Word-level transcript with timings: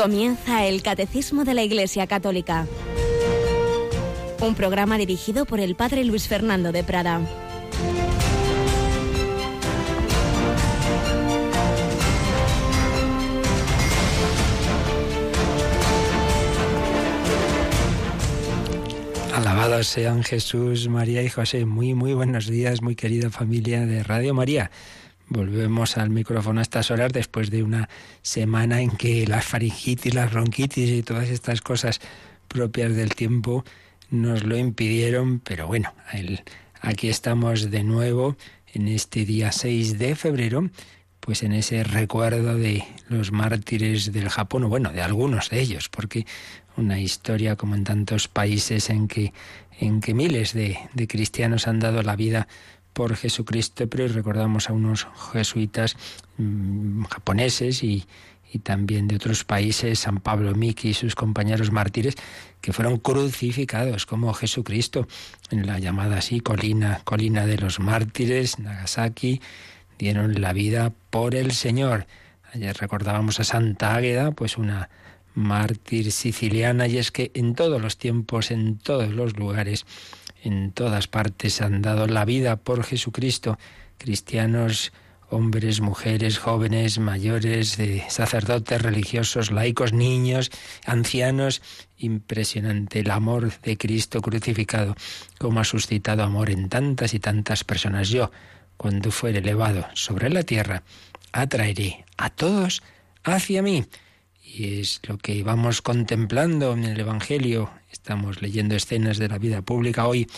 Comienza 0.00 0.64
el 0.64 0.82
Catecismo 0.82 1.44
de 1.44 1.52
la 1.52 1.62
Iglesia 1.62 2.06
Católica, 2.06 2.66
un 4.40 4.54
programa 4.54 4.96
dirigido 4.96 5.44
por 5.44 5.60
el 5.60 5.74
Padre 5.74 6.04
Luis 6.04 6.26
Fernando 6.26 6.72
de 6.72 6.82
Prada. 6.82 7.20
Alabados 19.34 19.86
sean 19.86 20.24
Jesús, 20.24 20.88
María 20.88 21.22
y 21.22 21.28
José. 21.28 21.66
Muy, 21.66 21.92
muy 21.92 22.14
buenos 22.14 22.46
días, 22.46 22.80
muy 22.80 22.96
querida 22.96 23.28
familia 23.28 23.84
de 23.84 24.02
Radio 24.02 24.32
María. 24.32 24.70
Volvemos 25.30 25.96
al 25.96 26.10
micrófono 26.10 26.58
a 26.58 26.62
estas 26.62 26.90
horas 26.90 27.12
después 27.12 27.50
de 27.50 27.62
una 27.62 27.88
semana 28.20 28.80
en 28.80 28.90
que 28.90 29.28
las 29.28 29.44
faringitis, 29.44 30.12
las 30.12 30.32
bronquitis 30.32 30.90
y 30.90 31.04
todas 31.04 31.28
estas 31.28 31.60
cosas 31.60 32.00
propias 32.48 32.96
del 32.96 33.14
tiempo 33.14 33.64
nos 34.10 34.42
lo 34.42 34.56
impidieron, 34.56 35.38
pero 35.38 35.68
bueno, 35.68 35.94
aquí 36.80 37.08
estamos 37.08 37.70
de 37.70 37.84
nuevo 37.84 38.36
en 38.74 38.88
este 38.88 39.24
día 39.24 39.52
6 39.52 40.00
de 40.00 40.16
febrero, 40.16 40.68
pues 41.20 41.44
en 41.44 41.52
ese 41.52 41.84
recuerdo 41.84 42.56
de 42.56 42.84
los 43.08 43.30
mártires 43.30 44.12
del 44.12 44.30
Japón, 44.30 44.64
o 44.64 44.68
bueno, 44.68 44.90
de 44.90 45.00
algunos 45.00 45.48
de 45.50 45.60
ellos, 45.60 45.88
porque 45.88 46.26
una 46.76 46.98
historia 46.98 47.54
como 47.54 47.76
en 47.76 47.84
tantos 47.84 48.26
países 48.26 48.90
en 48.90 49.06
que, 49.06 49.32
en 49.78 50.00
que 50.00 50.12
miles 50.12 50.54
de, 50.54 50.76
de 50.92 51.06
cristianos 51.06 51.68
han 51.68 51.78
dado 51.78 52.02
la 52.02 52.16
vida 52.16 52.48
por 52.92 53.16
Jesucristo, 53.16 53.88
pero 53.88 54.08
recordamos 54.08 54.68
a 54.68 54.72
unos 54.72 55.06
jesuitas 55.32 55.96
mm, 56.38 57.04
japoneses 57.04 57.82
y, 57.82 58.06
también 58.64 59.06
de 59.06 59.14
otros 59.14 59.44
países, 59.44 60.00
San 60.00 60.18
Pablo 60.18 60.56
Miki 60.56 60.88
y 60.88 60.94
sus 60.94 61.14
compañeros 61.14 61.70
mártires, 61.70 62.16
que 62.60 62.72
fueron 62.72 62.98
crucificados 62.98 64.06
como 64.06 64.34
Jesucristo 64.34 65.06
en 65.50 65.68
la 65.68 65.78
llamada 65.78 66.18
así 66.18 66.40
colina, 66.40 67.00
colina 67.04 67.46
de 67.46 67.58
los 67.58 67.78
mártires, 67.78 68.58
Nagasaki, 68.58 69.40
dieron 70.00 70.40
la 70.40 70.52
vida 70.52 70.92
por 71.10 71.36
el 71.36 71.52
Señor. 71.52 72.06
Ayer 72.52 72.76
recordábamos 72.76 73.38
a 73.38 73.44
Santa 73.44 73.94
Águeda, 73.94 74.32
pues 74.32 74.58
una 74.58 74.88
mártir 75.34 76.10
siciliana, 76.10 76.88
y 76.88 76.98
es 76.98 77.12
que 77.12 77.30
en 77.34 77.54
todos 77.54 77.80
los 77.80 77.98
tiempos, 77.98 78.50
en 78.50 78.78
todos 78.78 79.10
los 79.10 79.36
lugares, 79.36 79.86
en 80.42 80.72
todas 80.72 81.06
partes 81.06 81.60
han 81.60 81.82
dado 81.82 82.06
la 82.06 82.24
vida 82.24 82.56
por 82.56 82.84
Jesucristo, 82.84 83.58
cristianos, 83.98 84.92
hombres, 85.30 85.80
mujeres, 85.80 86.38
jóvenes, 86.38 86.98
mayores, 86.98 87.78
sacerdotes, 88.08 88.82
religiosos, 88.82 89.50
laicos, 89.50 89.92
niños, 89.92 90.50
ancianos. 90.84 91.62
Impresionante 91.98 93.00
el 93.00 93.10
amor 93.10 93.52
de 93.60 93.76
Cristo 93.76 94.20
crucificado, 94.20 94.96
como 95.38 95.60
ha 95.60 95.64
suscitado 95.64 96.22
amor 96.22 96.50
en 96.50 96.68
tantas 96.68 97.14
y 97.14 97.20
tantas 97.20 97.64
personas. 97.64 98.08
Yo, 98.08 98.30
cuando 98.76 99.10
fuere 99.10 99.38
elevado 99.38 99.86
sobre 99.94 100.30
la 100.30 100.42
tierra, 100.42 100.82
atraeré 101.32 102.04
a 102.16 102.30
todos 102.30 102.82
hacia 103.22 103.62
mí. 103.62 103.84
Y 104.42 104.80
es 104.80 105.00
lo 105.06 105.16
que 105.18 105.42
vamos 105.44 105.80
contemplando 105.80 106.72
en 106.72 106.84
el 106.84 106.98
Evangelio. 106.98 107.70
Estamos 107.90 108.40
leyendo 108.40 108.74
escenas 108.74 109.18
de 109.18 109.28
la 109.28 109.38
vida 109.38 109.62
pública 109.62 110.06
hoy, 110.06 110.28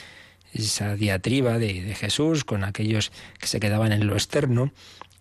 esa 0.53 0.97
diatriba 0.97 1.59
de, 1.59 1.95
Jesús 1.95 2.45
con 2.45 2.65
aquellos 2.65 3.13
que 3.39 3.47
se 3.47 3.61
quedaban 3.61 3.93
en 3.93 4.07
lo 4.07 4.15
externo, 4.15 4.73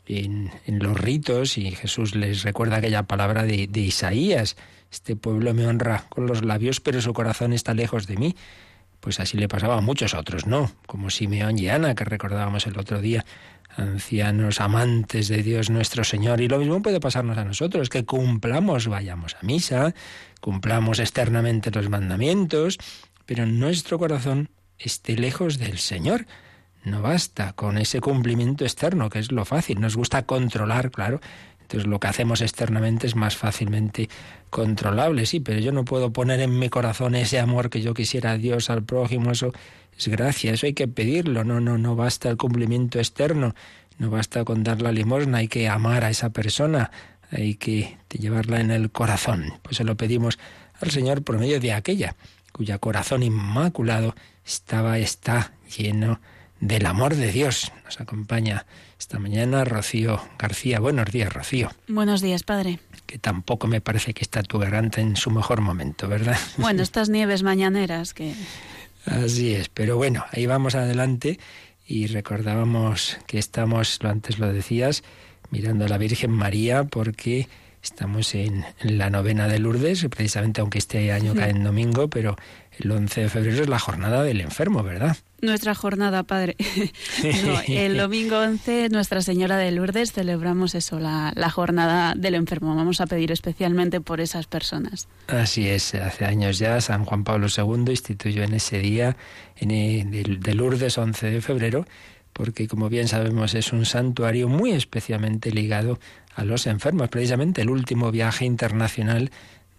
en, 0.08 0.52
los 0.68 1.00
ritos, 1.00 1.58
y 1.58 1.72
Jesús 1.72 2.16
les 2.16 2.44
recuerda 2.44 2.78
aquella 2.78 3.04
palabra 3.04 3.44
de, 3.44 3.68
de 3.68 3.80
Isaías. 3.80 4.58
Este 4.92 5.16
pueblo 5.16 5.54
me 5.54 5.68
honra 5.68 6.06
con 6.10 6.28
los 6.28 6.44
labios, 6.44 6.82
pero 6.82 7.02
su 7.02 7.14
corazón 7.14 7.54
está 7.54 7.74
lejos 7.74 8.08
de 8.08 8.18
mí. 8.18 8.36
Pues 9.00 9.20
así 9.20 9.38
le 9.38 9.48
pasaba 9.48 9.78
a 9.78 9.82
muchos 9.82 10.14
otros, 10.14 10.46
¿no? 10.46 10.72
Como 10.86 11.10
Simeón 11.10 11.58
y 11.58 11.70
Ana, 11.70 11.96
que 11.96 12.04
recordábamos 12.04 12.68
el 12.68 12.78
otro 12.78 13.02
día 13.02 13.26
ancianos 13.78 14.62
amantes 14.62 15.28
de 15.28 15.44
Dios 15.44 15.70
nuestro 15.70 16.04
Señor. 16.04 16.42
Y 16.42 16.48
lo 16.48 16.60
mismo 16.60 16.82
puede 16.82 17.00
pasarnos 17.00 17.38
a 17.38 17.46
nosotros, 17.46 17.90
que 17.90 18.06
cumplamos, 18.06 18.88
vayamos 18.88 19.36
a 19.36 19.46
misa, 19.46 19.94
cumplamos 20.40 21.00
externamente 21.00 21.72
los 21.72 21.90
mandamientos, 21.90 22.78
pero 23.26 23.46
nuestro 23.46 24.00
corazón 24.00 24.50
esté 24.78 25.16
lejos 25.16 25.58
del 25.58 25.78
Señor. 25.78 26.26
No 26.84 27.02
basta 27.02 27.54
con 27.54 27.78
ese 27.78 28.02
cumplimiento 28.02 28.64
externo, 28.64 29.10
que 29.10 29.20
es 29.20 29.32
lo 29.32 29.46
fácil. 29.46 29.80
Nos 29.80 29.96
gusta 29.96 30.24
controlar, 30.24 30.90
claro. 30.90 31.22
Entonces 31.62 31.88
lo 31.88 32.00
que 32.00 32.08
hacemos 32.08 32.42
externamente 32.42 33.08
es 33.08 33.16
más 33.16 33.38
fácilmente 33.38 34.10
controlable, 34.50 35.26
sí, 35.26 35.40
pero 35.40 35.60
yo 35.60 35.72
no 35.72 35.86
puedo 35.86 36.12
poner 36.12 36.42
en 36.42 36.60
mi 36.60 36.68
corazón 36.68 37.16
ese 37.16 37.40
amor 37.40 37.70
que 37.70 37.82
yo 37.82 37.94
quisiera 37.94 38.32
a 38.32 38.38
Dios, 38.38 38.70
al 38.70 38.84
prójimo, 38.84 39.32
eso 39.32 39.54
es 40.02 40.08
gracia, 40.08 40.54
eso 40.54 40.66
hay 40.66 40.74
que 40.74 40.88
pedirlo, 40.88 41.44
no, 41.44 41.60
no, 41.60 41.78
no 41.78 41.96
basta 41.96 42.30
el 42.30 42.38
cumplimiento 42.38 42.98
externo, 42.98 43.54
no 44.00 44.10
basta 44.10 44.44
con 44.44 44.64
dar 44.64 44.82
la 44.82 44.92
limosna, 44.92 45.38
hay 45.38 45.48
que 45.48 45.70
amar 45.70 46.04
a 46.04 46.10
esa 46.10 46.32
persona, 46.32 46.90
hay 47.30 47.54
que 47.54 47.98
llevarla 48.10 48.60
en 48.60 48.72
el 48.72 48.90
corazón. 48.90 49.54
Pues 49.62 49.78
se 49.78 49.84
lo 49.84 49.96
pedimos 49.96 50.40
al 50.80 50.90
Señor 50.90 51.24
por 51.24 51.38
medio 51.38 51.60
de 51.60 51.74
aquella 51.74 52.16
cuya 52.52 52.80
corazón 52.80 53.24
inmaculado 53.24 54.16
estaba, 54.46 54.98
está 54.98 55.54
lleno 55.78 56.20
del 56.60 56.86
amor 56.86 57.16
de 57.16 57.32
Dios. 57.32 57.72
Nos 57.86 58.02
acompaña 58.02 58.66
esta 59.00 59.20
mañana 59.20 59.64
Rocío 59.64 60.22
García. 60.38 60.80
Buenos 60.80 61.12
días, 61.12 61.32
Rocío. 61.32 61.72
Buenos 61.88 62.22
días, 62.22 62.44
padre. 62.44 62.80
Que 63.06 63.18
tampoco 63.18 63.68
me 63.68 63.82
parece 63.82 64.14
que 64.14 64.24
está 64.24 64.44
tu 64.44 64.60
garganta 64.60 65.02
en 65.02 65.16
su 65.16 65.32
mejor 65.32 65.62
momento, 65.62 66.08
¿verdad? 66.08 66.38
Bueno, 66.58 66.84
estas 66.84 67.10
nieves 67.10 67.44
mañaneras 67.44 68.14
que... 68.14 68.34
Así 69.06 69.54
es, 69.54 69.70
pero 69.70 69.98
bueno, 69.98 70.26
ahí 70.32 70.46
vamos 70.46 70.76
adelante 70.76 71.40
y 71.88 72.08
recordábamos 72.08 73.18
que 73.28 73.40
estamos, 73.40 74.00
lo 74.02 74.10
antes 74.10 74.40
lo 74.40 74.52
decías, 74.54 75.04
mirando 75.50 75.86
a 75.86 75.90
la 75.90 75.98
Virgen 75.98 76.32
María 76.32 76.84
porque 76.84 77.48
estamos 77.82 78.36
en, 78.36 78.64
la 78.82 79.10
novena 79.10 79.48
de 79.48 79.60
Lourdes, 79.60 80.06
precisamente 80.10 80.62
aunque 80.62 80.78
este 80.78 81.12
año 81.12 81.34
cae 81.34 81.50
en 81.50 81.64
domingo, 81.64 82.10
pero 82.10 82.36
el 82.80 82.92
11 82.92 83.22
de 83.22 83.30
febrero 83.30 83.64
es 83.64 83.70
la 83.70 83.80
jornada 83.80 84.24
del 84.24 84.42
enfermo, 84.42 84.82
¿verdad? 84.84 85.18
Nuestra 85.42 85.76
jornada, 85.76 86.24
padre. 86.24 86.56
el 87.68 87.98
domingo 87.98 88.38
11, 88.38 88.90
Nuestra 88.90 89.22
Señora 89.22 89.58
de 89.58 89.72
Lourdes, 89.72 90.12
celebramos 90.12 90.76
eso, 90.76 91.00
la, 91.00 91.50
jornada 91.50 92.14
del 92.16 92.36
enfermo. 92.36 92.76
Vamos 92.76 93.02
a 93.02 93.08
pedir 93.08 93.32
especialmente 93.32 94.02
por 94.02 94.22
esas 94.22 94.48
personas. 94.48 95.08
Así 95.28 95.68
es, 95.68 95.96
hace 95.96 96.26
años 96.26 96.60
ya 96.60 96.80
San 96.80 97.06
Juan 97.06 97.24
Pablo 97.24 97.48
II 97.56 97.90
instituyó 97.90 98.44
en 98.44 98.54
ese 98.54 98.80
día 98.80 99.18
en 99.58 99.72
el, 99.72 100.40
de 100.40 100.54
Lourdes, 100.54 100.98
11 100.98 101.32
de 101.32 101.42
febrero, 101.42 101.86
porque 102.34 102.68
como 102.68 102.88
bien 102.88 103.08
sabemos 103.08 103.56
es 103.56 103.74
un 103.74 103.86
santuario 103.86 104.48
muy 104.48 104.72
especialmente 104.72 105.52
ligado 105.52 106.00
a 106.36 106.46
los 106.46 106.68
enfermos. 106.68 107.10
Precisamente 107.10 107.64
el 107.64 107.70
último 107.70 108.12
viaje 108.12 108.46
internacional 108.46 109.32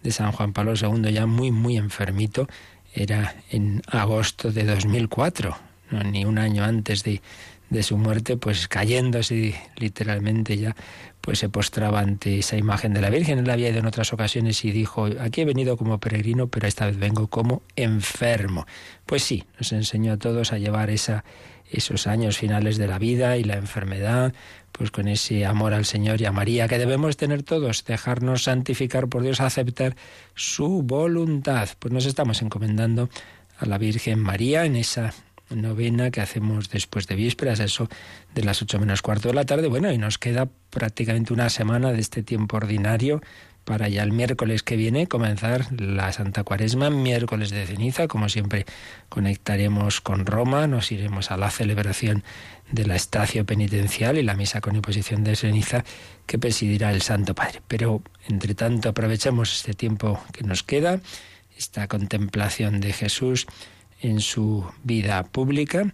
de 0.03 0.11
San 0.11 0.31
Juan 0.33 0.53
Pablo 0.53 0.73
II, 0.75 1.11
ya 1.11 1.25
muy, 1.25 1.51
muy 1.51 1.77
enfermito, 1.77 2.47
era 2.93 3.35
en 3.49 3.81
agosto 3.87 4.51
de 4.51 4.63
2004, 4.65 5.57
ni 6.11 6.25
un 6.25 6.37
año 6.37 6.63
antes 6.63 7.03
de, 7.03 7.21
de 7.69 7.83
su 7.83 7.97
muerte, 7.97 8.37
pues 8.37 8.67
cayéndose 8.67 9.55
literalmente 9.77 10.57
ya, 10.57 10.75
pues 11.21 11.39
se 11.39 11.49
postraba 11.49 11.99
ante 11.99 12.39
esa 12.39 12.57
imagen 12.57 12.93
de 12.93 13.01
la 13.01 13.09
Virgen. 13.09 13.39
Él 13.39 13.49
había 13.49 13.69
ido 13.69 13.79
en 13.79 13.85
otras 13.85 14.13
ocasiones 14.13 14.63
y 14.63 14.71
dijo, 14.71 15.07
aquí 15.19 15.41
he 15.41 15.45
venido 15.45 15.75
como 15.75 15.99
peregrino, 15.99 16.47
pero 16.47 16.67
esta 16.67 16.85
vez 16.85 16.97
vengo 16.97 17.27
como 17.27 17.63
enfermo. 17.75 18.67
Pues 19.05 19.23
sí, 19.23 19.43
nos 19.57 19.71
enseñó 19.71 20.13
a 20.13 20.17
todos 20.17 20.53
a 20.53 20.57
llevar 20.57 20.89
esa, 20.89 21.23
esos 21.69 22.07
años 22.07 22.37
finales 22.37 22.77
de 22.77 22.87
la 22.87 22.99
vida 22.99 23.37
y 23.37 23.43
la 23.43 23.55
enfermedad, 23.55 24.33
pues 24.73 24.91
con 24.91 25.07
ese 25.07 25.45
amor 25.45 25.73
al 25.73 25.85
Señor 25.85 26.19
y 26.19 26.25
a 26.25 26.31
María 26.31 26.67
que 26.67 26.77
debemos 26.77 27.15
tener 27.15 27.43
todos, 27.43 27.85
dejarnos 27.85 28.43
santificar 28.43 29.07
por 29.07 29.21
Dios, 29.21 29.39
aceptar 29.39 29.95
su 30.35 30.81
voluntad. 30.81 31.69
Pues 31.79 31.93
nos 31.93 32.05
estamos 32.05 32.41
encomendando 32.41 33.09
a 33.59 33.65
la 33.65 33.77
Virgen 33.77 34.19
María 34.19 34.65
en 34.65 34.75
esa 34.75 35.13
novena 35.49 36.09
que 36.09 36.21
hacemos 36.21 36.69
después 36.69 37.07
de 37.07 37.15
vísperas, 37.15 37.59
eso 37.59 37.87
de 38.33 38.43
las 38.43 38.61
ocho 38.61 38.79
menos 38.79 39.01
cuarto 39.01 39.29
de 39.29 39.35
la 39.35 39.45
tarde. 39.45 39.67
Bueno, 39.67 39.91
y 39.91 39.97
nos 39.97 40.17
queda 40.17 40.49
prácticamente 40.69 41.33
una 41.33 41.49
semana 41.49 41.91
de 41.91 41.99
este 41.99 42.23
tiempo 42.23 42.57
ordinario 42.57 43.21
para 43.63 43.87
ya 43.87 44.03
el 44.03 44.11
miércoles 44.11 44.63
que 44.63 44.75
viene 44.75 45.07
comenzar 45.07 45.67
la 45.79 46.11
Santa 46.11 46.43
Cuaresma, 46.43 46.89
miércoles 46.89 47.49
de 47.49 47.65
ceniza, 47.65 48.07
como 48.07 48.29
siempre 48.29 48.65
conectaremos 49.09 50.01
con 50.01 50.25
Roma, 50.25 50.67
nos 50.67 50.91
iremos 50.91 51.31
a 51.31 51.37
la 51.37 51.49
celebración 51.49 52.23
de 52.71 52.85
la 52.85 52.95
estacio 52.95 53.45
penitencial 53.45 54.17
y 54.17 54.23
la 54.23 54.35
misa 54.35 54.61
con 54.61 54.75
imposición 54.75 55.23
de 55.23 55.35
ceniza 55.35 55.83
que 56.25 56.39
presidirá 56.39 56.91
el 56.91 57.01
Santo 57.01 57.35
Padre. 57.35 57.61
Pero, 57.67 58.01
entre 58.27 58.55
tanto, 58.55 58.89
aprovechemos 58.89 59.55
este 59.55 59.73
tiempo 59.73 60.21
que 60.33 60.43
nos 60.43 60.63
queda, 60.63 60.99
esta 61.57 61.87
contemplación 61.87 62.81
de 62.81 62.93
Jesús 62.93 63.47
en 64.01 64.19
su 64.19 64.69
vida 64.83 65.23
pública 65.23 65.93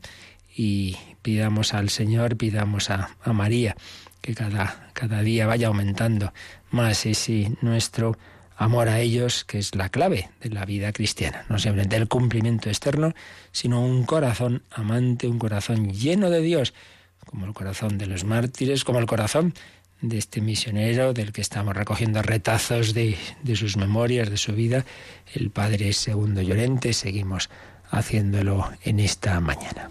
y 0.55 0.97
pidamos 1.21 1.73
al 1.73 1.89
Señor, 1.89 2.37
pidamos 2.37 2.89
a, 2.89 3.15
a 3.23 3.33
María 3.33 3.75
que 4.21 4.35
cada, 4.35 4.89
cada 4.93 5.21
día 5.21 5.47
vaya 5.47 5.67
aumentando 5.67 6.33
más 6.71 7.05
ese 7.05 7.51
nuestro 7.61 8.17
amor 8.59 8.89
a 8.89 8.99
ellos, 8.99 9.45
que 9.45 9.57
es 9.57 9.73
la 9.73 9.89
clave 9.89 10.29
de 10.41 10.49
la 10.49 10.65
vida 10.65 10.91
cristiana. 10.91 11.45
No 11.47 11.57
simplemente 11.57 11.95
el 11.95 12.09
cumplimiento 12.09 12.69
externo, 12.69 13.13
sino 13.51 13.81
un 13.81 14.03
corazón 14.03 14.63
amante, 14.71 15.27
un 15.27 15.39
corazón 15.39 15.93
lleno 15.93 16.29
de 16.29 16.41
Dios, 16.41 16.73
como 17.25 17.45
el 17.45 17.53
corazón 17.53 17.97
de 17.97 18.07
los 18.07 18.25
mártires, 18.25 18.83
como 18.83 18.99
el 18.99 19.05
corazón 19.05 19.53
de 20.01 20.17
este 20.17 20.41
misionero 20.41 21.13
del 21.13 21.31
que 21.31 21.41
estamos 21.41 21.75
recogiendo 21.75 22.21
retazos 22.21 22.93
de, 22.93 23.17
de 23.43 23.55
sus 23.55 23.77
memorias, 23.77 24.29
de 24.29 24.37
su 24.37 24.53
vida, 24.53 24.85
el 25.33 25.51
padre 25.51 25.93
Segundo 25.93 26.41
Llorente. 26.41 26.93
Seguimos 26.93 27.49
haciéndolo 27.91 28.71
en 28.83 28.99
esta 28.99 29.39
mañana. 29.39 29.89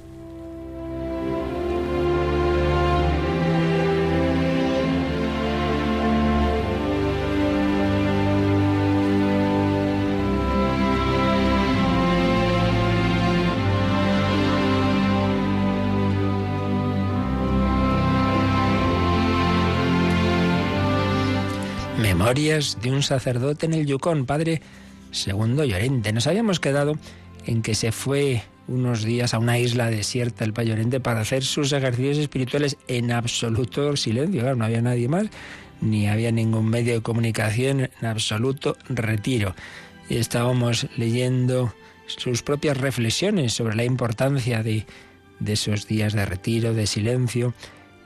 Memorias 22.28 22.76
de 22.82 22.90
un 22.90 23.02
sacerdote 23.02 23.64
en 23.64 23.72
el 23.72 23.86
Yukon, 23.86 24.26
padre 24.26 24.60
Segundo 25.12 25.64
Llorente. 25.64 26.12
Nos 26.12 26.26
habíamos 26.26 26.60
quedado 26.60 26.98
en 27.46 27.62
que 27.62 27.74
se 27.74 27.90
fue 27.90 28.42
unos 28.66 29.02
días 29.02 29.32
a 29.32 29.38
una 29.38 29.58
isla 29.58 29.88
desierta, 29.88 30.44
el 30.44 30.52
Llorente, 30.52 31.00
para 31.00 31.20
hacer 31.20 31.42
sus 31.42 31.72
ejercicios 31.72 32.18
espirituales 32.18 32.76
en 32.86 33.12
absoluto 33.12 33.96
silencio. 33.96 34.54
No 34.54 34.66
había 34.66 34.82
nadie 34.82 35.08
más, 35.08 35.28
ni 35.80 36.06
había 36.06 36.30
ningún 36.30 36.68
medio 36.68 36.92
de 36.92 37.00
comunicación, 37.00 37.88
en 37.98 38.06
absoluto 38.06 38.76
retiro. 38.90 39.54
Y 40.10 40.18
estábamos 40.18 40.86
leyendo 40.98 41.72
sus 42.04 42.42
propias 42.42 42.76
reflexiones 42.76 43.54
sobre 43.54 43.74
la 43.74 43.84
importancia 43.84 44.62
de, 44.62 44.84
de 45.40 45.52
esos 45.54 45.86
días 45.86 46.12
de 46.12 46.26
retiro, 46.26 46.74
de 46.74 46.86
silencio, 46.86 47.54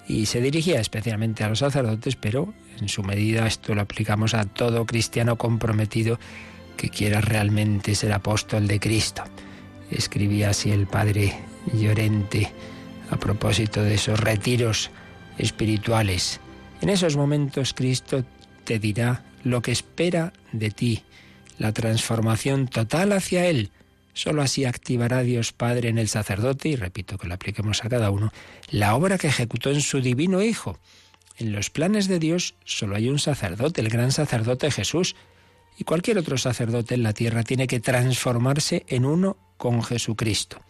y 0.07 0.27
se 0.27 0.41
dirigía 0.41 0.81
especialmente 0.81 1.43
a 1.43 1.49
los 1.49 1.59
sacerdotes, 1.59 2.15
pero 2.15 2.55
en 2.81 2.89
su 2.89 3.03
medida 3.03 3.47
esto 3.47 3.75
lo 3.75 3.83
aplicamos 3.83 4.35
a 4.35 4.45
todo 4.45 4.87
cristiano 4.87 5.37
comprometido 5.37 6.19
que 6.77 6.89
quiera 6.89 7.21
realmente 7.21 7.95
ser 7.95 8.13
apóstol 8.13 8.67
de 8.67 8.81
Cristo. 8.81 9.23
Escribía 9.91 10.51
así 10.51 10.71
el 10.71 10.87
padre 10.87 11.35
Llorente 11.73 12.53
a 13.11 13.17
propósito 13.19 13.83
de 13.83 13.95
esos 13.95 14.19
retiros 14.19 14.91
espirituales. 15.39 16.41
En 16.81 16.89
esos 16.89 17.17
momentos 17.17 17.75
Cristo 17.75 18.25
te 18.65 18.79
dirá 18.79 19.23
lo 19.45 19.61
que 19.63 19.73
espera 19.73 20.33
de 20.53 20.71
ti, 20.71 21.03
la 21.59 21.73
transformación 21.73 22.69
total 22.69 23.13
hacia 23.13 23.47
Él. 23.47 23.71
Solo 24.15 24.43
así 24.43 24.65
activará 24.65 25.23
Dios 25.23 25.53
Padre 25.53 25.89
en 25.89 25.99
el 25.99 26.09
sacerdote, 26.09 26.69
y 26.69 26.77
repito 26.77 27.19
que 27.19 27.29
lo 27.29 27.35
apliquemos 27.35 27.85
a 27.85 27.89
cada 27.89 28.11
uno, 28.11 28.33
la 28.71 28.95
obra 28.95 29.19
que 29.19 29.29
ejecutó 29.29 29.71
en 29.71 29.81
su 29.81 30.01
divino 30.01 30.43
Hijo. 30.43 30.79
En 31.43 31.51
los 31.51 31.71
planes 31.71 32.07
de 32.07 32.21
Dios 32.21 32.55
solo 32.65 32.95
hay 32.95 33.09
un 33.09 33.19
sacerdote, 33.19 33.81
el 33.81 33.89
gran 33.89 34.13
sacerdote 34.13 34.71
Jesús, 34.71 35.17
y 35.77 35.83
cualquier 35.83 36.19
otro 36.19 36.39
sacerdote 36.39 36.95
en 36.95 37.03
la 37.03 37.15
tierra 37.15 37.43
tiene 37.43 37.67
que 37.67 37.81
transformarse 37.81 38.85
en 38.87 39.05
uno 39.05 39.37
con 39.57 39.83
Jesucristo. 39.83 40.61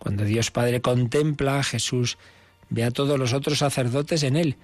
Cuando 0.00 0.24
Dios 0.24 0.50
Padre 0.50 0.80
contempla 0.80 1.60
a 1.60 1.62
Jesús, 1.62 2.18
ve 2.68 2.82
a 2.82 2.90
todos 2.90 3.16
los 3.16 3.32
otros 3.32 3.58
sacerdotes 3.58 4.24
en 4.24 4.34
él, 4.34 4.56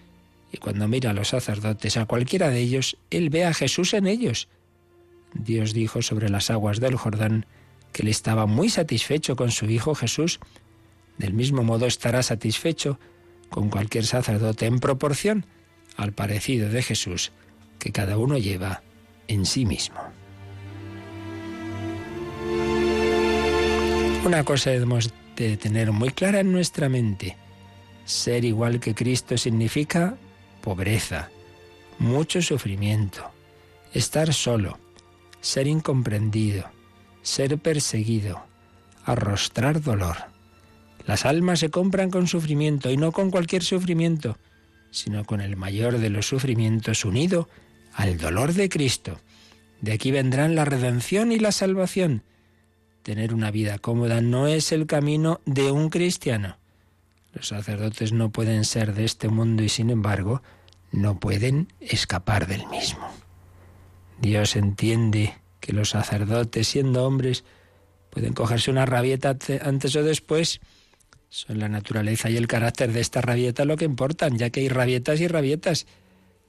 y 0.51 0.57
cuando 0.57 0.89
mira 0.89 1.11
a 1.11 1.15
los 1.15 1.29
sacerdotes, 1.29 1.97
a 1.99 2.07
cualquiera 2.07 2.51
de 2.51 2.59
ellos, 2.59 2.97
él 3.11 3.31
ve 3.31 3.45
a 3.45 3.55
Jesús 3.55 3.95
en 3.95 4.09
ellos. 4.09 4.49
Dios 5.35 5.73
dijo 5.73 6.03
sobre 6.03 6.31
las 6.31 6.51
aguas 6.51 6.81
del 6.81 6.97
Jordán 6.97 7.47
que 7.93 8.03
él 8.03 8.09
estaba 8.09 8.47
muy 8.47 8.71
satisfecho 8.71 9.37
con 9.37 9.53
su 9.53 9.67
Hijo 9.67 9.95
Jesús. 9.95 10.41
Del 11.17 11.33
mismo 11.33 11.63
modo 11.63 11.87
estará 11.87 12.25
satisfecho 12.25 12.99
con 13.55 13.71
cualquier 13.71 14.05
sacerdote 14.05 14.67
en 14.67 14.81
proporción 14.81 15.47
al 15.97 16.13
parecido 16.13 16.71
de 16.71 16.83
Jesús 16.83 17.31
que 17.79 17.93
cada 17.93 18.19
uno 18.19 18.37
lleva 18.37 18.83
en 19.29 19.47
sí 19.47 19.65
mismo. 19.65 20.01
Una 24.25 24.43
cosa 24.43 24.71
debemos 24.71 25.15
de 25.37 25.57
tener 25.57 25.93
muy 25.93 26.11
clara 26.11 26.41
en 26.41 26.51
nuestra 26.51 26.89
mente. 26.89 27.37
Ser 28.05 28.45
igual 28.45 28.81
que 28.81 28.93
Cristo 28.93 29.39
significa 29.39 30.17
pobreza, 30.61 31.31
mucho 32.01 32.43
sufrimiento, 32.43 33.31
estar 33.93 34.35
solo, 34.35 34.81
ser 35.41 35.69
incomprendido, 35.69 36.69
ser 37.23 37.57
perseguido, 37.59 38.43
arrostrar 39.05 39.81
dolor. 39.81 40.34
Las 41.07 41.25
almas 41.25 41.61
se 41.61 41.71
compran 41.71 42.11
con 42.11 42.27
sufrimiento 42.27 42.91
y 42.91 42.97
no 42.97 43.13
con 43.13 43.31
cualquier 43.31 43.63
sufrimiento, 43.63 44.39
sino 44.91 45.25
con 45.25 45.41
el 45.41 45.57
mayor 45.57 45.99
de 45.99 46.11
los 46.11 46.27
sufrimientos 46.27 47.05
unido 47.05 47.49
al 47.93 48.17
dolor 48.17 48.55
de 48.55 48.69
Cristo. 48.69 49.21
De 49.81 49.93
aquí 49.93 50.11
vendrán 50.11 50.55
la 50.55 50.65
redención 50.65 51.31
y 51.33 51.39
la 51.39 51.53
salvación. 51.53 52.23
Tener 53.03 53.35
una 53.35 53.51
vida 53.51 53.79
cómoda 53.79 54.23
no 54.23 54.47
es 54.47 54.73
el 54.73 54.87
camino 54.87 55.41
de 55.45 55.71
un 55.71 55.91
cristiano. 55.91 56.57
Los 57.35 57.49
sacerdotes 57.49 58.13
no 58.13 58.31
pueden 58.31 58.65
ser 58.65 58.95
de 58.95 59.05
este 59.05 59.29
mundo 59.29 59.63
y 59.63 59.69
sin 59.69 59.91
embargo 59.91 60.43
no 60.91 61.19
pueden 61.19 61.73
escapar 61.81 62.47
del 62.47 62.67
mismo. 62.69 63.07
Dios 64.21 64.57
entiende 64.57 65.35
que 65.61 65.73
los 65.73 65.91
sacerdotes, 65.91 66.69
siendo 66.69 67.05
hombres, 67.05 67.45
pueden 68.11 68.33
cogerse 68.33 68.71
una 68.71 68.87
rabieta 68.87 69.37
antes 69.63 69.97
o 69.97 70.03
después. 70.03 70.61
Son 71.35 71.59
la 71.59 71.69
naturaleza 71.69 72.31
y 72.31 72.37
el 72.37 72.47
carácter 72.47 72.93
de 72.93 73.01
esta 73.01 73.21
rabieta 73.21 73.65
lo 73.65 73.77
que 73.77 73.85
importan, 73.85 74.39
ya 74.39 74.51
que 74.51 74.61
hay 74.61 74.69
rabietas 74.69 75.19
y 75.19 75.27
rabietas 75.27 75.85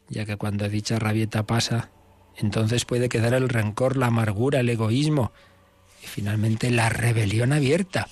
ya 0.10 0.26
que 0.26 0.38
cuando 0.38 0.70
dicha 0.70 1.00
rabieta 1.00 1.48
pasa, 1.48 1.90
entonces 2.38 2.86
puede 2.86 3.10
quedar 3.10 3.34
el 3.34 3.50
rencor, 3.50 3.98
la 3.98 4.06
amargura, 4.06 4.60
el 4.60 4.70
egoísmo 4.70 5.32
y 6.04 6.06
finalmente 6.06 6.70
la 6.70 6.90
rebelión 6.90 7.52
abierta. 7.52 8.10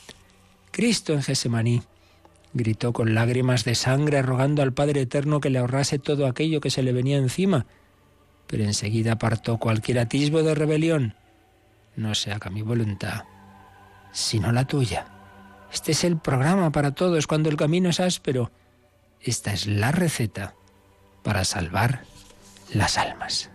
Cristo 0.71 1.13
en 1.13 1.21
Gesemaní 1.21 1.83
gritó 2.55 2.91
con 2.91 3.13
lágrimas 3.13 3.65
de 3.65 3.75
sangre 3.75 4.23
rogando 4.23 4.63
al 4.63 4.73
Padre 4.73 5.01
Eterno 5.01 5.41
que 5.41 5.51
le 5.51 5.59
ahorrase 5.59 5.99
todo 5.99 6.25
aquello 6.25 6.59
que 6.59 6.71
se 6.71 6.81
le 6.81 6.91
venía 6.91 7.17
encima, 7.17 7.67
pero 8.47 8.63
enseguida 8.63 9.11
apartó 9.11 9.59
cualquier 9.59 9.99
atisbo 9.99 10.41
de 10.41 10.55
rebelión. 10.55 11.13
No 11.95 12.15
se 12.15 12.31
haga 12.31 12.49
mi 12.49 12.63
voluntad, 12.63 13.25
sino 14.11 14.51
la 14.51 14.65
tuya. 14.65 15.12
Este 15.73 15.93
es 15.93 16.03
el 16.03 16.17
programa 16.17 16.71
para 16.71 16.91
todos 16.91 17.25
cuando 17.25 17.49
el 17.49 17.57
camino 17.57 17.89
es 17.89 17.99
áspero. 17.99 18.51
Esta 19.19 19.51
es 19.51 19.65
la 19.65 19.91
receta 19.91 20.53
para 21.23 21.43
salvar 21.43 22.03
las 22.73 22.97
almas. 22.99 23.49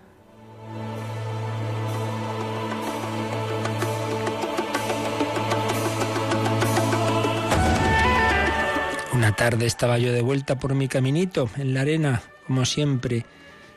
Una 9.13 9.35
tarde 9.35 9.67
estaba 9.67 9.99
yo 9.99 10.13
de 10.13 10.23
vuelta 10.23 10.59
por 10.59 10.75
mi 10.75 10.89
caminito 10.89 11.49
en 11.57 11.73
la 11.73 11.83
arena, 11.83 12.23
como 12.47 12.65
siempre. 12.65 13.27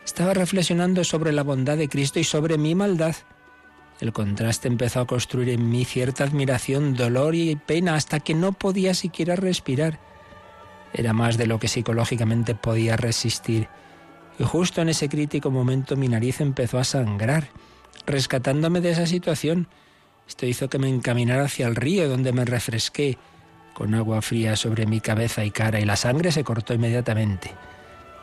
Estaba 0.04 0.34
reflexionando 0.34 1.04
sobre 1.04 1.32
la 1.32 1.44
bondad 1.44 1.78
de 1.78 1.90
Cristo 1.90 2.20
y 2.20 2.24
sobre 2.24 2.58
mi 2.58 2.74
maldad. 2.74 3.16
El 4.02 4.14
contraste 4.14 4.68
empezó 4.68 5.00
a 5.00 5.06
construir 5.06 5.50
en 5.50 5.70
mí 5.70 5.86
cierta 5.86 6.24
admiración, 6.24 6.96
dolor 6.96 7.36
y 7.36 7.56
pena 7.56 7.94
hasta 7.94 8.20
que 8.20 8.34
no 8.34 8.52
podía 8.52 8.96
siquiera 8.96 9.36
respirar. 9.36 10.00
Era 10.92 11.14
más 11.14 11.38
de 11.38 11.46
lo 11.46 11.60
que 11.60 11.68
psicológicamente 11.68 12.56
podía 12.56 12.98
resistir. 12.98 13.68
Y 14.40 14.44
justo 14.44 14.82
en 14.82 14.90
ese 14.90 15.08
crítico 15.08 15.52
momento 15.52 15.96
mi 15.96 16.08
nariz 16.08 16.42
empezó 16.42 16.80
a 16.80 16.84
sangrar, 16.84 17.50
rescatándome 18.08 18.82
de 18.82 18.90
esa 18.90 19.06
situación. 19.06 19.68
Esto 20.28 20.48
hizo 20.48 20.68
que 20.68 20.80
me 20.80 20.90
encaminara 20.90 21.44
hacia 21.44 21.68
el 21.68 21.76
río, 21.76 22.10
donde 22.10 22.34
me 22.34 22.44
refresqué 22.44 23.20
con 23.76 23.94
agua 23.94 24.24
fría 24.24 24.56
sobre 24.56 24.88
mi 24.88 25.00
cabeza 25.00 25.46
y 25.46 25.52
cara, 25.52 25.80
y 25.80 25.86
la 25.86 25.96
sangre 25.96 26.32
se 26.32 26.44
cortó 26.44 26.74
inmediatamente. 26.74 27.52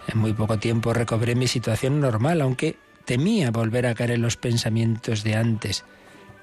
En 0.09 0.19
muy 0.19 0.33
poco 0.33 0.59
tiempo 0.59 0.93
recobré 0.93 1.37
mi 1.37 1.47
situación 1.47 2.01
normal, 2.01 2.41
aunque 2.41 2.77
temía 3.09 3.51
volver 3.51 3.87
a 3.87 3.95
caer 3.95 4.11
en 4.11 4.21
los 4.21 4.37
pensamientos 4.37 5.25
de 5.25 5.35
antes. 5.35 5.87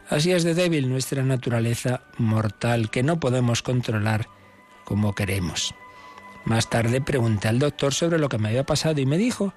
Así 0.10 0.32
es 0.32 0.44
de 0.44 0.56
débil 0.56 0.90
nuestra 0.90 1.22
naturaleza 1.22 2.02
mortal, 2.18 2.90
que 2.90 3.04
no 3.04 3.20
podemos 3.20 3.62
controlar 3.62 4.28
como 4.84 5.14
queremos. 5.14 5.76
Más 6.44 6.68
tarde 6.68 7.02
pregunté 7.02 7.50
al 7.50 7.60
doctor 7.60 7.94
sobre 7.94 8.18
lo 8.18 8.30
que 8.30 8.40
me 8.40 8.48
había 8.50 8.66
pasado 8.66 9.00
y 9.00 9.06
me 9.06 9.20
dijo 9.20 9.54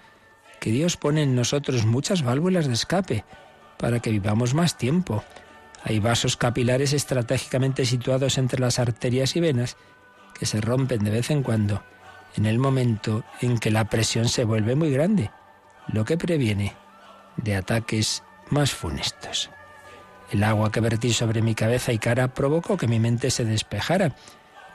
que 0.61 0.71
Dios 0.71 0.99
pone 0.99 1.23
en 1.23 1.35
nosotros 1.35 1.87
muchas 1.87 2.23
válvulas 2.23 2.67
de 2.67 2.75
escape 2.75 3.25
para 3.79 4.01
que 4.01 4.11
vivamos 4.11 4.53
más 4.53 4.77
tiempo. 4.77 5.25
Hay 5.85 6.01
vasos 6.01 6.37
capilares 6.37 6.93
estratégicamente 6.93 7.87
situados 7.87 8.37
entre 8.37 8.61
las 8.61 8.79
arterias 8.79 9.35
y 9.35 9.41
venas 9.41 9.79
que 10.39 10.45
se 10.45 10.61
rompen 10.61 11.05
de 11.05 11.11
vez 11.11 11.31
en 11.31 11.43
cuando 11.43 11.83
en 12.37 12.45
el 12.45 12.59
momento 12.59 13.25
en 13.41 13.57
que 13.57 13.71
la 13.71 13.87
presión 13.87 14.29
se 14.29 14.45
vuelve 14.45 14.75
muy 14.75 14.91
grande, 14.91 15.31
lo 15.91 16.05
que 16.05 16.19
previene 16.19 16.75
de 17.39 17.57
ataques 17.57 18.23
más 18.51 18.73
funestos. 18.73 19.51
El 20.31 20.45
agua 20.45 20.71
que 20.71 20.81
vertí 20.81 21.13
sobre 21.13 21.41
mi 21.41 21.55
cabeza 21.55 21.93
y 21.93 21.99
cara 21.99 22.29
provocó 22.29 22.77
que 22.77 22.87
mi 22.87 23.01
mente 23.01 23.31
se 23.31 23.45
despejara 23.45 24.15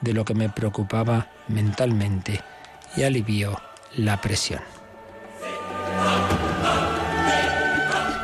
de 0.01 0.13
lo 0.13 0.25
que 0.25 0.33
me 0.33 0.49
preocupaba 0.49 1.27
mentalmente 1.47 2.41
y 2.95 3.03
alivió 3.03 3.61
la 3.95 4.19
presión. 4.19 4.61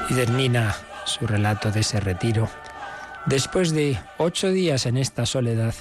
Y 0.09 0.13
termina 0.15 0.75
su 1.05 1.27
relato 1.27 1.71
de 1.71 1.81
ese 1.81 1.99
retiro. 1.99 2.49
Después 3.27 3.71
de 3.71 3.99
ocho 4.17 4.49
días 4.49 4.87
en 4.87 4.97
esta 4.97 5.25
soledad, 5.25 5.75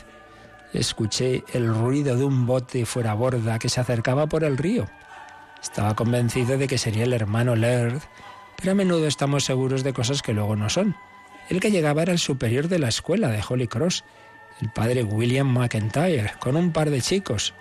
escuché 0.75 1.45
el 1.55 1.73
ruido 1.73 2.17
de 2.17 2.25
un 2.25 2.47
bote 2.47 2.85
fuera 2.85 3.15
borda 3.15 3.59
que 3.59 3.71
se 3.71 3.81
acercaba 3.81 4.27
por 4.27 4.45
el 4.45 4.59
río. 4.59 4.87
Estaba 5.63 5.95
convencido 5.95 6.59
de 6.59 6.69
que 6.69 6.79
sería 6.79 7.05
el 7.05 7.13
hermano 7.15 7.57
Laird, 7.57 8.03
pero 8.59 8.73
a 8.73 8.75
menudo 8.75 9.07
estamos 9.07 9.45
seguros 9.45 9.85
de 9.85 9.93
cosas 9.93 10.21
que 10.21 10.33
luego 10.33 10.57
no 10.57 10.69
son. 10.69 10.97
El 11.49 11.61
que 11.61 11.71
llegaba 11.71 12.03
era 12.03 12.13
el 12.13 12.19
superior 12.19 12.69
de 12.69 12.81
la 12.81 12.89
escuela 12.89 13.29
de 13.29 13.43
Holy 13.49 13.69
Cross, 13.69 14.05
el 14.61 14.71
padre 14.71 15.05
William 15.05 15.47
McIntyre, 15.47 16.33
con 16.41 16.57
un 16.57 16.73
par 16.73 16.91
de 16.91 17.01
chicos. 17.01 17.55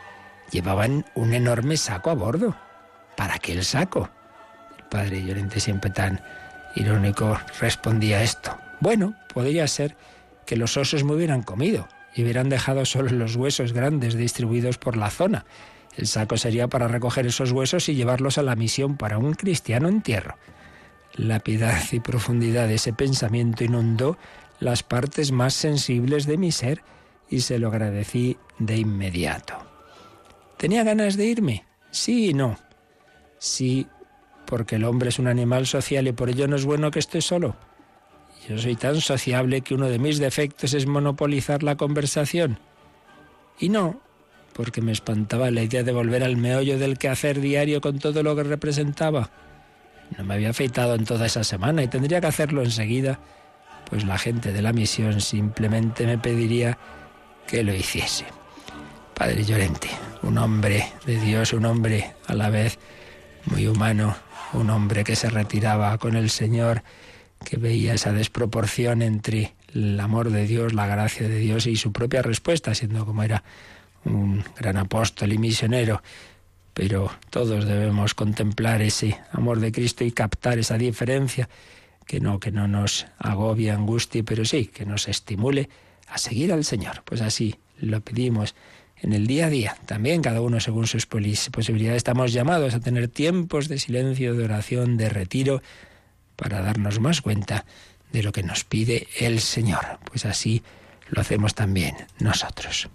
Llevaban 0.52 1.06
un 1.14 1.34
enorme 1.34 1.78
saco 1.78 2.10
a 2.10 2.16
bordo. 2.16 2.56
¿Para 3.16 3.38
qué 3.38 3.54
el 3.54 3.64
saco? 3.64 4.10
El 4.78 4.86
padre 4.86 5.24
Llorente, 5.24 5.60
siempre 5.60 5.92
tan 5.92 6.20
irónico, 6.76 7.40
respondía 7.60 8.24
esto. 8.24 8.58
Bueno, 8.80 9.16
podría 9.34 9.68
ser 9.68 9.96
que 10.48 10.58
los 10.58 10.78
osos 10.78 11.04
me 11.04 11.14
hubieran 11.14 11.44
comido 11.44 11.88
y 12.16 12.24
hubieran 12.24 12.50
dejado 12.50 12.86
solo 12.86 13.12
los 13.12 13.36
huesos 13.36 13.72
grandes 13.72 14.16
distribuidos 14.16 14.80
por 14.80 14.98
la 14.98 15.12
zona. 15.12 15.46
El 15.96 16.08
saco 16.08 16.38
sería 16.38 16.68
para 16.68 16.88
recoger 16.88 17.28
esos 17.28 17.52
huesos 17.52 17.88
y 17.88 17.96
llevarlos 17.96 18.40
a 18.40 18.44
la 18.44 18.56
misión 18.56 18.98
para 18.98 19.20
un 19.20 19.34
cristiano 19.34 19.90
entierro. 19.90 20.38
La 21.18 21.40
piedad 21.40 21.82
y 21.92 22.00
profundidad 22.00 22.68
de 22.68 22.76
ese 22.76 22.94
pensamiento 22.94 23.64
inundó 23.64 24.18
las 24.60 24.84
partes 24.84 25.32
más 25.32 25.56
sensibles 25.56 26.28
de 26.28 26.38
mi 26.38 26.52
ser 26.52 26.84
y 27.28 27.42
se 27.42 27.58
lo 27.58 27.70
agradecí 27.70 28.38
de 28.60 28.78
inmediato. 28.78 29.56
¿Tenía 30.58 30.84
ganas 30.84 31.18
de 31.18 31.26
irme? 31.26 31.66
Sí 31.90 32.30
y 32.30 32.34
no. 32.34 32.58
Sí, 33.40 33.88
porque 34.46 34.76
el 34.76 34.84
hombre 34.84 35.10
es 35.10 35.18
un 35.18 35.28
animal 35.28 35.66
social 35.66 36.08
y 36.08 36.12
por 36.12 36.30
ello 36.30 36.48
no 36.48 36.56
es 36.56 36.66
bueno 36.66 36.92
que 36.92 37.00
esté 37.00 37.22
solo. 37.22 37.56
Yo 38.48 38.58
soy 38.60 38.76
tan 38.76 39.02
sociable 39.02 39.62
que 39.62 39.74
uno 39.74 39.88
de 39.88 40.00
mis 40.00 40.20
defectos 40.20 40.74
es 40.74 40.86
monopolizar 40.86 41.64
la 41.64 41.78
conversación. 41.78 42.60
Y 43.60 43.70
no, 43.70 44.00
porque 44.54 44.82
me 44.82 44.92
espantaba 44.92 45.50
la 45.50 45.64
idea 45.64 45.84
de 45.84 45.92
volver 45.92 46.24
al 46.24 46.38
meollo 46.38 46.78
del 46.78 46.98
quehacer 47.00 47.42
diario 47.42 47.82
con 47.82 47.98
todo 47.98 48.22
lo 48.22 48.36
que 48.36 48.44
representaba. 48.44 49.32
No 50.16 50.24
me 50.24 50.36
había 50.36 50.52
afeitado 50.52 50.96
en 50.96 51.06
toda 51.06 51.26
esa 51.26 51.44
semana 51.44 51.84
y 51.84 51.88
tendría 51.88 52.22
que 52.22 52.28
hacerlo 52.28 52.64
enseguida, 52.64 53.20
pues 53.90 54.06
la 54.06 54.18
gente 54.18 54.54
de 54.54 54.62
la 54.62 54.74
misión 54.74 55.22
simplemente 55.22 56.06
me 56.06 56.18
pediría 56.18 56.78
que 57.48 57.64
lo 57.64 57.74
hiciese. 57.74 58.26
Padre 59.14 59.44
Llorente, 59.44 59.90
un 60.22 60.38
hombre 60.38 60.86
de 61.06 61.20
Dios, 61.20 61.54
un 61.54 61.66
hombre 61.66 62.14
a 62.28 62.34
la 62.34 62.50
vez 62.50 62.78
muy 63.46 63.68
humano, 63.68 64.16
un 64.54 64.70
hombre 64.70 65.04
que 65.04 65.16
se 65.16 65.30
retiraba 65.30 65.98
con 65.98 66.16
el 66.16 66.30
Señor, 66.30 66.84
que 67.44 67.58
veía 67.58 67.94
esa 67.94 68.12
desproporción 68.12 69.02
entre 69.02 69.56
el 69.74 70.00
amor 70.00 70.32
de 70.32 70.46
Dios, 70.46 70.74
la 70.74 70.88
gracia 70.88 71.28
de 71.28 71.38
Dios 71.38 71.68
y 71.68 71.76
su 71.76 71.92
propia 71.92 72.22
respuesta, 72.22 72.74
siendo 72.74 73.06
como 73.06 73.24
era 73.24 73.44
un 74.06 74.44
gran 74.58 74.78
apóstol 74.78 75.34
y 75.34 75.38
misionero, 75.38 76.02
pero 76.78 77.10
todos 77.32 77.66
debemos 77.66 78.14
contemplar 78.14 78.84
ese 78.84 79.18
amor 79.32 79.60
de 79.60 79.72
Cristo 79.72 80.04
y 80.04 80.12
captar 80.12 80.60
esa 80.60 80.78
diferencia, 80.78 81.50
que 82.06 82.20
no, 82.20 82.40
que 82.40 82.52
no 82.52 82.68
nos 82.68 83.08
agobie, 83.18 83.72
angustie, 83.72 84.24
pero 84.24 84.46
sí, 84.46 84.68
que 84.68 84.86
nos 84.86 85.08
estimule 85.08 85.70
a 86.08 86.20
seguir 86.20 86.54
al 86.54 86.64
Señor. 86.64 87.02
Pues 87.04 87.22
así 87.22 87.56
lo 87.80 88.00
pedimos 88.02 88.54
en 89.02 89.14
el 89.14 89.26
día 89.26 89.48
a 89.48 89.50
día. 89.50 89.76
También 89.88 90.22
cada 90.22 90.40
uno 90.40 90.60
según 90.60 90.86
sus 90.86 91.08
posibilidades 91.08 91.98
estamos 91.98 92.32
llamados 92.32 92.76
a 92.76 92.80
tener 92.80 93.08
tiempos 93.08 93.70
de 93.70 93.80
silencio, 93.80 94.36
de 94.36 94.44
oración, 94.44 94.98
de 94.98 95.10
retiro, 95.10 95.64
para 96.36 96.62
darnos 96.62 97.00
más 97.00 97.22
cuenta 97.22 97.66
de 98.12 98.22
lo 98.22 98.32
que 98.32 98.44
nos 98.44 98.66
pide 98.66 99.08
el 99.20 99.40
Señor. 99.40 99.98
Pues 100.06 100.28
así 100.28 100.62
lo 101.10 101.22
hacemos 101.22 101.56
también 101.56 101.96
nosotros. 102.20 102.88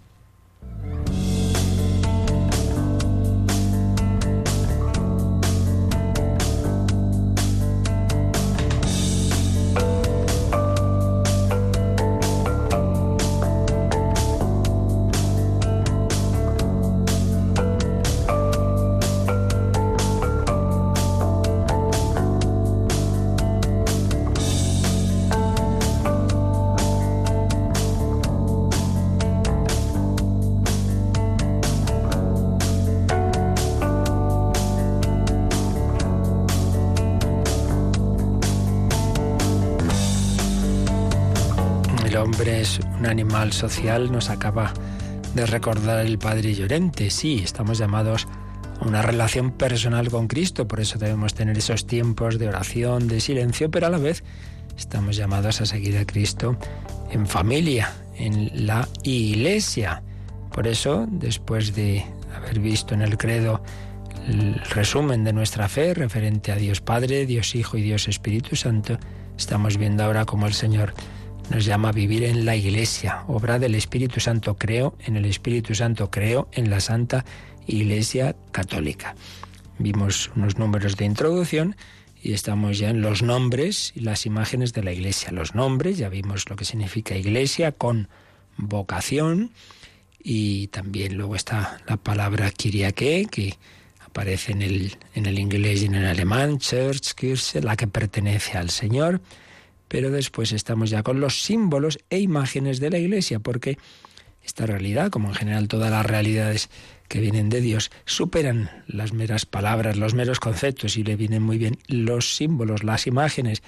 Animal 43.05 43.53
social 43.53 44.11
nos 44.11 44.29
acaba 44.29 44.73
de 45.35 45.45
recordar 45.45 46.05
el 46.05 46.19
Padre 46.19 46.53
Llorente. 46.53 47.09
Sí, 47.09 47.41
estamos 47.43 47.77
llamados 47.77 48.27
a 48.79 48.85
una 48.85 49.01
relación 49.01 49.51
personal 49.51 50.09
con 50.09 50.27
Cristo, 50.27 50.67
por 50.67 50.79
eso 50.79 50.99
debemos 50.99 51.33
tener 51.33 51.57
esos 51.57 51.87
tiempos 51.87 52.37
de 52.37 52.47
oración, 52.47 53.07
de 53.07 53.19
silencio, 53.19 53.71
pero 53.71 53.87
a 53.87 53.89
la 53.89 53.97
vez 53.97 54.23
estamos 54.77 55.15
llamados 55.15 55.61
a 55.61 55.65
seguir 55.65 55.97
a 55.97 56.05
Cristo 56.05 56.57
en 57.11 57.27
familia, 57.27 57.93
en 58.15 58.67
la 58.67 58.87
iglesia. 59.03 60.03
Por 60.51 60.67
eso, 60.67 61.07
después 61.09 61.73
de 61.75 62.05
haber 62.35 62.59
visto 62.59 62.93
en 62.93 63.01
el 63.01 63.17
credo 63.17 63.63
el 64.27 64.55
resumen 64.69 65.23
de 65.23 65.33
nuestra 65.33 65.67
fe 65.67 65.93
referente 65.93 66.51
a 66.51 66.55
Dios 66.55 66.79
Padre, 66.79 67.25
Dios 67.25 67.55
Hijo 67.55 67.77
y 67.77 67.81
Dios 67.81 68.07
Espíritu 68.07 68.55
Santo, 68.55 68.97
estamos 69.37 69.77
viendo 69.77 70.03
ahora 70.03 70.25
cómo 70.25 70.47
el 70.47 70.53
Señor 70.53 70.93
nos 71.49 71.65
llama 71.65 71.89
a 71.89 71.91
vivir 71.91 72.23
en 72.23 72.45
la 72.45 72.55
Iglesia, 72.55 73.23
obra 73.27 73.59
del 73.59 73.75
Espíritu 73.75 74.19
Santo. 74.19 74.57
Creo 74.57 74.95
en 75.05 75.17
el 75.17 75.25
Espíritu 75.25 75.75
Santo, 75.75 76.09
creo 76.09 76.47
en 76.51 76.69
la 76.69 76.79
Santa 76.79 77.25
Iglesia 77.67 78.35
Católica. 78.51 79.15
Vimos 79.79 80.31
unos 80.35 80.57
números 80.57 80.97
de 80.97 81.05
introducción 81.05 81.75
y 82.21 82.33
estamos 82.33 82.77
ya 82.77 82.89
en 82.89 83.01
los 83.01 83.21
nombres 83.21 83.91
y 83.95 84.01
las 84.01 84.25
imágenes 84.25 84.73
de 84.73 84.83
la 84.83 84.93
Iglesia. 84.93 85.31
Los 85.31 85.55
nombres, 85.55 85.97
ya 85.97 86.09
vimos 86.09 86.49
lo 86.49 86.55
que 86.55 86.65
significa 86.65 87.15
Iglesia 87.15 87.71
con 87.71 88.07
vocación 88.57 89.51
y 90.23 90.67
también 90.67 91.17
luego 91.17 91.35
está 91.35 91.79
la 91.87 91.97
palabra 91.97 92.51
Kyriake, 92.51 93.27
que 93.29 93.57
aparece 94.05 94.53
en 94.53 94.61
el, 94.61 94.97
en 95.15 95.25
el 95.25 95.37
inglés 95.37 95.81
y 95.81 95.85
en 95.85 95.95
el 95.95 96.05
alemán, 96.05 96.59
Church, 96.59 97.13
Kirche, 97.13 97.61
la 97.61 97.75
que 97.75 97.87
pertenece 97.87 98.57
al 98.57 98.69
Señor 98.69 99.21
pero 99.93 100.09
después 100.09 100.53
estamos 100.53 100.89
ya 100.89 101.03
con 101.03 101.19
los 101.19 101.43
símbolos 101.43 101.99
e 102.09 102.17
imágenes 102.17 102.79
de 102.79 102.89
la 102.89 102.97
Iglesia, 102.97 103.37
porque 103.37 103.77
esta 104.43 104.65
realidad, 104.65 105.11
como 105.11 105.27
en 105.27 105.35
general 105.35 105.67
todas 105.67 105.91
las 105.91 106.03
realidades 106.03 106.71
que 107.07 107.19
vienen 107.19 107.49
de 107.49 107.61
Dios, 107.61 107.91
superan 108.03 108.71
las 108.87 109.13
meras 109.13 109.45
palabras, 109.45 109.95
los 109.95 110.15
meros 110.15 110.39
conceptos, 110.39 110.97
y 110.97 111.03
le 111.03 111.15
vienen 111.15 111.43
muy 111.43 111.59
bien 111.59 111.77
los 111.85 112.35
símbolos, 112.35 112.83
las 112.83 113.05
imágenes, 113.05 113.61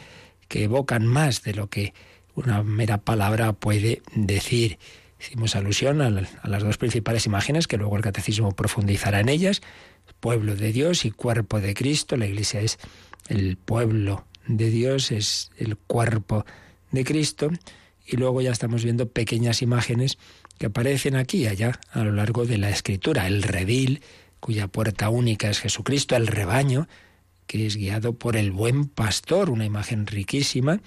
que 0.47 0.63
evocan 0.63 1.05
más 1.05 1.43
de 1.43 1.53
lo 1.53 1.69
que 1.69 1.93
una 2.33 2.63
mera 2.63 2.97
palabra 2.97 3.53
puede 3.53 4.01
decir. 4.15 4.79
Hicimos 5.19 5.55
alusión 5.55 6.01
a, 6.01 6.09
las 6.09 6.63
dos 6.63 6.77
principales 6.79 7.27
imágenes, 7.27 7.67
que 7.67 7.77
luego 7.77 7.97
el 7.97 8.01
catecismo 8.01 8.51
profundizará 8.51 9.19
en 9.19 9.29
ellas, 9.29 9.61
pueblo 10.21 10.55
de 10.55 10.71
Dios 10.71 11.05
y 11.05 11.11
cuerpo 11.11 11.61
de 11.61 11.75
Cristo. 11.75 12.17
La 12.17 12.25
Iglesia 12.25 12.61
es 12.61 12.79
el 13.29 13.57
pueblo 13.57 14.25
de 14.47 14.69
Dios, 14.69 15.11
es 15.11 15.51
el 15.57 15.77
cuerpo 15.77 16.45
de 16.91 17.03
Cristo, 17.03 17.49
y 18.05 18.17
luego 18.17 18.41
ya 18.41 18.51
estamos 18.51 18.83
viendo 18.83 19.09
pequeñas 19.09 19.61
imágenes 19.61 20.17
que 20.57 20.67
aparecen 20.67 21.15
aquí 21.15 21.39
y 21.39 21.47
allá 21.47 21.79
a 21.91 22.03
lo 22.03 22.11
largo 22.11 22.45
de 22.45 22.57
la 22.57 22.69
escritura. 22.69 23.27
El 23.27 23.43
redil, 23.43 24.01
cuya 24.39 24.67
puerta 24.67 25.09
única 25.09 25.49
es 25.49 25.59
Jesucristo, 25.59 26.15
el 26.15 26.27
rebaño, 26.27 26.87
que 27.47 27.65
es 27.65 27.75
guiado 27.75 28.13
por 28.13 28.35
el 28.37 28.51
buen 28.51 28.87
pastor, 28.87 29.49
una 29.49 29.65
imagen 29.65 30.07
riquísima, 30.07 30.79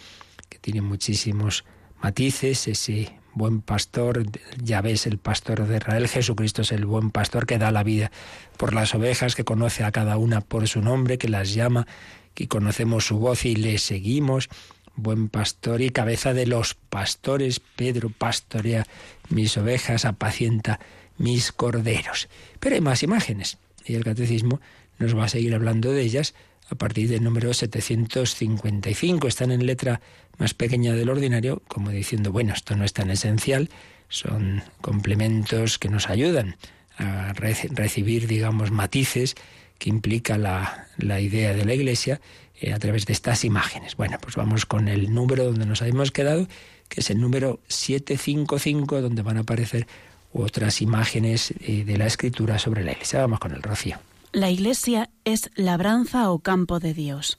que 0.49 0.59
tiene 0.59 0.81
muchísimos 0.81 1.65
matices, 2.01 2.69
ese 2.69 3.13
buen 3.35 3.61
pastor, 3.61 4.25
ya 4.63 4.81
ves 4.81 5.07
el 5.07 5.19
pastor 5.19 5.67
de 5.67 5.77
Israel, 5.77 6.09
Jesucristo 6.09 6.63
es 6.63 6.73
el 6.73 6.87
buen 6.87 7.11
pastor 7.11 7.47
que 7.47 7.59
da 7.59 7.71
la 7.71 7.85
vida 7.85 8.11
por 8.57 8.75
las 8.75 8.95
ovejas, 8.95 9.35
que 9.35 9.45
conoce 9.45 9.85
a 9.85 9.93
cada 9.93 10.17
una 10.17 10.41
por 10.41 10.67
su 10.67 10.81
nombre, 10.81 11.19
que 11.19 11.29
las 11.29 11.55
llama, 11.55 11.87
que 12.35 12.49
conocemos 12.49 13.07
su 13.07 13.19
voz 13.19 13.45
y 13.45 13.57
le 13.57 13.79
seguimos. 13.79 14.49
Buen 14.95 15.29
pastor 15.29 15.81
y 15.81 15.91
cabeza 15.91 16.35
de 16.35 16.47
los 16.47 16.75
pastores, 16.75 17.61
Pedro 17.61 18.11
pastorea 18.11 18.87
mis 19.29 19.57
ovejas, 19.57 20.05
apacienta 20.05 20.81
mis 21.19 21.53
corderos. 21.53 22.29
Pero 22.59 22.75
hay 22.75 22.81
más 22.81 23.03
imágenes 23.03 23.59
y 23.85 23.95
el 23.95 24.05
catecismo 24.05 24.61
nos 24.99 25.17
va 25.17 25.25
a 25.25 25.29
seguir 25.29 25.55
hablando 25.55 25.93
de 25.93 26.03
ellas 26.03 26.35
a 26.71 26.75
partir 26.75 27.09
del 27.09 27.25
número 27.25 27.55
755. 27.55 29.29
Están 29.29 29.53
en 29.53 29.67
letra 29.67 30.01
más 30.39 30.55
pequeña 30.55 30.95
del 30.95 31.11
ordinario, 31.11 31.63
como 31.69 31.91
diciendo, 31.91 32.33
bueno, 32.33 32.53
esto 32.53 32.77
no 32.77 32.85
es 32.85 32.93
tan 32.93 33.11
esencial, 33.11 33.71
son 34.09 34.63
complementos 34.81 35.79
que 35.79 35.89
nos 35.89 36.09
ayudan 36.09 36.57
a 36.97 37.33
recibir, 37.33 38.27
digamos, 38.27 38.71
matices 38.71 39.37
que 39.79 39.89
implica 39.89 40.39
la, 40.39 40.89
la 40.99 41.21
idea 41.21 41.55
de 41.55 41.65
la 41.65 41.75
Iglesia 41.75 42.21
eh, 42.61 42.73
a 42.73 42.79
través 42.79 43.07
de 43.07 43.13
estas 43.13 43.45
imágenes. 43.45 43.97
Bueno, 43.97 44.19
pues 44.21 44.37
vamos 44.37 44.67
con 44.67 44.89
el 44.89 45.15
número 45.15 45.45
donde 45.45 45.65
nos 45.65 45.81
habíamos 45.81 46.11
quedado, 46.11 46.49
que 46.89 47.01
es 47.01 47.11
el 47.11 47.21
número 47.21 47.61
755, 47.69 49.01
donde 49.01 49.23
van 49.23 49.37
a 49.37 49.41
aparecer 49.41 49.87
otras 50.33 50.83
imágenes 50.83 51.55
eh, 51.61 51.85
de 51.85 51.97
la 51.97 52.07
escritura 52.07 52.59
sobre 52.59 52.85
la 52.85 52.93
Iglesia. 52.93 53.21
Vamos 53.21 53.39
con 53.39 53.53
el 53.53 53.63
rocío. 53.63 53.99
La 54.33 54.51
Iglesia 54.51 55.09
es 55.25 55.51
labranza 55.55 56.31
o 56.31 56.41
campo 56.41 56.81
de 56.81 56.95
Dios. 56.95 57.39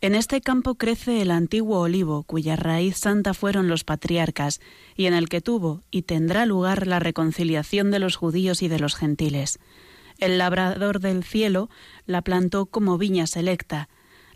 En 0.00 0.16
este 0.16 0.40
campo 0.40 0.74
crece 0.74 1.22
el 1.22 1.30
antiguo 1.30 1.78
olivo, 1.78 2.24
cuya 2.24 2.56
raíz 2.56 2.96
santa 2.96 3.34
fueron 3.34 3.68
los 3.68 3.84
patriarcas, 3.84 4.60
y 4.96 5.06
en 5.06 5.14
el 5.14 5.28
que 5.28 5.40
tuvo 5.40 5.82
y 5.92 6.02
tendrá 6.02 6.44
lugar 6.44 6.88
la 6.88 6.98
reconciliación 6.98 7.92
de 7.92 8.00
los 8.00 8.16
judíos 8.16 8.62
y 8.62 8.68
de 8.68 8.80
los 8.80 8.96
gentiles. 8.96 9.60
El 10.18 10.38
labrador 10.38 11.00
del 11.00 11.24
cielo 11.24 11.68
la 12.06 12.22
plantó 12.22 12.66
como 12.66 12.98
viña 12.98 13.26
selecta. 13.26 13.88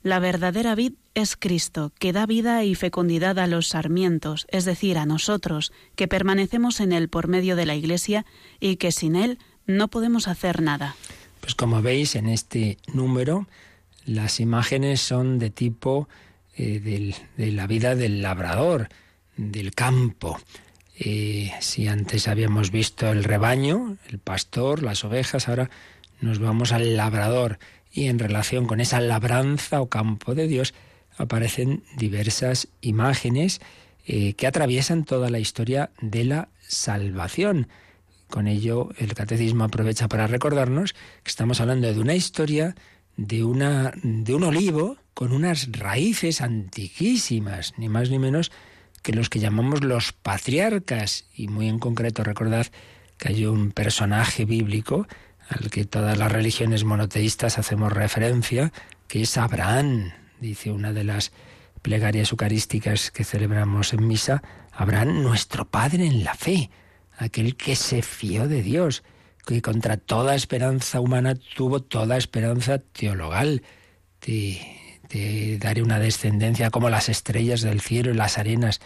La 0.02 0.18
verdadera 0.18 0.74
vid 0.74 0.92
es 1.14 1.36
Cristo, 1.36 1.92
que 1.98 2.12
da 2.12 2.26
vida 2.26 2.62
y 2.62 2.74
fecundidad 2.74 3.38
a 3.38 3.46
los 3.46 3.68
sarmientos, 3.68 4.46
es 4.50 4.64
decir, 4.64 4.98
a 4.98 5.06
nosotros, 5.06 5.72
que 5.96 6.06
permanecemos 6.06 6.80
en 6.80 6.92
él 6.92 7.08
por 7.08 7.26
medio 7.26 7.56
de 7.56 7.66
la 7.66 7.74
Iglesia 7.74 8.24
y 8.60 8.76
que 8.76 8.92
sin 8.92 9.16
él 9.16 9.38
no 9.66 9.88
podemos 9.88 10.28
hacer 10.28 10.62
nada. 10.62 10.94
Pues 11.40 11.54
como 11.54 11.82
veis 11.82 12.14
en 12.14 12.28
este 12.28 12.78
número, 12.92 13.46
las 14.04 14.40
imágenes 14.40 15.00
son 15.00 15.38
de 15.38 15.50
tipo 15.50 16.08
eh, 16.56 17.14
de 17.36 17.52
la 17.52 17.66
vida 17.66 17.94
del 17.94 18.22
labrador, 18.22 18.88
del 19.36 19.72
campo. 19.72 20.38
Eh, 20.98 21.52
si 21.60 21.88
antes 21.88 22.26
habíamos 22.26 22.70
visto 22.70 23.10
el 23.10 23.22
rebaño, 23.22 23.98
el 24.08 24.18
pastor, 24.18 24.82
las 24.82 25.04
ovejas, 25.04 25.48
ahora 25.48 25.70
nos 26.20 26.38
vamos 26.38 26.72
al 26.72 26.96
labrador. 26.96 27.58
Y 27.92 28.06
en 28.06 28.18
relación 28.18 28.66
con 28.66 28.80
esa 28.80 29.00
labranza 29.00 29.80
o 29.80 29.88
campo 29.88 30.34
de 30.34 30.48
Dios 30.48 30.74
aparecen 31.18 31.82
diversas 31.96 32.68
imágenes 32.80 33.60
eh, 34.06 34.34
que 34.34 34.46
atraviesan 34.46 35.04
toda 35.04 35.30
la 35.30 35.38
historia 35.38 35.90
de 36.00 36.24
la 36.24 36.48
salvación. 36.60 37.68
Con 38.28 38.48
ello, 38.48 38.90
el 38.98 39.14
catecismo 39.14 39.64
aprovecha 39.64 40.08
para 40.08 40.26
recordarnos 40.26 40.94
que 40.94 41.30
estamos 41.30 41.60
hablando 41.60 41.92
de 41.92 42.00
una 42.00 42.14
historia 42.14 42.74
de, 43.16 43.44
una, 43.44 43.92
de 44.02 44.34
un 44.34 44.44
olivo 44.44 44.96
con 45.14 45.32
unas 45.32 45.70
raíces 45.72 46.40
antiquísimas, 46.40 47.74
ni 47.78 47.88
más 47.88 48.10
ni 48.10 48.18
menos 48.18 48.52
que 49.06 49.12
los 49.12 49.28
que 49.28 49.38
llamamos 49.38 49.84
los 49.84 50.12
patriarcas. 50.12 51.26
Y 51.32 51.46
muy 51.46 51.68
en 51.68 51.78
concreto 51.78 52.24
recordad 52.24 52.66
que 53.18 53.28
hay 53.28 53.46
un 53.46 53.70
personaje 53.70 54.44
bíblico 54.44 55.06
al 55.48 55.70
que 55.70 55.84
todas 55.84 56.18
las 56.18 56.32
religiones 56.32 56.82
monoteístas 56.82 57.56
hacemos 57.56 57.92
referencia, 57.92 58.72
que 59.06 59.22
es 59.22 59.36
Abraham, 59.36 60.10
dice 60.40 60.72
una 60.72 60.92
de 60.92 61.04
las 61.04 61.30
plegarias 61.82 62.32
eucarísticas 62.32 63.12
que 63.12 63.22
celebramos 63.22 63.92
en 63.92 64.08
misa, 64.08 64.42
Abraham 64.72 65.22
nuestro 65.22 65.68
Padre 65.68 66.04
en 66.04 66.24
la 66.24 66.34
fe, 66.34 66.68
aquel 67.16 67.54
que 67.54 67.76
se 67.76 68.02
fió 68.02 68.48
de 68.48 68.64
Dios, 68.64 69.04
que 69.46 69.62
contra 69.62 69.98
toda 69.98 70.34
esperanza 70.34 70.98
humana 71.00 71.36
tuvo 71.36 71.80
toda 71.80 72.16
esperanza 72.16 72.80
teologal. 72.80 73.62
Te, 74.18 74.85
te 75.08 75.58
daré 75.58 75.82
una 75.82 75.98
descendencia 75.98 76.70
como 76.70 76.90
las 76.90 77.08
estrellas 77.08 77.60
del 77.60 77.80
cielo 77.80 78.10
y 78.10 78.14
las 78.14 78.38
arenas 78.38 78.80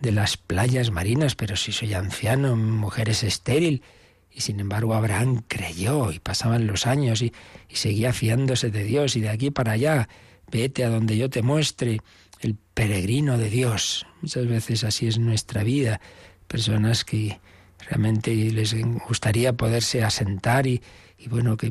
de 0.00 0.12
las 0.12 0.36
playas 0.36 0.90
marinas, 0.90 1.34
pero 1.34 1.56
si 1.56 1.72
soy 1.72 1.94
anciano, 1.94 2.56
mujer 2.56 3.08
es 3.08 3.22
estéril. 3.22 3.82
Y 4.30 4.40
sin 4.40 4.58
embargo 4.58 4.94
Abraham 4.94 5.42
creyó 5.46 6.10
y 6.10 6.18
pasaban 6.18 6.66
los 6.66 6.86
años 6.86 7.22
y, 7.22 7.32
seguía 7.72 8.12
fiándose 8.12 8.70
de 8.70 8.84
Dios 8.84 9.16
y 9.16 9.20
de 9.20 9.30
aquí 9.30 9.50
para 9.50 9.72
allá, 9.72 10.08
vete 10.50 10.84
a 10.84 10.90
donde 10.90 11.16
yo 11.16 11.28
te 11.28 11.42
muestre, 11.42 12.00
el 12.40 12.56
peregrino 12.74 13.36
de 13.36 13.50
Dios. 13.50 14.06
Muchas 14.22 14.46
veces 14.46 14.84
así 14.84 15.08
es 15.08 15.18
nuestra 15.18 15.64
vida, 15.64 16.00
personas 16.46 17.04
que 17.04 17.40
realmente 17.88 18.32
les 18.32 18.76
gustaría 19.08 19.54
poderse 19.54 20.04
asentar 20.04 20.68
y, 20.68 20.82
y 21.18 21.28
bueno, 21.28 21.56
que 21.56 21.70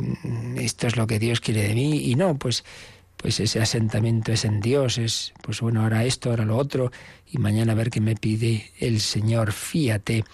esto 0.57 0.87
es 0.87 0.97
lo 0.97 1.07
que 1.07 1.19
Dios 1.19 1.39
quiere 1.39 1.67
de 1.67 1.73
mí 1.73 2.09
y 2.09 2.15
no, 2.15 2.37
pues 2.37 2.65
pues 3.23 3.39
ese 3.39 3.61
asentamiento 3.61 4.33
es 4.33 4.43
en 4.43 4.59
Dios, 4.59 4.97
es 4.97 5.33
pues 5.41 5.61
bueno, 5.61 5.81
ahora 5.81 6.03
esto, 6.03 6.29
ahora 6.29 6.43
lo 6.43 6.57
otro 6.57 6.91
y 7.31 7.37
mañana 7.37 7.71
a 7.71 7.75
ver 7.75 7.89
qué 7.89 8.01
me 8.01 8.17
pide 8.17 8.71
el 8.81 8.99
Señor, 8.99 9.53
fíate 9.53 10.25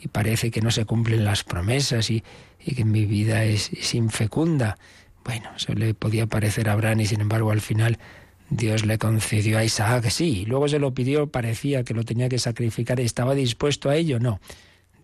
y 0.00 0.08
parece 0.08 0.50
que 0.50 0.62
no 0.62 0.70
se 0.70 0.86
cumplen 0.86 1.26
las 1.26 1.44
promesas 1.44 2.08
y, 2.08 2.24
y 2.64 2.74
que 2.74 2.86
mi 2.86 3.04
vida 3.04 3.44
es, 3.44 3.70
es, 3.74 3.94
infecunda. 3.94 4.78
Bueno, 5.26 5.50
eso 5.54 5.74
le 5.74 5.92
podía 5.92 6.26
parecer 6.26 6.70
a 6.70 6.72
Abraham 6.72 7.00
y 7.00 7.06
sin 7.06 7.20
embargo 7.20 7.50
al 7.50 7.60
final 7.60 7.98
Dios 8.48 8.86
le 8.86 8.96
concedió 8.96 9.58
a 9.58 9.64
Isaac, 9.64 10.08
sí, 10.08 10.46
luego 10.46 10.68
se 10.68 10.78
lo 10.78 10.94
pidió, 10.94 11.26
parecía 11.26 11.84
que 11.84 11.92
lo 11.92 12.02
tenía 12.04 12.30
que 12.30 12.38
sacrificar, 12.38 12.98
¿estaba 12.98 13.34
dispuesto 13.34 13.90
a 13.90 13.96
ello? 13.96 14.20
No. 14.20 14.40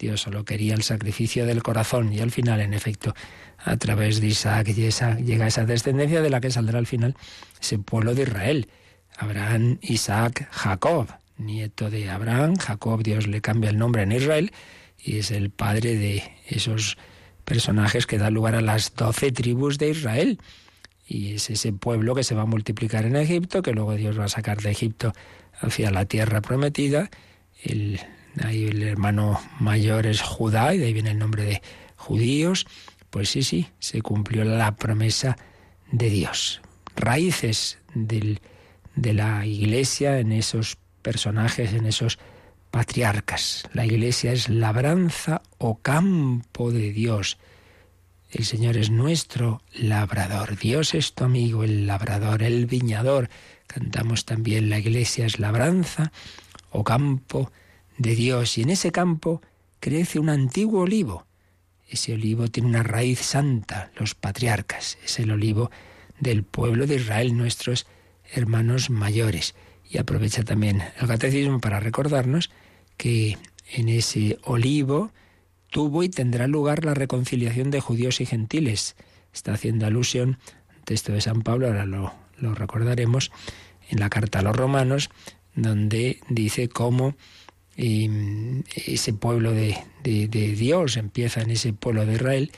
Dios 0.05 0.21
solo 0.21 0.45
quería 0.45 0.75
el 0.75 0.83
sacrificio 0.83 1.47
del 1.47 1.62
corazón 1.62 2.12
y 2.12 2.21
al 2.21 2.31
final, 2.31 2.61
en 2.61 2.75
efecto, 2.75 3.14
a 3.57 3.79
través 3.79 4.21
de 4.21 4.27
Isaac 4.27 4.67
llega 4.67 5.47
esa 5.47 5.64
descendencia 5.64 6.21
de 6.21 6.29
la 6.29 6.43
que 6.43 6.51
saldrá 6.51 6.79
al 6.79 6.87
final 6.87 7.17
ese 7.59 7.79
pueblo 7.79 8.14
de 8.14 8.25
Israel. 8.25 8.69
Abraham, 9.17 9.79
Isaac, 9.81 10.47
Jacob, 10.51 11.09
nieto 11.38 11.88
de 11.88 12.11
Abraham, 12.11 12.57
Jacob, 12.57 13.03
Dios 13.03 13.27
le 13.27 13.40
cambia 13.40 13.71
el 13.71 13.79
nombre 13.79 14.03
en 14.03 14.12
Israel 14.12 14.53
y 15.03 15.17
es 15.21 15.31
el 15.31 15.49
padre 15.49 15.97
de 15.97 16.23
esos 16.49 16.99
personajes 17.47 18.07
que 18.07 18.19
dan 18.19 18.35
lugar 18.35 18.57
a 18.57 18.61
las 18.61 18.95
doce 18.95 19.33
tribus 19.33 19.79
de 19.79 19.88
Israel. 19.88 20.38
Y 21.09 21.37
es 21.37 21.49
ese 21.49 21.73
pueblo 21.73 22.14
que 22.14 22.25
se 22.25 22.35
va 22.35 22.43
a 22.43 22.47
multiplicar 22.47 23.07
en 23.07 23.17
Egipto, 23.17 23.62
que 23.62 23.73
luego 23.73 23.95
Dios 23.95 24.21
va 24.21 24.27
a 24.27 24.29
sacar 24.29 24.61
de 24.61 24.71
Egipto 24.71 25.14
hacia 25.62 25.90
la 25.90 26.05
tierra 26.05 26.43
prometida. 26.43 27.09
El, 27.62 28.01
ahí 28.42 28.64
el 28.64 28.83
hermano 28.83 29.40
mayor 29.61 30.07
es 30.07 30.23
Judá, 30.23 30.75
y 30.75 30.79
de 30.79 30.87
ahí 30.87 30.92
viene 30.92 31.11
el 31.11 31.18
nombre 31.18 31.44
de 31.44 31.62
judíos. 31.97 32.66
Pues 33.11 33.31
sí, 33.31 33.42
sí, 33.42 33.68
se 33.79 34.03
cumplió 34.03 34.44
la 34.44 34.75
promesa 34.77 35.37
de 35.92 36.11
Dios. 36.11 36.61
Raíces 36.97 37.79
del, 37.94 38.40
de 38.97 39.14
la 39.14 39.47
iglesia 39.47 40.18
en 40.18 40.33
esos 40.33 40.79
personajes, 41.03 41.73
en 41.73 41.87
esos 41.87 42.18
patriarcas. 42.70 43.68
La 43.73 43.87
iglesia 43.87 44.33
es 44.33 44.49
labranza 44.49 45.42
o 45.59 45.77
campo 45.77 46.73
de 46.73 46.92
Dios. 46.92 47.38
El 48.31 48.44
Señor 48.44 48.77
es 48.77 48.90
nuestro 48.90 49.62
labrador. 49.73 50.59
Dios 50.59 50.94
es 50.94 51.14
tu 51.14 51.23
amigo, 51.23 51.62
el 51.62 51.87
labrador, 51.87 52.42
el 52.42 52.66
viñador. 52.66 53.29
Cantamos 53.68 54.25
también 54.25 54.70
la 54.70 54.81
iglesia 54.81 55.27
es 55.27 55.38
labranza 55.38 56.11
o 56.70 56.83
campo 56.83 57.53
de 57.53 57.63
Dios. 57.98 58.59
Y 58.59 58.62
en 58.62 58.70
ese 58.70 58.92
campo 58.92 59.42
crece 59.80 60.18
un 60.18 60.28
antiguo 60.28 60.83
olivo. 60.83 61.26
Ese 61.88 62.14
olivo 62.14 62.48
tiene 62.48 62.68
una 62.68 62.83
raíz 62.83 63.20
santa, 63.20 63.90
los 63.98 64.14
patriarcas. 64.14 64.98
Es 65.04 65.18
el 65.18 65.30
olivo 65.30 65.70
del 66.18 66.42
pueblo 66.42 66.87
de 66.87 66.96
Israel, 66.96 67.37
nuestros 67.37 67.87
hermanos 68.33 68.90
mayores. 68.90 69.54
Y 69.88 69.98
aprovecha 69.98 70.42
también 70.42 70.83
el 71.00 71.07
catecismo 71.07 71.61
para 71.61 71.80
recordarnos 71.80 72.50
que 72.96 73.38
en 73.72 73.88
ese 73.88 74.38
olivo 74.44 75.12
tuvo 75.70 76.02
y 76.02 76.09
tendrá 76.09 76.46
lugar 76.46 76.85
la 76.85 76.94
reconciliación 76.94 77.70
de 77.70 77.80
judíos 77.80 78.20
y 78.20 78.26
gentiles. 78.26 78.96
Está 79.33 79.54
haciendo 79.54 79.87
alusión 79.87 80.38
al 80.74 80.85
texto 80.85 81.12
de 81.12 81.20
San 81.20 81.42
Pablo, 81.42 81.66
ahora 81.66 81.85
lo, 81.85 82.14
lo 82.38 82.54
recordaremos, 82.54 83.30
en 83.90 84.00
la 84.00 84.09
carta 84.09 84.38
a 84.38 84.42
los 84.42 84.57
romanos, 84.57 85.11
donde 85.54 86.20
dice 86.28 86.68
cómo 86.68 87.16
eh, 87.77 88.63
ese 88.87 89.13
pueblo 89.13 89.53
de, 89.53 89.77
de, 90.03 90.29
de, 90.29 90.53
Dios 90.53 90.97
empieza 90.97 91.41
en 91.43 91.51
ese 91.51 91.73
pueblo 91.73 92.07
de 92.07 92.15
Israel 92.15 92.53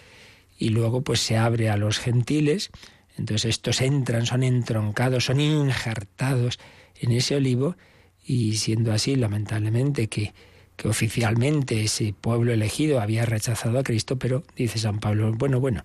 y 0.59 0.71
luego 0.71 1.03
pues 1.03 1.21
se 1.21 1.37
abre 1.37 1.71
a 1.71 1.77
los 1.77 1.99
gentiles, 1.99 2.71
entonces 3.17 3.51
estos 3.51 3.81
entran, 3.81 4.27
son 4.27 4.43
entroncados, 4.43 5.25
son 5.25 5.41
injertados 5.41 6.59
en 7.01 7.13
ese 7.13 7.37
olivo 7.37 7.77
y 8.25 8.57
siendo 8.57 8.93
así, 8.93 9.15
lamentablemente, 9.17 10.09
que, 10.09 10.35
que 10.77 10.89
oficialmente 10.89 11.83
ese 11.85 12.13
pueblo 12.13 12.53
elegido 12.53 13.01
había 13.01 13.25
rechazado 13.25 13.79
a 13.79 13.83
Cristo, 13.83 14.19
pero 14.19 14.43
dice 14.57 14.79
San 14.79 14.99
Pablo, 14.99 15.33
bueno, 15.33 15.61
bueno, 15.61 15.85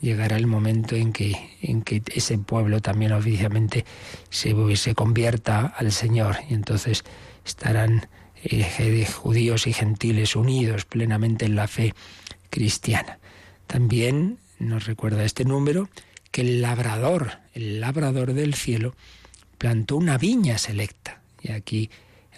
llegará 0.00 0.36
el 0.36 0.46
momento 0.46 0.96
en 0.96 1.12
que, 1.12 1.36
en 1.60 1.82
que 1.82 2.02
ese 2.14 2.38
pueblo 2.38 2.80
también 2.80 3.12
oficialmente 3.12 3.84
se, 4.30 4.54
se 4.76 4.94
convierta 4.94 5.66
al 5.66 5.92
Señor. 5.92 6.36
Y 6.48 6.54
entonces 6.54 7.04
estarán 7.44 8.08
eh, 8.44 9.06
judíos 9.06 9.66
y 9.66 9.72
gentiles 9.72 10.36
unidos 10.36 10.84
plenamente 10.84 11.44
en 11.46 11.56
la 11.56 11.68
fe 11.68 11.94
cristiana. 12.50 13.18
También 13.66 14.38
nos 14.58 14.86
recuerda 14.86 15.24
este 15.24 15.44
número 15.44 15.88
que 16.30 16.42
el 16.42 16.62
labrador, 16.62 17.38
el 17.54 17.80
labrador 17.80 18.32
del 18.32 18.54
cielo, 18.54 18.94
plantó 19.58 19.96
una 19.96 20.18
viña 20.18 20.58
selecta. 20.58 21.20
Y 21.40 21.52
aquí 21.52 21.90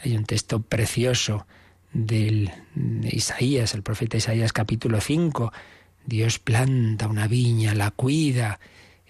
hay 0.02 0.16
un 0.16 0.24
texto 0.24 0.60
precioso 0.60 1.46
del, 1.92 2.50
de 2.74 3.08
Isaías, 3.10 3.74
el 3.74 3.82
profeta 3.82 4.16
Isaías 4.16 4.52
capítulo 4.52 5.00
5. 5.00 5.52
Dios 6.06 6.38
planta 6.38 7.08
una 7.08 7.28
viña, 7.28 7.74
la 7.74 7.90
cuida, 7.90 8.60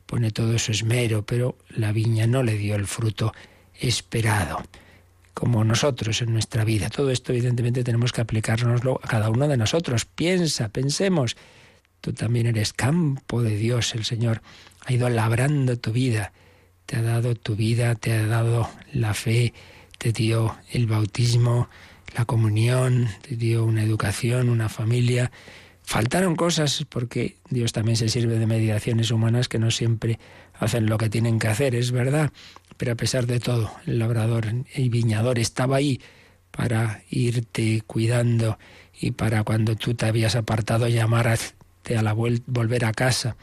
pone 0.07 0.31
todo 0.31 0.59
su 0.59 0.73
esmero, 0.73 1.25
pero 1.27 1.59
la 1.71 1.93
viña 1.93 2.27
no 2.27 2.43
le 2.43 2.57
dio 2.57 2.77
el 2.77 2.87
fruto 2.87 3.33
esperado. 3.81 4.63
Como 5.35 5.65
nosotros 5.65 6.23
en 6.23 6.33
nuestra 6.33 6.65
vida. 6.65 6.89
Todo 6.89 7.11
esto 7.11 7.33
evidentemente 7.33 7.85
tenemos 7.85 8.13
que 8.13 8.21
aplicárnoslo 8.21 9.01
a 9.03 9.09
cada 9.09 9.31
uno 9.31 9.49
de 9.49 9.57
nosotros. 9.57 10.05
Piensa, 10.05 10.69
pensemos. 10.69 11.37
Tú 12.01 12.13
también 12.13 12.47
eres 12.47 12.73
campo 12.73 13.43
de 13.43 13.57
Dios. 13.57 13.95
El 13.95 14.05
Señor 14.05 14.43
ha 14.87 14.93
ido 14.93 15.09
labrando 15.09 15.77
tu 15.77 15.93
vida. 15.93 16.33
Te 16.87 16.97
ha 16.97 17.03
dado 17.03 17.35
tu 17.35 17.57
vida, 17.57 17.95
te 17.95 18.13
ha 18.13 18.27
dado 18.27 18.71
la 18.93 19.15
fe, 19.15 19.55
te 19.99 20.13
dio 20.13 20.57
el 20.71 20.87
bautismo, 20.87 21.69
la 22.17 22.25
comunión, 22.27 23.09
te 23.23 23.37
dio 23.37 23.65
una 23.65 23.83
educación, 23.83 24.49
una 24.49 24.69
familia. 24.69 25.33
Faltaron 25.83 26.37
cosas 26.37 26.85
porque 26.89 27.37
Dios 27.51 27.73
también 27.73 27.97
se 27.97 28.09
sirve 28.09 28.39
de 28.39 28.47
mediaciones 28.47 29.11
humanas 29.11 29.49
que 29.49 29.59
no 29.59 29.71
siempre 29.71 30.19
hacen 30.55 30.87
lo 30.87 30.99
que 30.99 31.11
tienen 31.11 31.39
que 31.39 31.49
hacer, 31.49 31.75
es 31.75 31.91
verdad. 31.91 32.33
Pero 32.77 32.93
a 32.93 32.97
pesar 32.97 33.27
de 33.27 33.41
todo, 33.41 33.73
el 33.87 33.99
labrador 33.99 34.47
y 34.75 34.89
viñador 34.89 35.39
estaba 35.39 35.77
ahí 35.77 36.01
para 36.51 37.03
irte 37.11 37.83
cuidando 37.87 38.59
y 39.01 39.13
para 39.13 39.43
cuando 39.43 39.77
tú 39.77 39.95
te 39.95 40.07
habías 40.07 40.37
apartado 40.37 40.89
llamarte 40.89 41.97
a 41.97 42.03
la 42.03 42.13
volver 42.13 42.85
a 42.85 42.93
casa. 42.93 43.37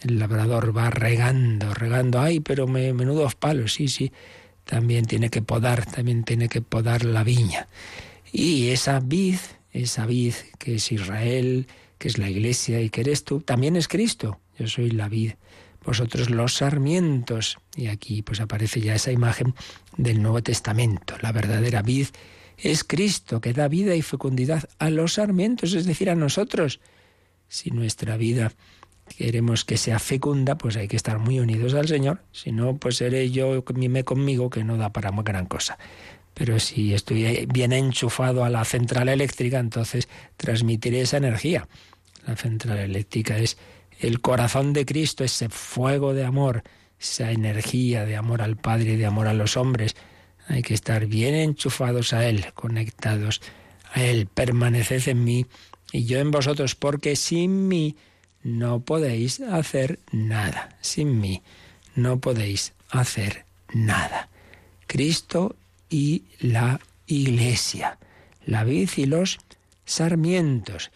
El 0.00 0.18
labrador 0.18 0.76
va 0.76 0.90
regando, 0.90 1.74
regando, 1.74 2.20
ay, 2.20 2.40
pero 2.40 2.66
me, 2.66 2.92
menudos 2.92 3.34
palos, 3.34 3.74
sí, 3.74 3.88
sí, 3.88 4.12
también 4.64 5.04
tiene 5.04 5.28
que 5.30 5.42
podar, 5.42 5.84
también 5.84 6.24
tiene 6.24 6.48
que 6.48 6.62
podar 6.62 7.04
la 7.04 7.22
viña. 7.22 7.68
Y 8.32 8.68
esa 8.68 9.00
vid, 9.00 9.36
esa 9.72 10.06
vid 10.06 10.34
que 10.58 10.76
es 10.76 10.92
Israel, 10.92 11.66
que 11.98 12.08
es 12.08 12.18
la 12.18 12.30
iglesia 12.30 12.80
y 12.80 12.88
que 12.88 13.02
eres 13.02 13.24
tú, 13.24 13.40
también 13.40 13.76
es 13.76 13.88
Cristo. 13.88 14.40
Yo 14.58 14.66
soy 14.68 14.90
la 14.90 15.08
vid, 15.08 15.32
vosotros 15.84 16.30
los 16.30 16.54
sarmientos. 16.54 17.58
Y 17.76 17.88
aquí 17.88 18.22
pues 18.22 18.40
aparece 18.40 18.80
ya 18.80 18.94
esa 18.94 19.12
imagen 19.12 19.54
del 19.96 20.22
Nuevo 20.22 20.42
Testamento. 20.42 21.16
La 21.20 21.32
verdadera 21.32 21.82
vid 21.82 22.08
es 22.58 22.84
Cristo, 22.84 23.40
que 23.40 23.52
da 23.52 23.68
vida 23.68 23.94
y 23.94 24.02
fecundidad 24.02 24.68
a 24.78 24.90
los 24.90 25.14
sarmientos, 25.14 25.74
es 25.74 25.86
decir, 25.86 26.10
a 26.10 26.14
nosotros. 26.14 26.80
Si 27.48 27.70
nuestra 27.70 28.16
vida 28.16 28.52
queremos 29.16 29.64
que 29.64 29.76
sea 29.76 29.98
fecunda, 29.98 30.56
pues 30.56 30.76
hay 30.76 30.88
que 30.88 30.96
estar 30.96 31.18
muy 31.18 31.40
unidos 31.40 31.74
al 31.74 31.88
Señor. 31.88 32.22
Si 32.32 32.52
no, 32.52 32.76
pues 32.76 32.96
seré 32.96 33.30
yo, 33.30 33.64
mime 33.74 34.04
conmigo, 34.04 34.50
que 34.50 34.64
no 34.64 34.76
da 34.76 34.92
para 34.92 35.10
muy 35.10 35.24
gran 35.24 35.46
cosa. 35.46 35.78
Pero 36.34 36.58
si 36.60 36.94
estoy 36.94 37.46
bien 37.46 37.72
enchufado 37.72 38.44
a 38.44 38.50
la 38.50 38.64
central 38.64 39.08
eléctrica, 39.08 39.58
entonces 39.58 40.08
transmitiré 40.36 41.00
esa 41.00 41.16
energía. 41.16 41.66
La 42.26 42.36
central 42.36 42.78
eléctrica 42.78 43.36
es 43.38 43.56
el 44.00 44.20
corazón 44.20 44.72
de 44.72 44.86
Cristo, 44.86 45.24
ese 45.24 45.48
fuego 45.48 46.14
de 46.14 46.24
amor, 46.24 46.62
esa 46.98 47.30
energía 47.30 48.04
de 48.04 48.16
amor 48.16 48.42
al 48.42 48.56
Padre 48.56 48.92
y 48.92 48.96
de 48.96 49.06
amor 49.06 49.28
a 49.28 49.34
los 49.34 49.56
hombres. 49.56 49.94
Hay 50.48 50.62
que 50.62 50.74
estar 50.74 51.06
bien 51.06 51.34
enchufados 51.34 52.12
a 52.12 52.26
Él, 52.26 52.46
conectados 52.54 53.40
a 53.92 54.02
Él. 54.02 54.26
Permaneced 54.26 55.08
en 55.08 55.24
mí 55.24 55.46
y 55.92 56.04
yo 56.04 56.18
en 56.18 56.30
vosotros, 56.30 56.74
porque 56.74 57.14
sin 57.14 57.68
mí 57.68 57.96
no 58.42 58.80
podéis 58.80 59.40
hacer 59.40 59.98
nada. 60.12 60.76
Sin 60.80 61.20
mí 61.20 61.42
no 61.94 62.20
podéis 62.20 62.72
hacer 62.90 63.44
nada. 63.72 64.28
Cristo 64.86 65.56
y 65.88 66.24
la 66.40 66.80
iglesia, 67.06 67.98
la 68.46 68.64
vid 68.64 68.90
y 68.96 69.06
los 69.06 69.38
sarmientos. 69.84 70.90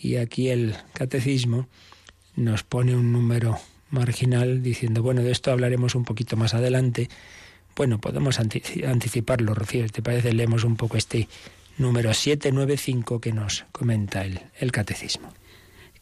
Y 0.00 0.16
aquí 0.16 0.50
el 0.50 0.76
catecismo 0.92 1.68
nos 2.36 2.62
pone 2.62 2.96
un 2.96 3.12
número 3.12 3.58
marginal 3.90 4.62
diciendo, 4.62 5.02
bueno, 5.02 5.22
de 5.22 5.32
esto 5.32 5.50
hablaremos 5.50 5.94
un 5.94 6.04
poquito 6.04 6.36
más 6.36 6.54
adelante. 6.54 7.08
Bueno, 7.76 8.00
podemos 8.00 8.38
anticiparlo, 8.40 9.54
Rocío, 9.54 9.86
¿te 9.88 10.02
parece? 10.02 10.32
Leemos 10.32 10.64
un 10.64 10.76
poco 10.76 10.96
este 10.96 11.28
número 11.78 12.12
795 12.12 13.20
que 13.20 13.32
nos 13.32 13.64
comenta 13.72 14.24
el, 14.24 14.40
el 14.58 14.72
catecismo. 14.72 15.32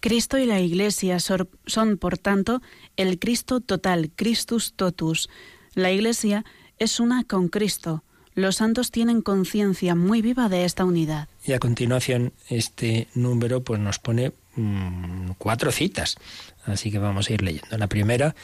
Cristo 0.01 0.39
y 0.39 0.47
la 0.47 0.61
Iglesia 0.61 1.19
son, 1.21 1.99
por 1.99 2.17
tanto, 2.17 2.63
el 2.97 3.19
Cristo 3.19 3.61
total, 3.61 4.11
Christus 4.17 4.73
totus. 4.75 5.29
La 5.75 5.93
Iglesia 5.93 6.45
es 6.79 7.01
una 7.01 7.25
con 7.25 7.49
Cristo, 7.49 8.03
los 8.35 8.57
santos 8.57 8.91
tienen 8.91 9.21
conciencia 9.21 9.95
muy 9.95 10.23
viva 10.23 10.49
de 10.49 10.65
esta 10.65 10.85
unidad. 10.85 11.29
Y 11.45 11.53
a 11.53 11.59
continuación 11.59 12.33
este 12.49 13.09
número 13.15 13.63
pues 13.63 13.81
nos 13.81 13.99
pone 13.99 14.33
mm, 14.61 15.33
cuatro 15.39 15.73
citas, 15.73 16.17
así 16.65 16.91
que 16.91 16.99
vamos 16.99 17.29
a 17.29 17.33
ir 17.33 17.43
leyendo. 17.43 17.77
La 17.79 17.87
primera 17.87 18.35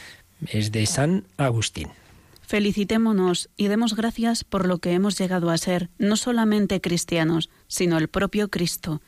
es 0.47 0.71
de 0.71 0.85
San 0.85 1.25
Agustín. 1.37 1.89
Felicitémonos 2.47 3.49
y 3.57 3.67
demos 3.67 3.93
gracias 3.95 4.45
por 4.45 4.67
lo 4.67 4.77
que 4.77 4.93
hemos 4.93 5.17
llegado 5.17 5.49
a 5.49 5.57
ser, 5.57 5.89
no 5.97 6.15
solamente 6.15 6.79
cristianos, 6.79 7.49
sino 7.67 7.97
el 7.97 8.07
propio 8.07 8.49
Cristo. 8.49 9.01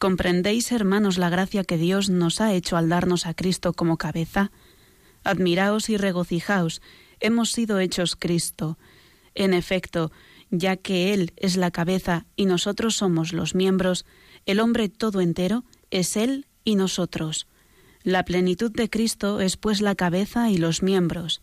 ¿Comprendéis, 0.00 0.72
hermanos, 0.72 1.18
la 1.18 1.28
gracia 1.28 1.64
que 1.64 1.76
Dios 1.76 2.08
nos 2.08 2.40
ha 2.40 2.54
hecho 2.54 2.76
al 2.76 2.88
darnos 2.88 3.26
a 3.26 3.34
Cristo 3.34 3.74
como 3.74 3.98
cabeza? 3.98 4.52
Admiraos 5.22 5.90
y 5.90 5.98
regocijaos, 5.98 6.80
hemos 7.20 7.50
sido 7.50 7.78
hechos 7.78 8.16
Cristo. 8.16 8.78
En 9.34 9.52
efecto, 9.52 10.10
ya 10.50 10.76
que 10.76 11.12
Él 11.12 11.32
es 11.36 11.56
la 11.56 11.70
cabeza 11.70 12.24
y 12.36 12.46
nosotros 12.46 12.96
somos 12.96 13.34
los 13.34 13.54
miembros, 13.54 14.06
el 14.46 14.60
hombre 14.60 14.88
todo 14.88 15.20
entero 15.20 15.64
es 15.90 16.16
Él 16.16 16.46
y 16.68 16.76
nosotros. 16.76 17.46
La 18.02 18.26
plenitud 18.26 18.70
de 18.70 18.90
Cristo 18.90 19.40
es 19.40 19.56
pues 19.56 19.80
la 19.80 19.94
cabeza 19.94 20.50
y 20.50 20.58
los 20.58 20.82
miembros. 20.82 21.40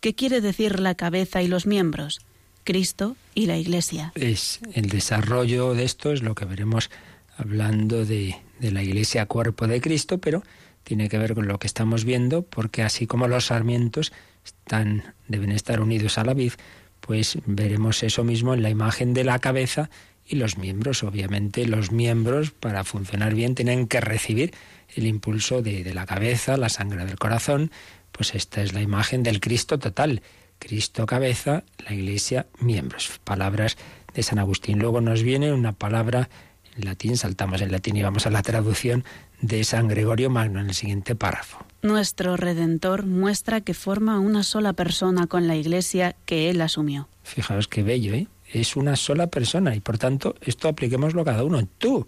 ¿Qué 0.00 0.14
quiere 0.16 0.40
decir 0.40 0.80
la 0.80 0.96
cabeza 0.96 1.42
y 1.42 1.46
los 1.46 1.64
miembros? 1.64 2.20
Cristo 2.64 3.16
y 3.36 3.46
la 3.46 3.56
Iglesia. 3.56 4.10
Es 4.16 4.58
el 4.72 4.88
desarrollo 4.88 5.74
de 5.74 5.84
esto 5.84 6.10
es 6.10 6.22
lo 6.22 6.34
que 6.34 6.44
veremos 6.44 6.90
hablando 7.36 8.04
de, 8.04 8.34
de 8.58 8.72
la 8.72 8.82
Iglesia 8.82 9.26
cuerpo 9.26 9.68
de 9.68 9.80
Cristo, 9.80 10.18
pero 10.18 10.42
tiene 10.82 11.08
que 11.08 11.18
ver 11.18 11.34
con 11.34 11.46
lo 11.46 11.60
que 11.60 11.68
estamos 11.68 12.04
viendo, 12.04 12.42
porque 12.42 12.82
así 12.82 13.06
como 13.06 13.28
los 13.28 13.46
sarmientos 13.46 14.12
están, 14.44 15.14
deben 15.28 15.52
estar 15.52 15.80
unidos 15.80 16.18
a 16.18 16.24
la 16.24 16.34
vid, 16.34 16.52
pues 17.00 17.38
veremos 17.46 18.02
eso 18.02 18.24
mismo 18.24 18.54
en 18.54 18.62
la 18.62 18.70
imagen 18.70 19.14
de 19.14 19.22
la 19.22 19.38
cabeza 19.38 19.88
y 20.26 20.36
los 20.36 20.58
miembros. 20.58 21.02
Obviamente 21.02 21.66
los 21.66 21.92
miembros 21.92 22.50
para 22.50 22.84
funcionar 22.84 23.34
bien 23.34 23.54
tienen 23.54 23.86
que 23.86 24.00
recibir 24.00 24.54
el 24.94 25.06
impulso 25.06 25.62
de, 25.62 25.84
de, 25.84 25.94
la 25.94 26.06
cabeza, 26.06 26.56
la 26.56 26.68
sangre 26.68 27.04
del 27.04 27.18
corazón. 27.18 27.70
Pues 28.12 28.34
esta 28.34 28.62
es 28.62 28.72
la 28.72 28.80
imagen 28.80 29.22
del 29.22 29.40
Cristo 29.40 29.78
total. 29.78 30.22
Cristo 30.58 31.06
cabeza, 31.06 31.64
la 31.84 31.94
iglesia 31.94 32.46
miembros. 32.60 33.20
Palabras 33.24 33.76
de 34.14 34.22
San 34.22 34.38
Agustín. 34.38 34.78
Luego 34.78 35.00
nos 35.00 35.22
viene 35.22 35.52
una 35.52 35.72
palabra 35.72 36.28
en 36.76 36.84
latín, 36.84 37.16
saltamos 37.16 37.60
en 37.60 37.72
latín 37.72 37.96
y 37.96 38.02
vamos 38.02 38.26
a 38.26 38.30
la 38.30 38.42
traducción 38.42 39.04
de 39.40 39.62
San 39.64 39.88
Gregorio 39.88 40.30
Magno 40.30 40.60
en 40.60 40.68
el 40.68 40.74
siguiente 40.74 41.14
párrafo. 41.14 41.58
Nuestro 41.82 42.36
Redentor 42.36 43.04
muestra 43.04 43.60
que 43.60 43.74
forma 43.74 44.18
una 44.18 44.42
sola 44.42 44.72
persona 44.72 45.26
con 45.26 45.46
la 45.46 45.56
Iglesia 45.56 46.16
que 46.24 46.50
Él 46.50 46.60
asumió. 46.62 47.08
Fijaos 47.22 47.68
qué 47.68 47.82
bello, 47.82 48.14
¿eh? 48.14 48.26
Es 48.60 48.76
una 48.76 48.94
sola 48.94 49.26
persona 49.26 49.74
y 49.74 49.80
por 49.80 49.98
tanto 49.98 50.36
esto 50.40 50.68
apliquémoslo 50.68 51.22
a 51.22 51.24
cada 51.24 51.42
uno. 51.42 51.66
Tú 51.78 52.06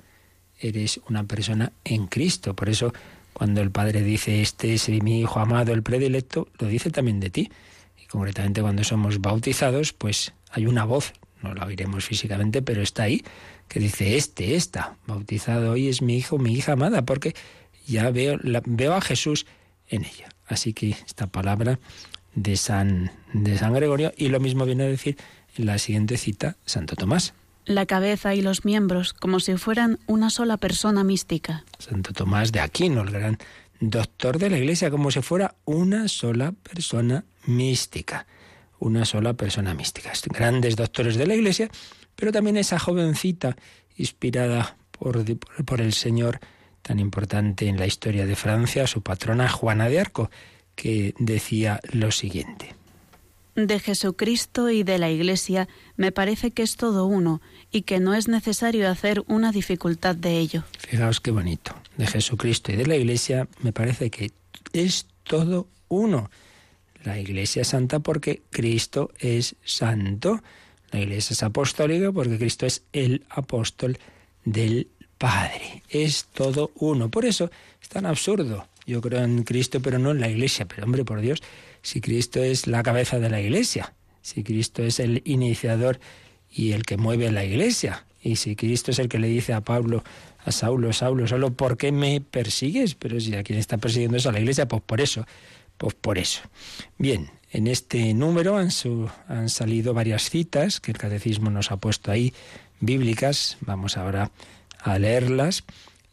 eres 0.61 1.01
una 1.09 1.25
persona 1.25 1.73
en 1.85 2.07
Cristo. 2.07 2.55
Por 2.55 2.69
eso 2.69 2.93
cuando 3.33 3.61
el 3.61 3.71
Padre 3.71 4.03
dice, 4.03 4.41
este 4.41 4.75
es 4.75 4.89
mi 4.89 5.21
Hijo 5.21 5.41
amado, 5.41 5.73
el 5.73 5.83
predilecto, 5.83 6.49
lo 6.59 6.69
dice 6.69 6.91
también 6.91 7.19
de 7.19 7.31
ti. 7.31 7.51
Y 8.01 8.07
concretamente 8.07 8.63
cuando 8.63 8.85
somos 8.85 9.21
bautizados, 9.21 9.93
pues 9.93 10.33
hay 10.51 10.67
una 10.67 10.85
voz, 10.85 11.13
no 11.43 11.53
la 11.53 11.67
oiremos 11.67 12.05
físicamente, 12.05 12.63
pero 12.63 12.81
está 12.81 13.03
ahí 13.03 13.25
que 13.69 13.81
dice, 13.81 14.17
este, 14.17 14.55
esta, 14.55 14.97
bautizado 15.07 15.73
hoy 15.73 15.89
es 15.89 16.01
mi 16.01 16.17
hijo, 16.17 16.39
mi 16.39 16.53
hija 16.53 16.73
amada, 16.73 17.03
porque 17.03 17.35
ya 17.87 18.11
veo, 18.11 18.39
veo 18.65 18.95
a 18.95 19.01
Jesús 19.01 19.47
en 19.89 20.05
ella. 20.05 20.29
Así 20.47 20.73
que 20.73 20.91
esta 20.91 21.27
palabra 21.27 21.81
de 22.35 22.57
San, 22.57 23.11
de 23.33 23.59
San 23.59 23.75
Gregorio, 23.75 24.13
y 24.17 24.29
lo 24.29 24.39
mismo 24.39 24.65
viene 24.65 24.85
a 24.85 24.89
decir 24.89 25.17
la 25.59 25.79
siguiente 25.79 26.17
cita 26.17 26.57
Santo 26.65 26.97
Tomás. 26.97 27.35
la 27.65 27.85
cabeza 27.85 28.35
y 28.35 28.43
los 28.43 28.65
miembros 28.65 29.13
como 29.13 29.41
si 29.41 29.57
fueran 29.57 29.99
una 30.07 30.31
sola 30.31 30.57
persona 30.57 31.03
mística. 31.03 31.65
Santo 31.79 32.13
Tomás 32.13 32.53
de 32.53 32.61
Aquino, 32.61 33.03
el 33.03 33.11
gran 33.11 33.39
doctor 33.81 34.39
de 34.39 34.51
la 34.51 34.59
Iglesia, 34.59 34.91
como 34.91 35.11
si 35.11 35.21
fuera 35.21 35.57
una 35.65 36.07
sola 36.07 36.53
persona 36.53 37.25
mística. 37.45 38.27
Una 38.79 39.05
sola 39.05 39.35
persona 39.35 39.75
mística. 39.75 40.13
Grandes 40.27 40.77
doctores 40.77 41.17
de 41.17 41.27
la 41.27 41.35
Iglesia, 41.35 41.69
pero 42.15 42.31
también 42.31 42.57
esa 42.57 42.79
jovencita 42.79 43.57
inspirada 43.97 44.77
por, 44.93 45.25
por 45.65 45.81
el 45.81 45.93
Señor 45.93 46.39
tan 46.83 47.01
importante 47.01 47.67
en 47.67 47.79
la 47.79 47.87
historia 47.87 48.27
de 48.27 48.37
Francia, 48.37 48.87
su 48.87 49.03
patrona 49.03 49.49
Juana 49.49 49.89
de 49.89 49.99
Arco, 49.99 50.31
que 50.77 51.15
decía 51.19 51.81
lo 51.93 52.13
siguiente 52.13 52.76
de 53.57 53.81
Jesucristo 53.81 54.71
y 54.71 54.83
de 54.83 54.99
la 54.99 55.11
Iglesia 55.11 55.67
me 55.97 56.13
parece 56.13 56.51
que 56.51 56.63
es 56.63 56.77
todo 56.77 57.07
uno 57.07 57.41
y 57.73 57.83
que 57.83 57.99
no 57.99 58.15
es 58.15 58.29
necesario 58.29 58.89
hacer 58.89 59.25
una 59.27 59.51
dificultad 59.51 60.15
de 60.15 60.39
ello. 60.39 60.65
Fijaos 60.79 61.21
qué 61.21 61.31
bonito. 61.31 61.75
De 61.97 62.07
Jesucristo 62.07 62.71
y 62.71 62.77
de 62.77 62.87
la 62.87 62.97
Iglesia 62.97 63.49
me 63.63 63.73
parece 63.73 64.11
que 64.11 64.31
es 64.73 65.07
todo 65.25 65.67
uno. 65.89 66.31
La 67.03 67.19
Iglesia 67.19 67.63
es 67.63 67.69
santa 67.69 68.01
porque 68.01 68.43
Cristo 68.51 69.11
es 69.19 69.57
santo. 69.65 70.43
La 70.91 71.01
Iglesia 71.01 71.35
es 71.35 71.43
apostólica 71.43 72.13
porque 72.13 72.39
Cristo 72.39 72.67
es 72.67 72.83
el 72.93 73.25
apóstol 73.31 73.99
del 74.45 74.89
Padre. 75.19 75.83
Es 75.89 76.27
todo 76.27 76.73
uno. 76.77 77.11
Por 77.11 77.25
eso 77.25 77.51
es 77.81 77.89
tan 77.89 78.05
absurdo. 78.05 78.69
Yo 78.87 79.01
creo 79.01 79.25
en 79.25 79.43
Cristo, 79.45 79.81
pero 79.81 79.99
no 79.99 80.11
en 80.11 80.21
la 80.21 80.29
Iglesia. 80.29 80.67
Pero 80.67 80.85
hombre, 80.85 81.05
por 81.05 81.21
Dios, 81.21 81.43
si 81.87 82.01
Cristo 82.01 82.43
es 82.43 82.67
la 82.67 82.83
cabeza 82.83 83.21
de 83.21 83.31
la 83.31 83.41
Iglesia, 83.41 83.95
si 84.21 84.43
Cristo 84.43 84.83
es 84.83 84.99
el 84.99 85.23
iniciador 85.25 86.01
y 86.51 86.73
el 86.73 86.83
que 86.83 86.97
mueve 86.97 87.31
la 87.31 87.45
Iglesia, 87.45 88.07
y 88.21 88.35
si 88.37 88.57
Cristo 88.57 88.91
es 88.91 88.99
el 88.99 89.09
que 89.09 89.21
le 89.21 89.29
dice 89.29 89.53
a 89.53 89.61
Pablo, 89.61 90.03
a 90.45 90.51
Saulo, 90.51 90.93
Saulo, 90.93 91.29
solo 91.29 91.53
¿por 91.53 91.77
qué 91.77 91.93
me 91.93 92.21
persigues? 92.21 92.97
Pero 92.97 93.21
si 93.21 93.37
a 93.37 93.45
quien 93.45 93.61
está 93.61 93.79
persiguiendo 93.79 94.17
es 94.17 94.27
a 94.27 94.33
la 94.33 94.41
Iglesia, 94.41 94.67
pues 94.67 94.83
por 94.83 95.01
eso, 95.01 95.29
pues 95.79 95.95
por 95.95 96.19
eso. 96.19 96.41
Bien, 96.99 97.31
en 97.53 97.69
este 97.69 98.15
número 98.15 98.57
han, 98.57 98.71
han 99.29 99.49
salido 99.49 99.95
varias 99.95 100.29
citas 100.29 100.81
que 100.81 100.91
el 100.91 100.99
catecismo 100.99 101.51
nos 101.51 101.71
ha 101.71 101.77
puesto 101.77 102.11
ahí, 102.11 102.35
bíblicas, 102.81 103.59
vamos 103.61 103.97
ahora 103.97 104.33
a 104.81 104.99
leerlas. 104.99 105.63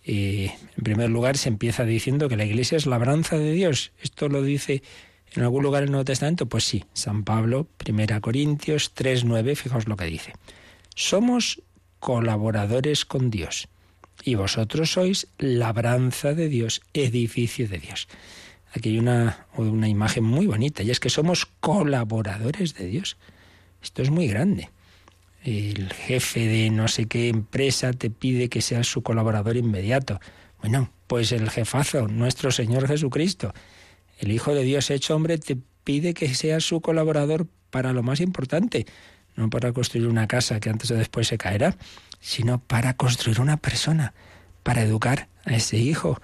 Eh, 0.06 0.52
en 0.78 0.84
primer 0.84 1.10
lugar, 1.10 1.36
se 1.36 1.50
empieza 1.50 1.84
diciendo 1.84 2.30
que 2.30 2.38
la 2.38 2.46
Iglesia 2.46 2.76
es 2.76 2.86
labranza 2.86 3.40
de 3.40 3.54
Dios. 3.54 3.92
Esto 4.04 4.30
lo 4.30 4.44
dice 4.44 4.84
¿En 5.36 5.42
algún 5.44 5.64
lugar 5.64 5.82
del 5.82 5.92
Nuevo 5.92 6.06
Testamento? 6.06 6.46
Pues 6.46 6.64
sí, 6.64 6.86
San 6.94 7.24
Pablo, 7.24 7.68
1 7.88 8.22
Corintios 8.22 8.94
3.9, 8.96 9.56
fijaos 9.56 9.88
lo 9.88 9.98
que 9.98 10.06
dice. 10.06 10.34
Somos 10.96 11.64
colaboradores 12.00 13.06
con 13.06 13.32
Dios 13.32 13.68
y 14.24 14.36
vosotros 14.36 14.92
sois 14.92 15.28
labranza 15.40 16.34
de 16.34 16.50
Dios, 16.50 16.82
edificio 16.94 17.68
de 17.68 17.80
Dios. 17.80 18.08
Aquí 18.76 18.90
hay 18.90 19.00
una, 19.00 19.48
una 19.56 19.88
imagen 19.88 20.24
muy 20.24 20.46
bonita 20.46 20.84
y 20.84 20.92
es 20.92 21.00
que 21.00 21.10
somos 21.10 21.48
colaboradores 21.60 22.76
de 22.76 22.86
Dios. 22.86 23.18
Esto 23.82 24.02
es 24.02 24.12
muy 24.12 24.28
grande. 24.28 24.70
El 25.44 25.92
jefe 25.92 26.48
de 26.48 26.70
no 26.70 26.88
sé 26.88 27.08
qué 27.08 27.30
empresa 27.30 27.92
te 27.94 28.10
pide 28.10 28.50
que 28.50 28.62
seas 28.62 28.88
su 28.88 29.02
colaborador 29.02 29.58
inmediato. 29.58 30.20
Bueno, 30.62 30.92
pues 31.08 31.32
el 31.32 31.50
jefazo, 31.50 32.08
nuestro 32.08 32.52
Señor 32.52 32.88
Jesucristo, 32.88 33.54
el 34.24 34.32
Hijo 34.32 34.54
de 34.54 34.64
Dios 34.64 34.90
hecho 34.90 35.16
hombre 35.16 35.38
te 35.38 35.58
pide 35.84 36.14
que 36.14 36.34
seas 36.34 36.64
su 36.64 36.82
colaborador 36.82 37.48
para 37.70 37.94
lo 37.94 38.04
más 38.04 38.22
importante, 38.22 38.86
no 39.36 39.50
para 39.50 39.74
construir 39.74 40.08
una 40.08 40.28
casa 40.28 40.60
que 40.60 40.70
antes 40.70 40.92
o 40.92 40.96
después 40.96 41.28
se 41.28 41.38
caerá, 41.38 41.76
sino 42.20 42.60
para 42.60 42.96
construir 42.96 43.42
una 43.42 43.58
persona, 43.58 44.14
para 44.64 44.84
educar 44.84 45.28
a 45.46 45.56
ese 45.56 45.78
hijo, 45.78 46.20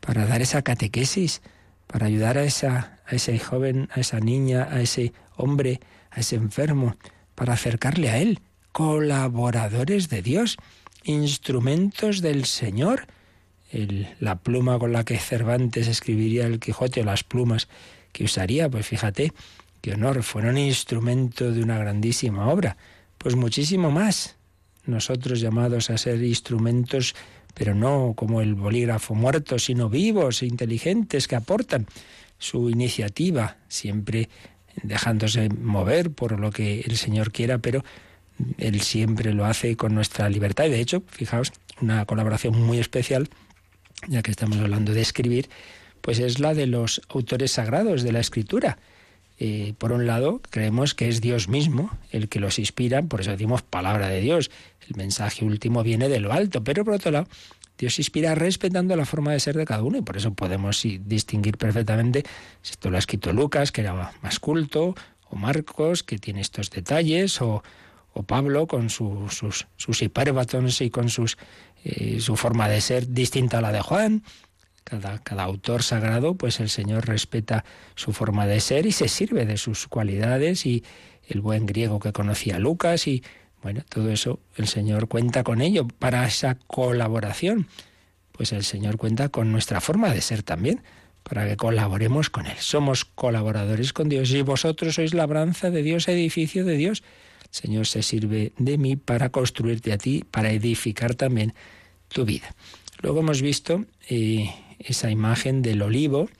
para 0.00 0.26
dar 0.26 0.42
esa 0.42 0.62
catequesis, 0.62 1.42
para 1.86 2.06
ayudar 2.06 2.38
a, 2.38 2.44
esa, 2.44 3.00
a 3.06 3.14
ese 3.14 3.38
joven, 3.38 3.88
a 3.94 4.00
esa 4.00 4.20
niña, 4.20 4.68
a 4.70 4.80
ese 4.80 5.12
hombre, 5.36 5.80
a 6.10 6.20
ese 6.20 6.36
enfermo, 6.36 6.96
para 7.34 7.52
acercarle 7.52 8.10
a 8.10 8.18
Él, 8.18 8.40
colaboradores 8.72 10.08
de 10.08 10.22
Dios, 10.22 10.56
instrumentos 11.04 12.22
del 12.22 12.46
Señor, 12.46 13.06
la 14.20 14.36
pluma 14.36 14.78
con 14.78 14.92
la 14.92 15.04
que 15.04 15.18
Cervantes 15.18 15.88
escribiría 15.88 16.46
el 16.46 16.60
Quijote 16.60 17.00
o 17.00 17.04
las 17.04 17.24
plumas 17.24 17.68
que 18.12 18.24
usaría, 18.24 18.68
pues 18.68 18.86
fíjate, 18.86 19.32
qué 19.80 19.94
honor, 19.94 20.22
fueron 20.22 20.58
instrumento 20.58 21.50
de 21.50 21.62
una 21.62 21.78
grandísima 21.78 22.48
obra. 22.48 22.76
Pues 23.18 23.36
muchísimo 23.36 23.90
más. 23.90 24.36
Nosotros 24.84 25.40
llamados 25.40 25.90
a 25.90 25.98
ser 25.98 26.22
instrumentos, 26.22 27.14
pero 27.54 27.74
no 27.74 28.14
como 28.16 28.40
el 28.40 28.54
bolígrafo 28.54 29.14
muerto, 29.14 29.58
sino 29.58 29.88
vivos 29.88 30.42
e 30.42 30.46
inteligentes 30.46 31.28
que 31.28 31.36
aportan 31.36 31.86
su 32.38 32.68
iniciativa, 32.68 33.56
siempre 33.68 34.28
dejándose 34.82 35.48
mover 35.48 36.10
por 36.10 36.38
lo 36.40 36.50
que 36.50 36.80
el 36.80 36.96
Señor 36.96 37.30
quiera, 37.30 37.58
pero 37.58 37.84
Él 38.58 38.80
siempre 38.80 39.32
lo 39.32 39.44
hace 39.44 39.76
con 39.76 39.94
nuestra 39.94 40.28
libertad. 40.28 40.66
Y 40.66 40.70
de 40.70 40.80
hecho, 40.80 41.02
fijaos, 41.06 41.52
una 41.80 42.04
colaboración 42.04 42.60
muy 42.60 42.78
especial 42.78 43.28
ya 44.08 44.22
que 44.22 44.30
estamos 44.30 44.58
hablando 44.58 44.92
de 44.92 45.00
escribir, 45.00 45.48
pues 46.00 46.18
es 46.18 46.40
la 46.40 46.54
de 46.54 46.66
los 46.66 47.00
autores 47.08 47.52
sagrados 47.52 48.02
de 48.02 48.12
la 48.12 48.20
escritura. 48.20 48.78
Eh, 49.38 49.74
por 49.78 49.92
un 49.92 50.06
lado, 50.06 50.40
creemos 50.50 50.94
que 50.94 51.08
es 51.08 51.20
Dios 51.20 51.48
mismo 51.48 51.90
el 52.10 52.28
que 52.28 52.40
los 52.40 52.58
inspira, 52.58 53.02
por 53.02 53.20
eso 53.20 53.30
decimos 53.30 53.62
palabra 53.62 54.08
de 54.08 54.20
Dios. 54.20 54.50
El 54.88 54.96
mensaje 54.96 55.44
último 55.44 55.82
viene 55.82 56.08
de 56.08 56.20
lo 56.20 56.32
alto, 56.32 56.62
pero 56.62 56.84
por 56.84 56.94
otro 56.94 57.10
lado, 57.10 57.28
Dios 57.78 57.98
inspira 57.98 58.34
respetando 58.34 58.94
la 58.94 59.04
forma 59.04 59.32
de 59.32 59.40
ser 59.40 59.56
de 59.56 59.64
cada 59.64 59.82
uno 59.82 59.98
y 59.98 60.02
por 60.02 60.16
eso 60.16 60.34
podemos 60.34 60.82
distinguir 61.04 61.56
perfectamente 61.56 62.22
si 62.60 62.72
esto 62.72 62.90
lo 62.90 62.96
ha 62.96 62.98
escrito 62.98 63.32
Lucas, 63.32 63.72
que 63.72 63.80
era 63.80 64.12
más 64.22 64.38
culto, 64.38 64.94
o 65.30 65.36
Marcos, 65.36 66.02
que 66.02 66.18
tiene 66.18 66.40
estos 66.42 66.70
detalles, 66.70 67.40
o, 67.40 67.62
o 68.12 68.22
Pablo 68.22 68.66
con 68.66 68.90
sus, 68.90 69.42
sus 69.76 70.02
hipérbatons 70.02 70.80
y 70.82 70.90
con 70.90 71.08
sus 71.08 71.38
eh, 71.84 72.18
su 72.20 72.36
forma 72.36 72.68
de 72.68 72.80
ser 72.80 73.08
distinta 73.08 73.58
a 73.58 73.60
la 73.60 73.72
de 73.72 73.80
Juan. 73.80 74.22
Cada, 74.84 75.18
cada, 75.18 75.44
autor 75.44 75.82
sagrado, 75.82 76.34
pues 76.34 76.58
el 76.58 76.68
Señor 76.68 77.06
respeta 77.06 77.64
su 77.94 78.12
forma 78.12 78.46
de 78.46 78.60
ser 78.60 78.86
y 78.86 78.92
se 78.92 79.08
sirve 79.08 79.46
de 79.46 79.56
sus 79.56 79.86
cualidades 79.86 80.66
y 80.66 80.82
el 81.28 81.40
buen 81.40 81.66
griego 81.66 82.00
que 82.00 82.12
conocía 82.12 82.58
Lucas 82.58 83.06
y 83.06 83.22
bueno, 83.62 83.82
todo 83.88 84.10
eso 84.10 84.40
el 84.56 84.66
Señor 84.66 85.06
cuenta 85.06 85.44
con 85.44 85.60
ello 85.60 85.86
para 85.86 86.26
esa 86.26 86.56
colaboración. 86.66 87.68
Pues 88.32 88.52
el 88.52 88.64
Señor 88.64 88.96
cuenta 88.96 89.28
con 89.28 89.52
nuestra 89.52 89.80
forma 89.80 90.12
de 90.12 90.20
ser 90.20 90.42
también, 90.42 90.82
para 91.22 91.46
que 91.46 91.56
colaboremos 91.56 92.28
con 92.28 92.46
Él. 92.46 92.56
Somos 92.58 93.04
colaboradores 93.04 93.92
con 93.92 94.08
Dios 94.08 94.30
y 94.32 94.42
vosotros 94.42 94.96
sois 94.96 95.14
labranza 95.14 95.70
de 95.70 95.82
Dios, 95.82 96.08
edificio 96.08 96.64
de 96.64 96.76
Dios. 96.76 97.04
Señor 97.52 97.86
se 97.86 98.02
sirve 98.02 98.52
de 98.56 98.78
mí 98.78 98.96
para 98.96 99.28
construirte 99.28 99.92
a 99.92 99.98
ti, 99.98 100.24
para 100.28 100.50
edificar 100.50 101.14
también 101.14 101.52
tu 102.08 102.24
vida. 102.24 102.54
Luego 103.02 103.20
hemos 103.20 103.42
visto 103.42 103.84
eh, 104.08 104.50
esa 104.78 105.10
imagen 105.10 105.60
del 105.60 105.82
olivo, 105.82 106.30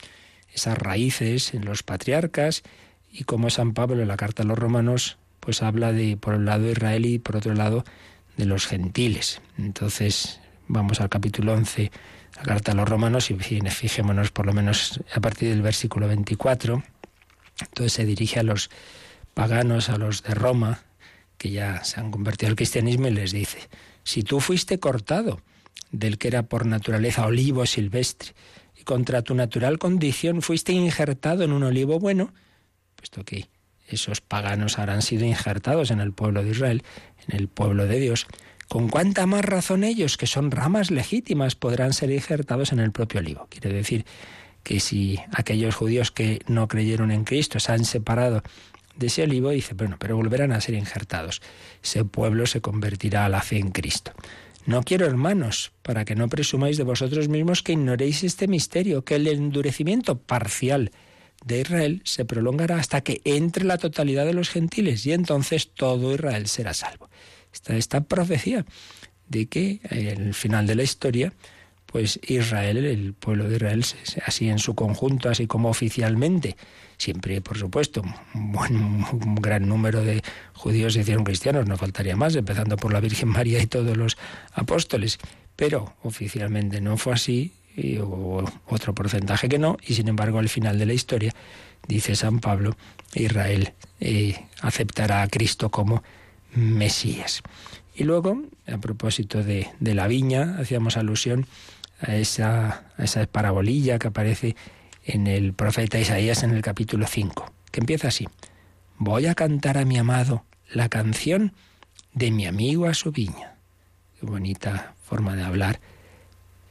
esas 0.54 0.78
raíces 0.78 1.52
en 1.52 1.66
los 1.66 1.82
patriarcas 1.82 2.62
y 3.12 3.24
cómo 3.24 3.50
San 3.50 3.74
Pablo 3.74 4.00
en 4.00 4.08
la 4.08 4.16
carta 4.16 4.42
a 4.42 4.46
los 4.46 4.58
romanos 4.58 5.18
pues 5.38 5.62
habla 5.62 5.92
de 5.92 6.16
por 6.16 6.34
un 6.34 6.46
lado 6.46 6.70
Israel 6.70 7.04
y 7.04 7.18
por 7.18 7.36
otro 7.36 7.54
lado 7.54 7.84
de 8.38 8.46
los 8.46 8.66
gentiles. 8.66 9.42
Entonces 9.58 10.40
vamos 10.66 11.02
al 11.02 11.10
capítulo 11.10 11.52
11, 11.52 11.90
la 12.36 12.42
carta 12.42 12.72
a 12.72 12.74
los 12.74 12.88
romanos 12.88 13.30
y 13.30 13.34
fijémonos 13.34 14.30
por 14.30 14.46
lo 14.46 14.54
menos 14.54 15.00
a 15.14 15.20
partir 15.20 15.50
del 15.50 15.60
versículo 15.60 16.08
24. 16.08 16.82
Entonces 17.60 17.92
se 17.92 18.06
dirige 18.06 18.40
a 18.40 18.44
los 18.44 18.70
paganos, 19.34 19.90
a 19.90 19.98
los 19.98 20.22
de 20.22 20.32
Roma, 20.32 20.80
que 21.42 21.50
ya 21.50 21.82
se 21.82 21.98
han 21.98 22.12
convertido 22.12 22.50
al 22.50 22.54
cristianismo 22.54 23.08
y 23.08 23.10
les 23.10 23.32
dice, 23.32 23.58
si 24.04 24.22
tú 24.22 24.38
fuiste 24.38 24.78
cortado 24.78 25.40
del 25.90 26.16
que 26.16 26.28
era 26.28 26.44
por 26.44 26.66
naturaleza 26.66 27.26
olivo 27.26 27.66
silvestre, 27.66 28.30
y 28.78 28.84
contra 28.84 29.22
tu 29.22 29.34
natural 29.34 29.80
condición 29.80 30.40
fuiste 30.40 30.70
injertado 30.70 31.42
en 31.42 31.50
un 31.50 31.64
olivo 31.64 31.98
bueno, 31.98 32.32
puesto 32.94 33.24
que 33.24 33.48
esos 33.88 34.20
paganos 34.20 34.78
habrán 34.78 35.02
sido 35.02 35.24
injertados 35.24 35.90
en 35.90 35.98
el 35.98 36.12
pueblo 36.12 36.44
de 36.44 36.50
Israel, 36.50 36.84
en 37.26 37.36
el 37.36 37.48
pueblo 37.48 37.86
de 37.86 37.98
Dios, 37.98 38.28
con 38.68 38.88
cuánta 38.88 39.26
más 39.26 39.44
razón 39.44 39.82
ellos, 39.82 40.16
que 40.16 40.28
son 40.28 40.52
ramas 40.52 40.92
legítimas, 40.92 41.56
podrán 41.56 41.92
ser 41.92 42.12
injertados 42.12 42.70
en 42.70 42.78
el 42.78 42.92
propio 42.92 43.18
olivo. 43.18 43.48
Quiere 43.50 43.72
decir 43.72 44.06
que 44.62 44.78
si 44.78 45.18
aquellos 45.32 45.74
judíos 45.74 46.12
que 46.12 46.40
no 46.46 46.68
creyeron 46.68 47.10
en 47.10 47.24
Cristo 47.24 47.58
se 47.58 47.72
han 47.72 47.84
separado 47.84 48.44
de 48.96 49.06
ese 49.06 49.22
olivo 49.22 49.50
dice, 49.50 49.74
bueno, 49.74 49.96
pero 49.98 50.16
volverán 50.16 50.52
a 50.52 50.60
ser 50.60 50.74
injertados. 50.74 51.42
Ese 51.82 52.04
pueblo 52.04 52.46
se 52.46 52.60
convertirá 52.60 53.24
a 53.24 53.28
la 53.28 53.42
fe 53.42 53.58
en 53.58 53.70
Cristo. 53.70 54.12
No 54.64 54.82
quiero, 54.82 55.06
hermanos, 55.06 55.72
para 55.82 56.04
que 56.04 56.14
no 56.14 56.28
presumáis 56.28 56.76
de 56.76 56.84
vosotros 56.84 57.28
mismos 57.28 57.62
que 57.62 57.72
ignoréis 57.72 58.22
este 58.22 58.46
misterio, 58.46 59.04
que 59.04 59.16
el 59.16 59.26
endurecimiento 59.26 60.18
parcial 60.18 60.92
de 61.44 61.60
Israel 61.60 62.02
se 62.04 62.24
prolongará 62.24 62.76
hasta 62.76 63.00
que 63.00 63.20
entre 63.24 63.64
la 63.64 63.78
totalidad 63.78 64.24
de 64.24 64.34
los 64.34 64.50
gentiles 64.50 65.04
y 65.06 65.12
entonces 65.12 65.72
todo 65.74 66.14
Israel 66.14 66.46
será 66.46 66.74
salvo. 66.74 67.10
está 67.52 67.76
esta 67.76 68.02
profecía 68.02 68.64
de 69.28 69.46
que 69.46 69.80
en 69.90 70.28
el 70.28 70.34
final 70.34 70.66
de 70.66 70.76
la 70.76 70.84
historia, 70.84 71.32
pues 71.86 72.20
Israel, 72.22 72.84
el 72.84 73.14
pueblo 73.14 73.48
de 73.48 73.56
Israel, 73.56 73.84
así 74.24 74.48
en 74.48 74.58
su 74.58 74.74
conjunto, 74.74 75.28
así 75.28 75.46
como 75.46 75.68
oficialmente, 75.70 76.56
siempre, 77.02 77.40
por 77.40 77.58
supuesto, 77.58 78.02
un, 78.34 78.52
buen, 78.52 79.04
gran 79.40 79.68
número 79.68 80.02
de 80.02 80.22
judíos 80.54 80.94
se 80.94 81.00
hicieron 81.00 81.24
cristianos, 81.24 81.66
no 81.66 81.76
faltaría 81.76 82.16
más, 82.16 82.34
empezando 82.36 82.76
por 82.76 82.92
la 82.92 83.00
Virgen 83.00 83.28
María 83.28 83.60
y 83.60 83.66
todos 83.66 83.96
los 83.96 84.16
apóstoles, 84.52 85.18
pero 85.56 85.94
oficialmente 86.02 86.80
no 86.80 86.96
fue 86.96 87.14
así, 87.14 87.52
y 87.76 87.98
hubo 87.98 88.44
otro 88.66 88.94
porcentaje 88.94 89.48
que 89.48 89.58
no, 89.58 89.76
y 89.84 89.94
sin 89.94 90.08
embargo 90.08 90.38
al 90.38 90.48
final 90.48 90.78
de 90.78 90.86
la 90.86 90.92
historia, 90.92 91.32
dice 91.88 92.14
San 92.14 92.38
Pablo, 92.38 92.76
Israel 93.14 93.72
eh, 94.00 94.44
aceptará 94.60 95.22
a 95.22 95.28
Cristo 95.28 95.70
como 95.70 96.02
Mesías. 96.54 97.42
Y 97.94 98.04
luego, 98.04 98.42
a 98.66 98.78
propósito 98.78 99.42
de, 99.42 99.68
de 99.80 99.94
la 99.94 100.06
viña, 100.06 100.56
hacíamos 100.58 100.96
alusión 100.96 101.46
a 102.00 102.16
esa, 102.16 102.84
a 102.96 103.04
esa 103.04 103.26
parabolilla 103.26 103.98
que 103.98 104.08
aparece 104.08 104.56
en 105.04 105.26
el 105.26 105.52
profeta 105.52 105.98
Isaías 105.98 106.42
en 106.42 106.50
el 106.52 106.62
capítulo 106.62 107.06
5, 107.06 107.52
que 107.70 107.80
empieza 107.80 108.08
así. 108.08 108.28
Voy 108.98 109.26
a 109.26 109.34
cantar 109.34 109.78
a 109.78 109.84
mi 109.84 109.98
amado 109.98 110.44
la 110.70 110.88
canción 110.88 111.52
de 112.14 112.30
mi 112.30 112.46
amigo 112.46 112.86
a 112.86 112.94
su 112.94 113.12
viña. 113.12 113.56
Qué 114.18 114.26
bonita 114.26 114.94
forma 115.02 115.36
de 115.36 115.42
hablar. 115.42 115.80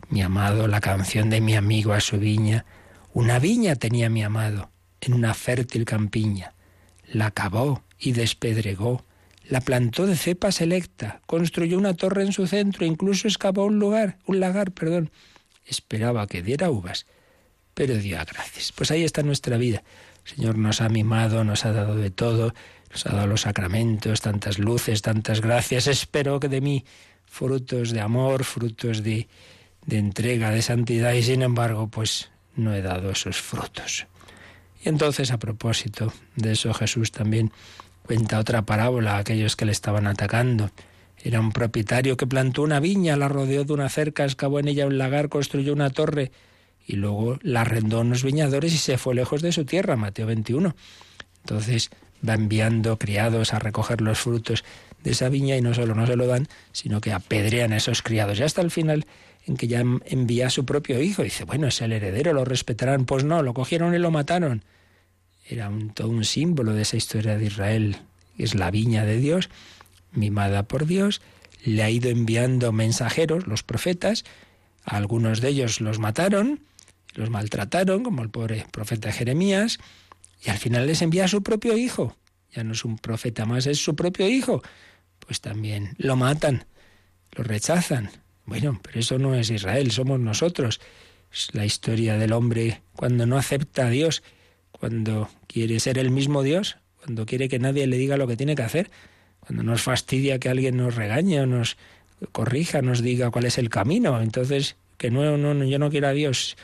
Mi 0.09 0.21
amado, 0.21 0.67
la 0.67 0.81
canción 0.81 1.29
de 1.29 1.41
mi 1.41 1.55
amigo 1.55 1.93
a 1.93 2.01
su 2.01 2.17
viña. 2.17 2.65
Una 3.13 3.39
viña 3.39 3.75
tenía 3.75 4.09
mi 4.09 4.23
amado 4.23 4.69
en 5.01 5.13
una 5.13 5.33
fértil 5.33 5.85
campiña. 5.85 6.53
La 7.07 7.31
cavó 7.31 7.83
y 7.99 8.13
despedregó 8.13 9.03
la 9.51 9.59
plantó 9.59 10.07
de 10.07 10.15
cepa 10.15 10.49
selecta, 10.53 11.21
construyó 11.25 11.77
una 11.77 11.93
torre 11.93 12.23
en 12.23 12.31
su 12.31 12.47
centro, 12.47 12.85
incluso 12.85 13.27
excavó 13.27 13.65
un 13.65 13.79
lugar, 13.79 14.17
un 14.25 14.39
lagar, 14.39 14.71
perdón. 14.71 15.11
Esperaba 15.65 16.25
que 16.27 16.41
diera 16.41 16.69
uvas, 16.69 17.05
pero 17.73 17.95
dio 17.95 18.19
a 18.19 18.25
gracias. 18.25 18.71
Pues 18.71 18.91
ahí 18.91 19.03
está 19.03 19.23
nuestra 19.23 19.57
vida. 19.57 19.83
El 20.25 20.35
Señor 20.35 20.57
nos 20.57 20.81
ha 20.81 20.89
mimado, 20.89 21.43
nos 21.43 21.65
ha 21.65 21.71
dado 21.71 21.95
de 21.95 22.11
todo, 22.11 22.53
nos 22.89 23.05
ha 23.05 23.11
dado 23.11 23.27
los 23.27 23.41
sacramentos, 23.41 24.21
tantas 24.21 24.59
luces, 24.59 25.01
tantas 25.01 25.41
gracias. 25.41 25.87
Espero 25.87 26.39
que 26.39 26.47
de 26.47 26.61
mí 26.61 26.85
frutos 27.25 27.91
de 27.91 28.01
amor, 28.01 28.43
frutos 28.43 29.03
de, 29.03 29.27
de 29.85 29.97
entrega, 29.97 30.51
de 30.51 30.61
santidad, 30.61 31.13
y 31.13 31.23
sin 31.23 31.41
embargo, 31.41 31.87
pues 31.87 32.29
no 32.55 32.73
he 32.73 32.81
dado 32.81 33.11
esos 33.11 33.37
frutos. 33.41 34.05
Y 34.83 34.89
entonces, 34.89 35.31
a 35.31 35.39
propósito 35.39 36.11
de 36.35 36.53
eso, 36.53 36.73
Jesús 36.73 37.11
también 37.11 37.51
Cuenta 38.03 38.39
otra 38.39 38.63
parábola 38.63 39.15
a 39.15 39.19
aquellos 39.19 39.55
que 39.55 39.65
le 39.65 39.71
estaban 39.71 40.07
atacando. 40.07 40.71
Era 41.23 41.39
un 41.39 41.51
propietario 41.51 42.17
que 42.17 42.27
plantó 42.27 42.63
una 42.63 42.79
viña, 42.79 43.15
la 43.15 43.27
rodeó 43.27 43.63
de 43.63 43.73
una 43.73 43.89
cerca, 43.89 44.25
excavó 44.25 44.59
en 44.59 44.67
ella 44.67 44.87
un 44.87 44.97
lagar, 44.97 45.29
construyó 45.29 45.71
una 45.73 45.91
torre 45.91 46.31
y 46.91 46.95
luego 46.95 47.39
la 47.41 47.61
arrendó 47.61 47.97
a 47.97 48.01
unos 48.01 48.23
viñadores 48.23 48.73
y 48.73 48.77
se 48.77 48.97
fue 48.97 49.15
lejos 49.15 49.41
de 49.41 49.51
su 49.51 49.65
tierra, 49.65 49.95
Mateo 49.95 50.27
21. 50.27 50.75
Entonces 51.43 51.89
va 52.27 52.33
enviando 52.33 52.99
criados 52.99 53.53
a 53.53 53.59
recoger 53.59 54.01
los 54.01 54.19
frutos 54.19 54.63
de 55.03 55.11
esa 55.11 55.29
viña 55.29 55.55
y 55.57 55.61
no 55.61 55.73
solo 55.73 55.95
no 55.95 56.05
se 56.05 56.15
lo 56.15 56.27
dan, 56.27 56.47
sino 56.71 57.01
que 57.01 57.13
apedrean 57.13 57.73
a 57.73 57.77
esos 57.77 58.01
criados. 58.01 58.39
Y 58.39 58.43
hasta 58.43 58.61
el 58.61 58.71
final 58.71 59.05
en 59.47 59.57
que 59.57 59.67
ya 59.67 59.83
envía 60.05 60.47
a 60.47 60.49
su 60.51 60.65
propio 60.65 61.01
hijo. 61.01 61.23
Dice, 61.23 61.45
bueno, 61.45 61.67
es 61.67 61.81
el 61.81 61.93
heredero, 61.93 62.33
lo 62.33 62.45
respetarán. 62.45 63.05
Pues 63.05 63.23
no, 63.23 63.41
lo 63.41 63.53
cogieron 63.53 63.95
y 63.95 63.97
lo 63.97 64.11
mataron 64.11 64.63
era 65.51 65.69
un, 65.69 65.89
todo 65.89 66.09
un 66.09 66.23
símbolo 66.23 66.73
de 66.73 66.83
esa 66.83 66.97
historia 66.97 67.37
de 67.37 67.45
Israel, 67.45 67.97
es 68.37 68.55
la 68.55 68.71
viña 68.71 69.05
de 69.05 69.17
Dios, 69.17 69.49
mimada 70.11 70.63
por 70.63 70.85
Dios, 70.85 71.21
le 71.63 71.83
ha 71.83 71.89
ido 71.89 72.09
enviando 72.09 72.71
mensajeros, 72.71 73.47
los 73.47 73.63
profetas, 73.63 74.23
algunos 74.83 75.41
de 75.41 75.49
ellos 75.49 75.81
los 75.81 75.99
mataron, 75.99 76.61
los 77.15 77.29
maltrataron, 77.29 78.03
como 78.03 78.21
el 78.21 78.29
pobre 78.29 78.65
profeta 78.71 79.11
Jeremías, 79.11 79.79
y 80.45 80.49
al 80.49 80.57
final 80.57 80.87
les 80.87 81.01
envía 81.01 81.25
a 81.25 81.27
su 81.27 81.43
propio 81.43 81.77
hijo. 81.77 82.15
Ya 82.53 82.63
no 82.63 82.73
es 82.73 82.83
un 82.83 82.97
profeta 82.97 83.45
más, 83.45 83.67
es 83.67 83.83
su 83.83 83.95
propio 83.95 84.27
hijo. 84.27 84.61
Pues 85.19 85.39
también 85.41 85.93
lo 85.97 86.15
matan, 86.15 86.65
lo 87.31 87.43
rechazan. 87.43 88.09
Bueno, 88.45 88.79
pero 88.81 88.99
eso 88.99 89.17
no 89.19 89.35
es 89.35 89.49
Israel, 89.49 89.91
somos 89.91 90.19
nosotros. 90.19 90.81
Es 91.31 91.53
la 91.53 91.65
historia 91.65 92.17
del 92.17 92.33
hombre 92.33 92.81
cuando 92.95 93.25
no 93.25 93.37
acepta 93.37 93.87
a 93.87 93.89
Dios 93.89 94.23
cuando 94.81 95.29
quiere 95.45 95.79
ser 95.79 95.99
el 95.99 96.09
mismo 96.09 96.41
Dios, 96.41 96.77
cuando 96.97 97.27
quiere 97.27 97.47
que 97.49 97.59
nadie 97.59 97.85
le 97.85 97.97
diga 97.97 98.17
lo 98.17 98.25
que 98.25 98.35
tiene 98.35 98.55
que 98.55 98.63
hacer, 98.63 98.89
cuando 99.39 99.61
nos 99.61 99.83
fastidia 99.83 100.39
que 100.39 100.49
alguien 100.49 100.75
nos 100.75 100.95
regañe 100.95 101.39
o 101.39 101.45
nos 101.45 101.77
corrija, 102.31 102.81
nos 102.81 103.03
diga 103.03 103.29
cuál 103.29 103.45
es 103.45 103.59
el 103.59 103.69
camino. 103.69 104.19
Entonces, 104.19 104.77
que 104.97 105.11
no, 105.11 105.37
no, 105.37 105.63
yo 105.63 105.77
no 105.77 105.91
quiero 105.91 106.07
a 106.07 106.13
Dios, 106.13 106.57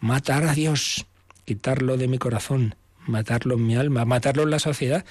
matar 0.00 0.44
a 0.44 0.54
Dios, 0.54 1.06
quitarlo 1.44 1.96
de 1.96 2.08
mi 2.08 2.18
corazón, 2.18 2.74
matarlo 3.06 3.54
en 3.54 3.66
mi 3.66 3.76
alma, 3.76 4.04
matarlo 4.04 4.42
en 4.42 4.50
la 4.50 4.58
sociedad. 4.58 5.04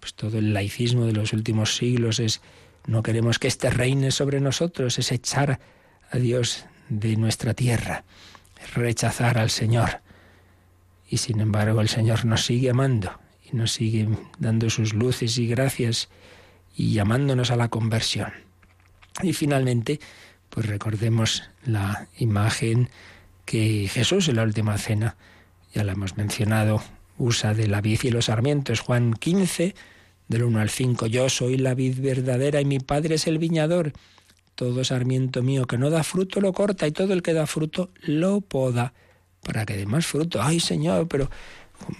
Pues 0.00 0.14
todo 0.14 0.38
el 0.38 0.54
laicismo 0.54 1.06
de 1.06 1.12
los 1.12 1.32
últimos 1.32 1.76
siglos 1.76 2.20
es 2.20 2.40
no 2.86 3.02
queremos 3.02 3.38
que 3.38 3.48
este 3.48 3.70
reine 3.70 4.10
sobre 4.10 4.40
nosotros, 4.40 4.98
es 4.98 5.12
echar 5.12 5.60
a 6.10 6.18
Dios 6.18 6.64
de 6.88 7.16
nuestra 7.16 7.54
tierra, 7.54 8.04
es 8.62 8.74
rechazar 8.74 9.38
al 9.38 9.50
Señor. 9.50 10.00
Y 11.08 11.18
sin 11.18 11.40
embargo 11.40 11.80
el 11.80 11.88
Señor 11.88 12.24
nos 12.24 12.44
sigue 12.44 12.70
amando 12.70 13.18
y 13.50 13.56
nos 13.56 13.72
sigue 13.72 14.08
dando 14.38 14.70
sus 14.70 14.94
luces 14.94 15.38
y 15.38 15.46
gracias 15.46 16.08
y 16.76 16.92
llamándonos 16.92 17.50
a 17.50 17.56
la 17.56 17.68
conversión. 17.68 18.32
Y 19.22 19.32
finalmente, 19.32 20.00
pues 20.48 20.66
recordemos 20.66 21.42
la 21.64 22.08
imagen 22.18 22.88
que 23.48 23.88
Jesús 23.88 24.28
en 24.28 24.36
la 24.36 24.42
última 24.42 24.76
cena, 24.76 25.16
ya 25.72 25.82
la 25.82 25.92
hemos 25.92 26.18
mencionado, 26.18 26.82
usa 27.16 27.54
de 27.54 27.66
la 27.66 27.80
vid 27.80 28.00
y 28.02 28.10
los 28.10 28.26
sarmientos. 28.26 28.80
Juan 28.80 29.14
15, 29.14 29.74
del 30.28 30.42
1 30.42 30.60
al 30.60 30.68
5, 30.68 31.06
yo 31.06 31.30
soy 31.30 31.56
la 31.56 31.72
vid 31.72 31.98
verdadera 31.98 32.60
y 32.60 32.66
mi 32.66 32.78
Padre 32.78 33.14
es 33.14 33.26
el 33.26 33.38
viñador. 33.38 33.94
Todo 34.54 34.84
sarmiento 34.84 35.42
mío 35.42 35.64
que 35.64 35.78
no 35.78 35.88
da 35.88 36.02
fruto 36.04 36.42
lo 36.42 36.52
corta 36.52 36.86
y 36.86 36.92
todo 36.92 37.14
el 37.14 37.22
que 37.22 37.32
da 37.32 37.46
fruto 37.46 37.88
lo 38.02 38.42
poda 38.42 38.92
para 39.42 39.64
que 39.64 39.78
dé 39.78 39.86
más 39.86 40.04
fruto. 40.04 40.42
Ay, 40.42 40.60
Señor, 40.60 41.08
pero 41.08 41.30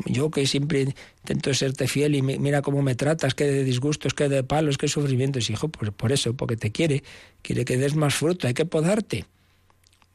yo 0.04 0.30
que 0.30 0.46
siempre 0.46 0.94
intento 1.22 1.54
serte 1.54 1.88
fiel 1.88 2.14
y 2.14 2.20
mira 2.20 2.60
cómo 2.60 2.82
me 2.82 2.94
tratas, 2.94 3.34
qué 3.34 3.44
de 3.44 3.64
disgustos, 3.64 4.12
qué 4.12 4.28
de 4.28 4.42
palos, 4.44 4.76
qué 4.76 4.86
sufrimientos. 4.86 5.48
Hijo, 5.48 5.68
pues 5.68 5.92
por 5.92 6.12
eso, 6.12 6.34
porque 6.34 6.58
te 6.58 6.72
quiere, 6.72 7.04
quiere 7.40 7.64
que 7.64 7.78
des 7.78 7.94
más 7.94 8.14
fruto, 8.16 8.48
hay 8.48 8.52
que 8.52 8.66
podarte. 8.66 9.24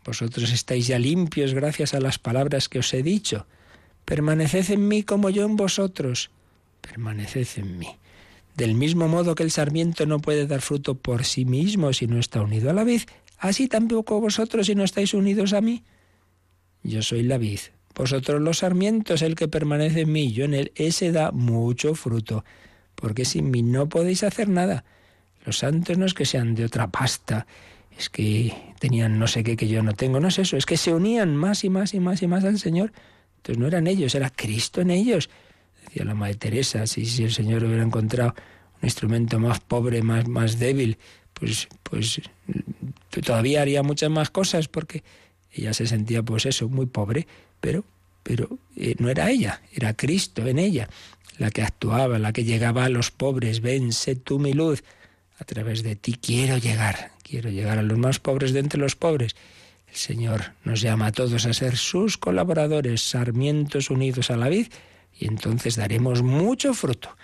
Vosotros 0.03 0.51
estáis 0.51 0.87
ya 0.87 0.99
limpios 0.99 1.53
gracias 1.53 1.93
a 1.93 1.99
las 1.99 2.19
palabras 2.19 2.67
que 2.69 2.79
os 2.79 2.93
he 2.93 3.03
dicho. 3.03 3.47
Permaneced 4.05 4.71
en 4.71 4.87
mí 4.87 5.03
como 5.03 5.29
yo 5.29 5.45
en 5.45 5.55
vosotros. 5.55 6.29
Permaneced 6.81 7.47
en 7.57 7.77
mí. 7.77 7.87
Del 8.55 8.75
mismo 8.75 9.07
modo 9.07 9.33
que 9.33 9.43
el 9.43 9.51
sarmiento 9.51 10.05
no 10.05 10.19
puede 10.19 10.45
dar 10.45 10.61
fruto 10.61 10.95
por 10.95 11.25
sí 11.25 11.45
mismo 11.45 11.91
si 11.93 12.05
no 12.07 12.19
está 12.19 12.41
unido 12.41 12.69
a 12.69 12.73
la 12.73 12.83
vid, 12.83 13.01
así 13.39 13.67
tampoco 13.67 14.19
vosotros 14.19 14.67
si 14.67 14.75
no 14.75 14.83
estáis 14.83 15.13
unidos 15.13 15.53
a 15.53 15.61
mí. 15.61 15.83
Yo 16.83 17.01
soy 17.01 17.23
la 17.23 17.37
vid, 17.37 17.59
vosotros 17.95 18.41
los 18.41 18.59
sarmientos, 18.59 19.21
el 19.21 19.35
que 19.35 19.47
permanece 19.47 20.01
en 20.01 20.11
mí, 20.11 20.33
yo 20.33 20.45
en 20.45 20.53
él, 20.53 20.71
ese 20.75 21.11
da 21.11 21.31
mucho 21.31 21.95
fruto, 21.95 22.43
porque 22.95 23.25
sin 23.25 23.49
mí 23.49 23.63
no 23.63 23.89
podéis 23.89 24.23
hacer 24.23 24.49
nada. 24.49 24.83
Los 25.45 25.59
santos 25.59 25.97
no 25.97 26.05
es 26.05 26.13
que 26.13 26.25
sean 26.25 26.53
de 26.53 26.65
otra 26.65 26.91
pasta, 26.91 27.47
es 27.97 28.09
que 28.09 28.53
tenían 28.83 29.17
no 29.17 29.27
sé 29.27 29.45
qué 29.45 29.55
que 29.55 29.69
yo 29.69 29.81
no 29.81 29.93
tengo, 29.93 30.19
no 30.19 30.27
es 30.27 30.39
eso, 30.39 30.57
es 30.57 30.65
que 30.65 30.75
se 30.75 30.93
unían 30.93 31.37
más 31.37 31.63
y 31.63 31.69
más 31.69 31.93
y 31.93 32.01
más 32.01 32.21
y 32.21 32.27
más 32.27 32.43
al 32.43 32.59
Señor. 32.59 32.91
Entonces 33.37 33.57
no 33.57 33.65
eran 33.65 33.87
ellos, 33.87 34.13
era 34.13 34.29
Cristo 34.29 34.81
en 34.81 34.91
ellos. 34.91 35.29
Decía 35.85 36.03
la 36.03 36.13
Madre 36.13 36.35
Teresa, 36.35 36.85
si, 36.85 37.05
si 37.05 37.23
el 37.23 37.31
Señor 37.31 37.63
hubiera 37.63 37.81
encontrado 37.81 38.35
un 38.81 38.85
instrumento 38.85 39.39
más 39.39 39.61
pobre, 39.61 40.01
más, 40.01 40.27
más 40.27 40.59
débil, 40.59 40.97
pues, 41.33 41.69
pues 41.81 42.19
todavía 43.25 43.61
haría 43.61 43.83
muchas 43.83 44.09
más 44.09 44.29
cosas 44.29 44.67
porque 44.67 45.01
ella 45.53 45.73
se 45.73 45.87
sentía 45.87 46.21
pues 46.21 46.45
eso, 46.45 46.67
muy 46.67 46.87
pobre, 46.87 47.25
pero, 47.61 47.85
pero 48.21 48.59
eh, 48.75 48.95
no 48.99 49.07
era 49.07 49.31
ella, 49.31 49.61
era 49.73 49.93
Cristo 49.93 50.45
en 50.45 50.59
ella, 50.59 50.89
la 51.37 51.51
que 51.51 51.61
actuaba, 51.61 52.19
la 52.19 52.33
que 52.33 52.43
llegaba 52.43 52.83
a 52.83 52.89
los 52.89 53.11
pobres, 53.11 53.61
ven, 53.61 53.93
sé 53.93 54.17
tú 54.17 54.39
mi 54.39 54.51
luz, 54.51 54.83
a 55.39 55.45
través 55.45 55.83
de 55.83 55.95
ti 55.95 56.19
quiero 56.21 56.57
llegar, 56.57 57.12
quiero 57.23 57.49
llegar 57.49 57.79
a 57.79 57.83
los 57.83 57.97
más 57.97 58.19
pobres 58.19 58.53
de 58.53 58.59
entre 58.59 58.79
los 58.79 58.95
pobres. 58.95 59.35
El 59.87 59.95
Señor 59.95 60.53
nos 60.63 60.81
llama 60.81 61.07
a 61.07 61.11
todos 61.11 61.45
a 61.45 61.53
ser 61.53 61.77
sus 61.77 62.17
colaboradores, 62.17 63.01
sarmientos 63.01 63.89
unidos 63.89 64.29
a 64.29 64.37
la 64.37 64.49
vid, 64.49 64.67
y 65.17 65.27
entonces 65.27 65.75
daremos 65.75 66.21
mucho 66.21 66.73
fruto. 66.73 67.15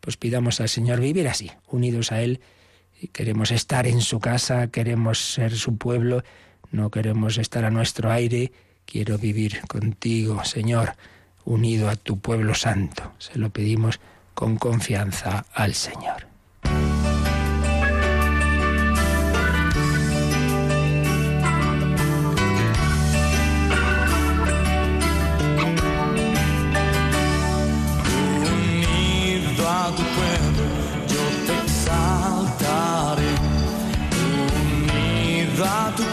Pues 0.00 0.16
pidamos 0.16 0.60
al 0.60 0.68
Señor 0.68 1.00
vivir 1.00 1.28
así, 1.28 1.50
unidos 1.68 2.12
a 2.12 2.22
Él. 2.22 2.40
Queremos 3.12 3.50
estar 3.50 3.86
en 3.86 4.00
su 4.00 4.20
casa, 4.20 4.68
queremos 4.68 5.18
ser 5.18 5.54
su 5.56 5.76
pueblo, 5.76 6.22
no 6.70 6.90
queremos 6.90 7.38
estar 7.38 7.64
a 7.64 7.70
nuestro 7.70 8.10
aire, 8.10 8.52
quiero 8.84 9.18
vivir 9.18 9.60
contigo, 9.68 10.44
Señor, 10.44 10.94
unido 11.44 11.88
a 11.88 11.96
tu 11.96 12.18
pueblo 12.18 12.54
santo. 12.54 13.12
Se 13.18 13.38
lo 13.38 13.50
pedimos 13.50 14.00
con 14.34 14.56
confianza 14.56 15.46
al 15.52 15.74
Señor. 15.74 16.35
privado 35.56 36.04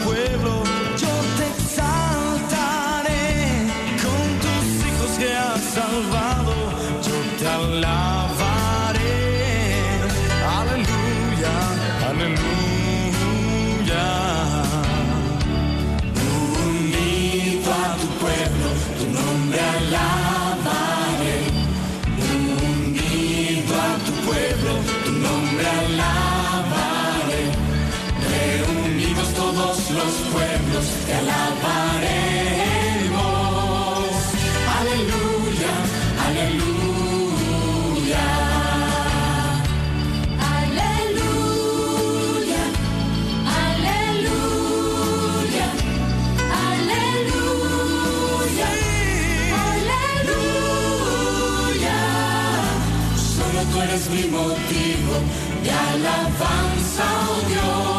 de 55.63 55.71
alabanza, 55.71 57.03
oh 57.29 57.47
Dios. 57.47 57.92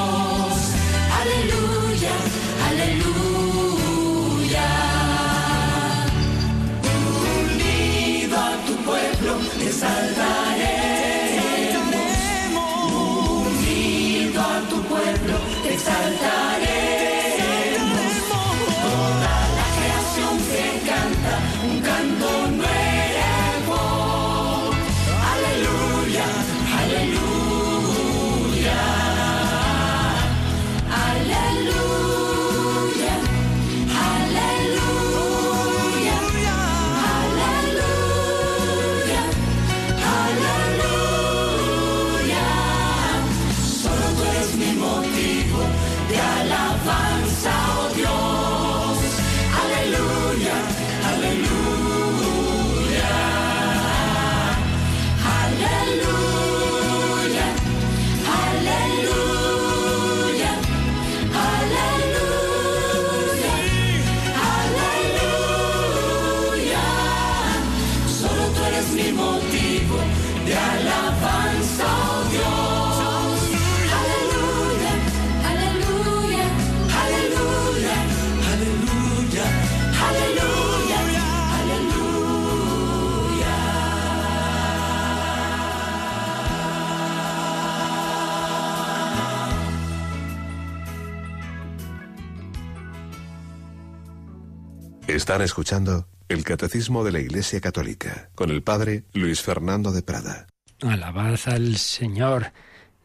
Están 95.25 95.41
escuchando 95.41 96.07
el 96.29 96.45
Catecismo 96.45 97.03
de 97.03 97.11
la 97.11 97.18
Iglesia 97.18 97.59
Católica 97.59 98.29
con 98.35 98.51
el 98.51 98.62
Padre 98.62 99.05
Luis 99.14 99.41
Fernando 99.41 99.91
de 99.91 100.03
Prada. 100.03 100.49
Alabad 100.83 101.41
al 101.47 101.79
Señor. 101.79 102.53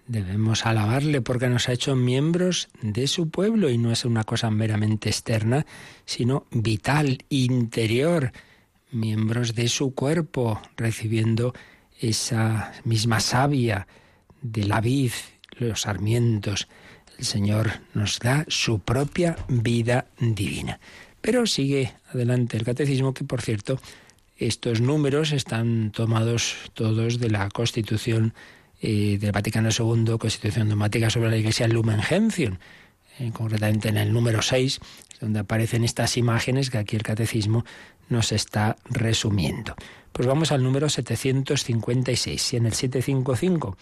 Debemos 0.06 0.66
alabarle 0.66 1.22
porque 1.22 1.48
nos 1.48 1.70
ha 1.70 1.72
hecho 1.72 1.96
miembros 1.96 2.68
de 2.82 3.08
su 3.08 3.30
pueblo 3.30 3.70
y 3.70 3.78
no 3.78 3.94
es 3.94 4.04
una 4.04 4.26
cosa 4.26 4.52
meramente 4.52 5.08
externa, 5.08 5.66
sino 6.04 6.46
vital, 6.52 7.24
interior, 7.30 8.34
miembros 8.92 9.56
de 9.56 9.70
su 9.70 9.96
cuerpo, 9.96 10.62
recibiendo 10.76 11.54
esa 12.02 12.74
misma 12.84 13.22
savia 13.22 13.88
de 14.42 14.66
la 14.66 14.82
vid, 14.82 15.14
los 15.58 15.84
sarmientos. 15.84 16.68
El 17.18 17.24
Señor 17.24 17.72
nos 17.94 18.20
da 18.20 18.44
su 18.50 18.80
propia 18.80 19.38
vida 19.48 20.08
divina. 20.20 20.82
Pero 21.22 21.46
sigue 21.46 21.94
adelante 22.14 22.58
el 22.58 22.64
catecismo, 22.64 23.14
que 23.14 23.24
por 23.24 23.42
cierto, 23.42 23.80
estos 24.38 24.80
números 24.80 25.32
están 25.32 25.92
tomados 25.92 26.56
todos 26.74 27.20
de 27.20 27.30
la 27.30 27.50
Constitución 27.50 28.34
eh, 28.82 29.18
del 29.20 29.34
Vaticano 29.34 29.70
II, 29.78 30.18
Constitución 30.18 30.70
dogmática 30.70 31.10
sobre 31.10 31.30
la 31.30 31.38
Iglesia 31.38 31.68
Lumen 31.68 32.02
Gentium, 32.02 32.58
eh, 33.20 33.32
concretamente 33.34 33.90
en 33.90 33.98
el 33.98 34.14
número 34.14 34.42
6, 34.42 34.80
donde 35.20 35.40
aparecen 35.40 35.84
estas 35.84 36.16
imágenes 36.16 36.70
que 36.70 36.78
aquí 36.78 36.96
el 36.96 37.04
catecismo 37.04 37.66
nos 38.08 38.32
está 38.32 38.78
resumiendo. 38.86 39.76
Pues 40.14 40.28
vamos 40.28 40.54
al 40.54 40.64
número 40.64 40.88
756. 40.88 42.42
Si 42.42 42.56
en 42.56 42.66
el 42.66 42.74
755 42.74 43.78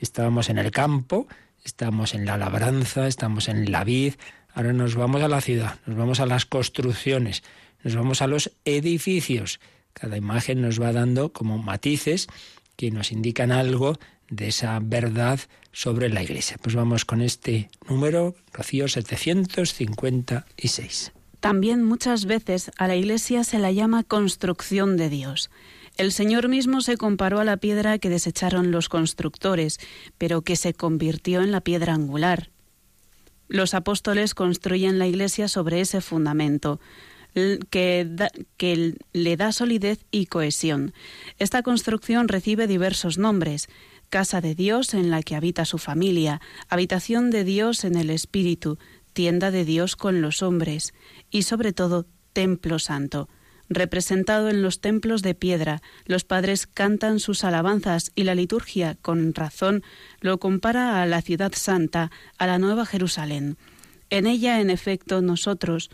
estábamos 0.00 0.50
en 0.50 0.58
el 0.58 0.72
campo, 0.72 1.28
estamos 1.64 2.14
en 2.14 2.26
la 2.26 2.36
labranza, 2.36 3.06
estamos 3.06 3.48
en 3.48 3.70
la 3.70 3.84
vid, 3.84 4.14
Ahora 4.54 4.72
nos 4.72 4.94
vamos 4.94 5.22
a 5.22 5.28
la 5.28 5.40
ciudad, 5.40 5.78
nos 5.86 5.96
vamos 5.96 6.20
a 6.20 6.26
las 6.26 6.46
construcciones, 6.46 7.42
nos 7.82 7.96
vamos 7.96 8.22
a 8.22 8.26
los 8.26 8.52
edificios. 8.64 9.60
Cada 9.92 10.16
imagen 10.16 10.62
nos 10.62 10.80
va 10.80 10.92
dando 10.92 11.32
como 11.32 11.58
matices 11.58 12.28
que 12.76 12.90
nos 12.90 13.12
indican 13.12 13.52
algo 13.52 13.98
de 14.28 14.48
esa 14.48 14.78
verdad 14.82 15.40
sobre 15.72 16.08
la 16.08 16.22
Iglesia. 16.22 16.56
Pues 16.62 16.74
vamos 16.74 17.04
con 17.04 17.20
este 17.20 17.68
número, 17.88 18.34
Rocío 18.52 18.88
756. 18.88 21.12
También 21.40 21.82
muchas 21.82 22.26
veces 22.26 22.70
a 22.78 22.86
la 22.86 22.94
Iglesia 22.94 23.42
se 23.44 23.58
la 23.58 23.72
llama 23.72 24.04
construcción 24.04 24.96
de 24.96 25.08
Dios. 25.08 25.50
El 25.96 26.12
Señor 26.12 26.48
mismo 26.48 26.80
se 26.80 26.96
comparó 26.96 27.40
a 27.40 27.44
la 27.44 27.56
piedra 27.56 27.98
que 27.98 28.08
desecharon 28.08 28.70
los 28.70 28.88
constructores, 28.88 29.80
pero 30.18 30.42
que 30.42 30.56
se 30.56 30.72
convirtió 30.72 31.42
en 31.42 31.52
la 31.52 31.60
piedra 31.60 31.94
angular. 31.94 32.51
Los 33.52 33.74
apóstoles 33.74 34.32
construyen 34.34 34.98
la 34.98 35.06
Iglesia 35.06 35.46
sobre 35.46 35.82
ese 35.82 36.00
fundamento 36.00 36.80
que, 37.34 38.08
que 38.56 38.94
le 39.12 39.36
da 39.36 39.52
solidez 39.52 40.06
y 40.10 40.24
cohesión. 40.24 40.94
Esta 41.38 41.62
construcción 41.62 42.28
recibe 42.28 42.66
diversos 42.66 43.18
nombres. 43.18 43.68
Casa 44.08 44.40
de 44.40 44.54
Dios 44.54 44.94
en 44.94 45.10
la 45.10 45.22
que 45.22 45.36
habita 45.36 45.66
su 45.66 45.76
familia, 45.76 46.40
habitación 46.70 47.28
de 47.28 47.44
Dios 47.44 47.84
en 47.84 47.96
el 47.96 48.08
Espíritu, 48.08 48.78
tienda 49.12 49.50
de 49.50 49.66
Dios 49.66 49.96
con 49.96 50.22
los 50.22 50.42
hombres. 50.42 50.94
Y 51.30 51.42
sobre 51.42 51.74
todo 51.74 52.06
templo 52.32 52.78
santo 52.78 53.28
representado 53.74 54.48
en 54.48 54.62
los 54.62 54.80
templos 54.80 55.22
de 55.22 55.34
piedra. 55.34 55.82
Los 56.04 56.24
padres 56.24 56.66
cantan 56.66 57.20
sus 57.20 57.44
alabanzas 57.44 58.12
y 58.14 58.24
la 58.24 58.34
liturgia, 58.34 58.96
con 59.02 59.34
razón, 59.34 59.82
lo 60.20 60.38
compara 60.38 61.02
a 61.02 61.06
la 61.06 61.22
ciudad 61.22 61.52
santa, 61.54 62.10
a 62.38 62.46
la 62.46 62.58
nueva 62.58 62.86
Jerusalén. 62.86 63.56
En 64.10 64.26
ella, 64.26 64.60
en 64.60 64.70
efecto, 64.70 65.22
nosotros, 65.22 65.90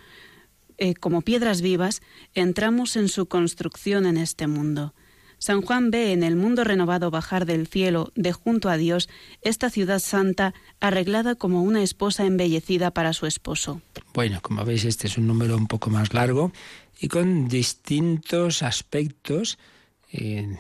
eh, 0.77 0.95
como 0.95 1.23
piedras 1.23 1.61
vivas, 1.61 2.03
entramos 2.35 2.97
en 2.97 3.09
su 3.09 3.27
construcción 3.27 4.07
en 4.07 4.17
este 4.17 4.47
mundo. 4.47 4.95
San 5.39 5.63
Juan 5.63 5.93
ve 5.93 6.13
en 6.13 6.25
el 6.25 6.35
mundo 6.35 6.65
renovado 6.65 7.13
bajar 7.13 7.47
del 7.47 7.69
cielo, 7.69 8.13
de 8.17 8.33
junto 8.33 8.69
a 8.69 8.77
Dios, 8.77 9.09
esta 9.43 9.71
ciudad 9.71 10.01
santa 10.01 10.53
arreglada 10.81 11.37
como 11.37 11.63
una 11.63 11.83
esposa 11.83 12.27
embellecida 12.27 12.91
para 12.91 13.13
su 13.13 13.27
esposo. 13.27 13.81
Bueno, 14.15 14.41
como 14.43 14.65
veis, 14.65 14.85
este 14.85 15.07
es 15.07 15.17
un 15.17 15.29
número 15.29 15.57
un 15.57 15.69
poco 15.69 15.91
más 15.91 16.13
largo 16.13 16.53
y 17.01 17.09
con 17.09 17.49
distintos 17.49 18.63
aspectos 18.63 19.59
eh, 20.13 20.57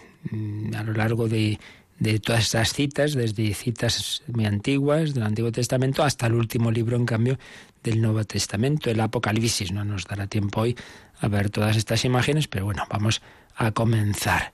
a 0.74 0.82
lo 0.82 0.92
largo 0.92 1.28
de, 1.28 1.58
de 1.98 2.20
todas 2.20 2.44
esas 2.44 2.72
citas, 2.72 3.14
desde 3.14 3.54
citas 3.54 4.22
muy 4.28 4.46
antiguas 4.46 5.14
del 5.14 5.24
Antiguo 5.24 5.50
Testamento 5.50 6.04
hasta 6.04 6.26
el 6.26 6.34
último 6.34 6.70
libro, 6.70 6.96
en 6.96 7.06
cambio, 7.06 7.38
del 7.82 8.00
Nuevo 8.00 8.24
Testamento, 8.24 8.90
el 8.90 9.00
Apocalipsis. 9.00 9.72
No 9.72 9.84
nos 9.84 10.04
dará 10.06 10.26
tiempo 10.26 10.60
hoy 10.60 10.76
a 11.20 11.28
ver 11.28 11.50
todas 11.50 11.76
estas 11.76 12.04
imágenes, 12.04 12.46
pero 12.46 12.64
bueno, 12.64 12.84
vamos 12.88 13.22
a 13.56 13.72
comenzar. 13.72 14.52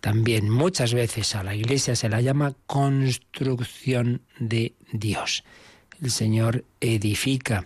También 0.00 0.48
muchas 0.48 0.94
veces 0.94 1.34
a 1.34 1.42
la 1.42 1.54
Iglesia 1.54 1.96
se 1.96 2.08
la 2.08 2.20
llama 2.20 2.54
construcción 2.66 4.22
de 4.38 4.74
Dios. 4.92 5.44
El 6.00 6.10
Señor 6.10 6.64
edifica 6.80 7.64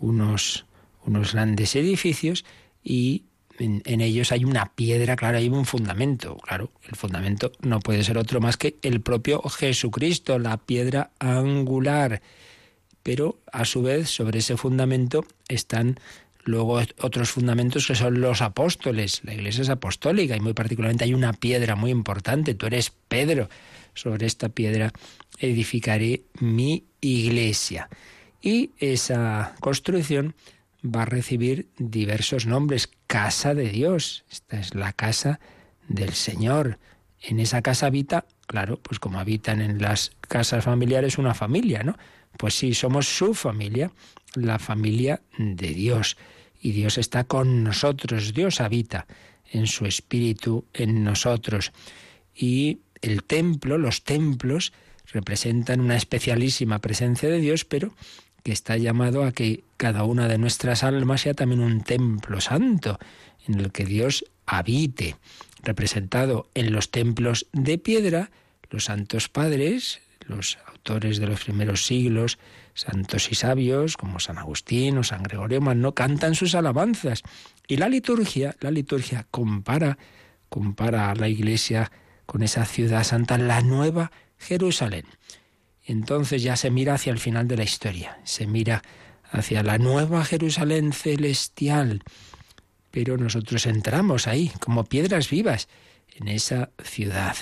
unos, 0.00 0.66
unos 1.06 1.32
grandes 1.32 1.76
edificios 1.76 2.44
y 2.88 3.24
en, 3.58 4.00
ellos 4.00 4.32
hay 4.32 4.46
una 4.46 4.72
piedra, 4.74 5.14
claro, 5.14 5.36
hay 5.36 5.50
un 5.50 5.66
fundamento. 5.66 6.38
Claro, 6.38 6.70
el 6.88 6.96
fundamento 6.96 7.52
no 7.60 7.80
puede 7.80 8.02
ser 8.02 8.16
otro 8.16 8.40
más 8.40 8.56
que 8.56 8.78
el 8.80 9.02
propio 9.02 9.42
Jesucristo, 9.42 10.38
la 10.38 10.56
piedra 10.56 11.10
angular. 11.18 12.22
Pero 13.02 13.40
a 13.52 13.66
su 13.66 13.82
vez, 13.82 14.08
sobre 14.08 14.38
ese 14.38 14.56
fundamento 14.56 15.26
están 15.48 16.00
luego 16.44 16.80
otros 17.00 17.30
fundamentos 17.30 17.86
que 17.86 17.94
son 17.94 18.22
los 18.22 18.40
apóstoles. 18.40 19.20
La 19.22 19.34
iglesia 19.34 19.62
es 19.62 19.68
apostólica 19.68 20.34
y 20.34 20.40
muy 20.40 20.54
particularmente 20.54 21.04
hay 21.04 21.12
una 21.12 21.34
piedra 21.34 21.74
muy 21.74 21.90
importante. 21.90 22.54
Tú 22.54 22.66
eres 22.66 22.90
Pedro. 23.08 23.50
Sobre 23.92 24.26
esta 24.26 24.48
piedra 24.48 24.92
edificaré 25.40 26.22
mi 26.40 26.84
iglesia. 27.02 27.90
Y 28.40 28.70
esa 28.78 29.56
construcción 29.60 30.34
va 30.84 31.02
a 31.02 31.06
recibir 31.06 31.68
diversos 31.78 32.46
nombres. 32.46 32.90
Casa 33.06 33.54
de 33.54 33.68
Dios. 33.68 34.24
Esta 34.30 34.60
es 34.60 34.74
la 34.74 34.92
casa 34.92 35.40
del 35.88 36.12
Señor. 36.14 36.78
En 37.20 37.40
esa 37.40 37.62
casa 37.62 37.86
habita, 37.86 38.26
claro, 38.46 38.78
pues 38.80 38.98
como 39.00 39.18
habitan 39.18 39.60
en 39.60 39.80
las 39.80 40.12
casas 40.20 40.64
familiares 40.64 41.18
una 41.18 41.34
familia, 41.34 41.82
¿no? 41.82 41.96
Pues 42.36 42.54
sí, 42.54 42.74
somos 42.74 43.08
su 43.08 43.34
familia, 43.34 43.90
la 44.34 44.58
familia 44.58 45.20
de 45.38 45.68
Dios. 45.68 46.16
Y 46.60 46.72
Dios 46.72 46.98
está 46.98 47.24
con 47.24 47.64
nosotros, 47.64 48.34
Dios 48.34 48.60
habita 48.60 49.06
en 49.50 49.66
su 49.66 49.86
espíritu 49.86 50.64
en 50.72 51.02
nosotros. 51.02 51.72
Y 52.34 52.80
el 53.00 53.24
templo, 53.24 53.78
los 53.78 54.04
templos, 54.04 54.72
representan 55.12 55.80
una 55.80 55.96
especialísima 55.96 56.80
presencia 56.80 57.28
de 57.28 57.40
Dios, 57.40 57.64
pero 57.64 57.94
que 58.42 58.52
está 58.52 58.76
llamado 58.76 59.24
a 59.24 59.32
que 59.32 59.64
cada 59.76 60.04
una 60.04 60.28
de 60.28 60.38
nuestras 60.38 60.84
almas 60.84 61.22
sea 61.22 61.34
también 61.34 61.60
un 61.60 61.82
templo 61.82 62.40
santo 62.40 62.98
en 63.46 63.60
el 63.60 63.72
que 63.72 63.84
Dios 63.84 64.24
habite, 64.46 65.16
representado 65.62 66.48
en 66.54 66.72
los 66.72 66.90
templos 66.90 67.46
de 67.52 67.78
piedra, 67.78 68.30
los 68.70 68.84
santos 68.84 69.28
padres, 69.28 70.00
los 70.26 70.58
autores 70.66 71.18
de 71.18 71.26
los 71.26 71.44
primeros 71.44 71.86
siglos, 71.86 72.38
santos 72.74 73.30
y 73.32 73.34
sabios 73.34 73.96
como 73.96 74.20
San 74.20 74.38
Agustín 74.38 74.98
o 74.98 75.04
San 75.04 75.22
Gregorio 75.22 75.60
Magno 75.60 75.94
cantan 75.94 76.34
sus 76.34 76.54
alabanzas 76.54 77.22
y 77.66 77.76
la 77.76 77.88
liturgia, 77.88 78.56
la 78.60 78.70
liturgia 78.70 79.26
compara 79.30 79.98
compara 80.48 81.10
a 81.10 81.14
la 81.14 81.28
iglesia 81.28 81.90
con 82.26 82.42
esa 82.42 82.64
ciudad 82.64 83.04
santa, 83.04 83.38
la 83.38 83.60
nueva 83.60 84.10
Jerusalén. 84.38 85.04
Entonces 85.88 86.42
ya 86.42 86.54
se 86.54 86.70
mira 86.70 86.94
hacia 86.94 87.12
el 87.12 87.18
final 87.18 87.48
de 87.48 87.56
la 87.56 87.64
historia, 87.64 88.18
se 88.24 88.46
mira 88.46 88.82
hacia 89.30 89.62
la 89.62 89.78
nueva 89.78 90.22
Jerusalén 90.22 90.92
celestial. 90.92 92.02
Pero 92.90 93.16
nosotros 93.16 93.64
entramos 93.64 94.26
ahí 94.26 94.52
como 94.60 94.84
piedras 94.84 95.30
vivas 95.30 95.66
en 96.14 96.28
esa 96.28 96.68
ciudad. 96.84 97.36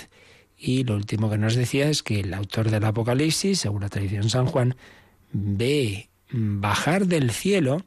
Y 0.57 0.85
lo 0.85 0.95
último 0.95 1.29
que 1.29 1.37
nos 1.37 1.55
decía 1.55 1.89
es 1.89 2.03
que 2.03 2.21
el 2.21 2.33
autor 2.33 2.71
del 2.71 2.85
Apocalipsis, 2.85 3.59
según 3.59 3.81
la 3.81 3.89
tradición 3.89 4.29
San 4.29 4.45
Juan, 4.45 4.77
ve 5.33 6.09
bajar 6.31 7.05
del 7.05 7.31
cielo 7.31 7.83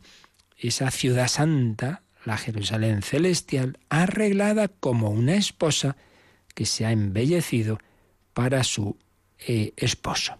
esa 0.59 0.91
ciudad 0.91 1.29
santa, 1.29 2.03
la 2.27 2.37
Jerusalén 2.37 3.01
celestial, 3.01 3.79
arreglada 3.89 4.69
como 4.69 5.09
una 5.09 5.37
esposa 5.37 5.97
que 6.55 6.67
se 6.67 6.85
ha 6.85 6.93
embellecido 6.93 7.79
para 8.35 8.63
su 8.63 8.99
eh, 9.47 9.73
esposo. 9.77 10.37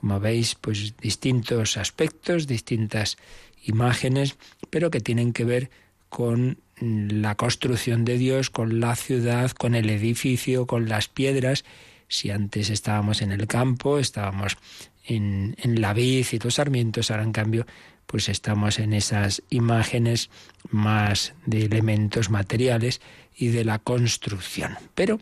Como 0.00 0.20
veis, 0.20 0.54
pues 0.54 0.96
distintos 0.96 1.76
aspectos, 1.76 2.46
distintas 2.46 3.16
imágenes, 3.64 4.36
pero 4.70 4.90
que 4.90 5.00
tienen 5.00 5.32
que 5.32 5.44
ver 5.44 5.70
con 6.08 6.58
la 6.80 7.34
construcción 7.34 8.04
de 8.04 8.18
Dios, 8.18 8.50
con 8.50 8.80
la 8.80 8.94
ciudad, 8.96 9.50
con 9.52 9.74
el 9.74 9.90
edificio, 9.90 10.66
con 10.66 10.88
las 10.88 11.08
piedras. 11.08 11.64
Si 12.08 12.30
antes 12.30 12.70
estábamos 12.70 13.22
en 13.22 13.32
el 13.32 13.46
campo, 13.46 13.98
estábamos 13.98 14.56
en, 15.04 15.56
en 15.58 15.80
la 15.80 15.94
vid 15.94 16.26
y 16.30 16.38
los 16.38 16.54
sarmientos, 16.54 17.10
ahora 17.10 17.24
en 17.24 17.32
cambio, 17.32 17.66
pues 18.06 18.28
estamos 18.28 18.78
en 18.78 18.92
esas 18.92 19.42
imágenes 19.50 20.30
más 20.70 21.34
de 21.44 21.64
elementos 21.64 22.30
materiales 22.30 23.00
y 23.34 23.48
de 23.48 23.64
la 23.64 23.78
construcción. 23.78 24.76
Pero 24.94 25.18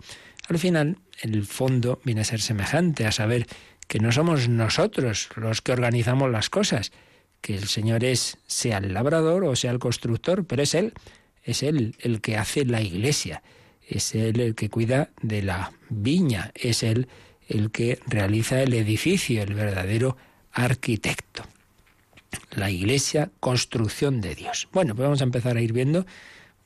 al 0.48 0.58
final 0.58 0.98
el 1.22 1.44
fondo 1.44 2.00
viene 2.04 2.22
a 2.22 2.24
ser 2.24 2.40
semejante, 2.40 3.06
a 3.06 3.12
saber 3.12 3.46
que 3.86 3.98
no 3.98 4.12
somos 4.12 4.48
nosotros 4.48 5.28
los 5.36 5.60
que 5.60 5.72
organizamos 5.72 6.30
las 6.30 6.50
cosas, 6.50 6.92
que 7.40 7.54
el 7.54 7.68
Señor 7.68 8.04
es 8.04 8.38
sea 8.46 8.78
el 8.78 8.94
labrador 8.94 9.44
o 9.44 9.56
sea 9.56 9.70
el 9.70 9.78
constructor, 9.78 10.46
pero 10.46 10.62
es 10.62 10.74
Él, 10.74 10.94
es 11.42 11.62
Él 11.62 11.94
el 12.00 12.20
que 12.20 12.36
hace 12.36 12.64
la 12.64 12.80
iglesia, 12.80 13.42
es 13.86 14.14
Él 14.14 14.40
el 14.40 14.54
que 14.54 14.70
cuida 14.70 15.10
de 15.20 15.42
la 15.42 15.72
viña, 15.90 16.52
es 16.54 16.82
Él 16.82 17.08
el 17.48 17.70
que 17.70 17.98
realiza 18.06 18.62
el 18.62 18.72
edificio, 18.72 19.42
el 19.42 19.54
verdadero 19.54 20.16
arquitecto. 20.52 21.44
La 22.52 22.70
iglesia, 22.70 23.30
construcción 23.40 24.20
de 24.20 24.34
Dios. 24.34 24.68
Bueno, 24.72 24.94
pues 24.94 25.04
vamos 25.04 25.20
a 25.20 25.24
empezar 25.24 25.56
a 25.56 25.60
ir 25.60 25.72
viendo 25.72 26.06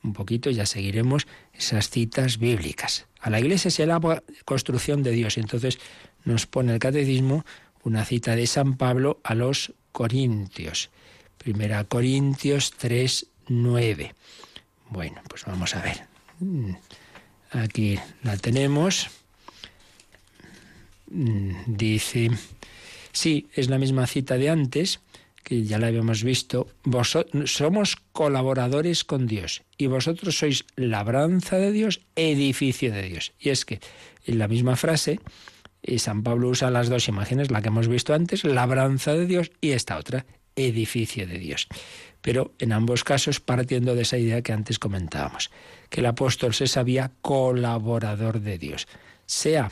un 0.03 0.13
poquito, 0.13 0.49
ya 0.49 0.65
seguiremos 0.65 1.27
esas 1.53 1.89
citas 1.89 2.37
bíblicas. 2.37 3.07
A 3.19 3.29
la 3.29 3.39
iglesia 3.39 3.69
se 3.69 3.85
la 3.85 3.99
construcción 4.45 5.03
de 5.03 5.11
Dios. 5.11 5.37
Y 5.37 5.41
entonces 5.41 5.79
nos 6.23 6.45
pone 6.45 6.73
el 6.73 6.79
catecismo 6.79 7.45
una 7.83 8.05
cita 8.05 8.35
de 8.35 8.47
San 8.47 8.77
Pablo 8.77 9.19
a 9.23 9.35
los 9.35 9.73
Corintios. 9.91 10.89
Primera 11.37 11.83
Corintios 11.83 12.71
3, 12.71 13.27
9. 13.47 14.15
Bueno, 14.89 15.21
pues 15.27 15.45
vamos 15.45 15.75
a 15.75 15.81
ver. 15.81 16.03
Mm, 16.39 16.71
aquí 17.51 17.99
la 18.23 18.37
tenemos. 18.37 19.09
Mm, 21.11 21.51
dice, 21.67 22.29
sí, 23.11 23.47
es 23.53 23.69
la 23.69 23.77
misma 23.77 24.07
cita 24.07 24.35
de 24.35 24.49
antes, 24.49 24.99
que 25.49 25.63
ya 25.63 25.79
la 25.79 25.87
habíamos 25.87 26.23
visto, 26.23 26.67
somos 27.45 27.95
colaboradores 28.11 29.03
con 29.03 29.25
Dios 29.25 29.63
y 29.79 29.87
vosotros 29.87 30.37
sois 30.37 30.65
labranza 30.75 31.57
de 31.57 31.71
Dios, 31.71 32.01
edificio 32.15 32.93
de 32.93 33.01
Dios. 33.01 33.33
Y 33.39 33.49
es 33.49 33.65
que 33.65 33.79
en 34.25 34.37
la 34.37 34.47
misma 34.47 34.75
frase, 34.75 35.19
eh, 35.81 35.97
San 35.97 36.21
Pablo 36.21 36.49
usa 36.49 36.69
las 36.69 36.87
dos 36.87 37.07
imágenes, 37.07 37.49
la 37.49 37.63
que 37.63 37.69
hemos 37.69 37.87
visto 37.87 38.13
antes, 38.13 38.43
labranza 38.43 39.15
de 39.15 39.25
Dios, 39.25 39.49
y 39.59 39.71
esta 39.71 39.97
otra, 39.97 40.27
edificio 40.55 41.25
de 41.25 41.39
Dios. 41.39 41.67
Pero 42.21 42.53
en 42.59 42.71
ambos 42.71 43.03
casos 43.03 43.39
partiendo 43.39 43.95
de 43.95 44.03
esa 44.03 44.19
idea 44.19 44.43
que 44.43 44.53
antes 44.53 44.77
comentábamos, 44.77 45.49
que 45.89 46.01
el 46.01 46.05
apóstol 46.05 46.53
se 46.53 46.67
sabía 46.67 47.11
colaborador 47.23 48.41
de 48.41 48.59
Dios, 48.59 48.87
sea 49.25 49.71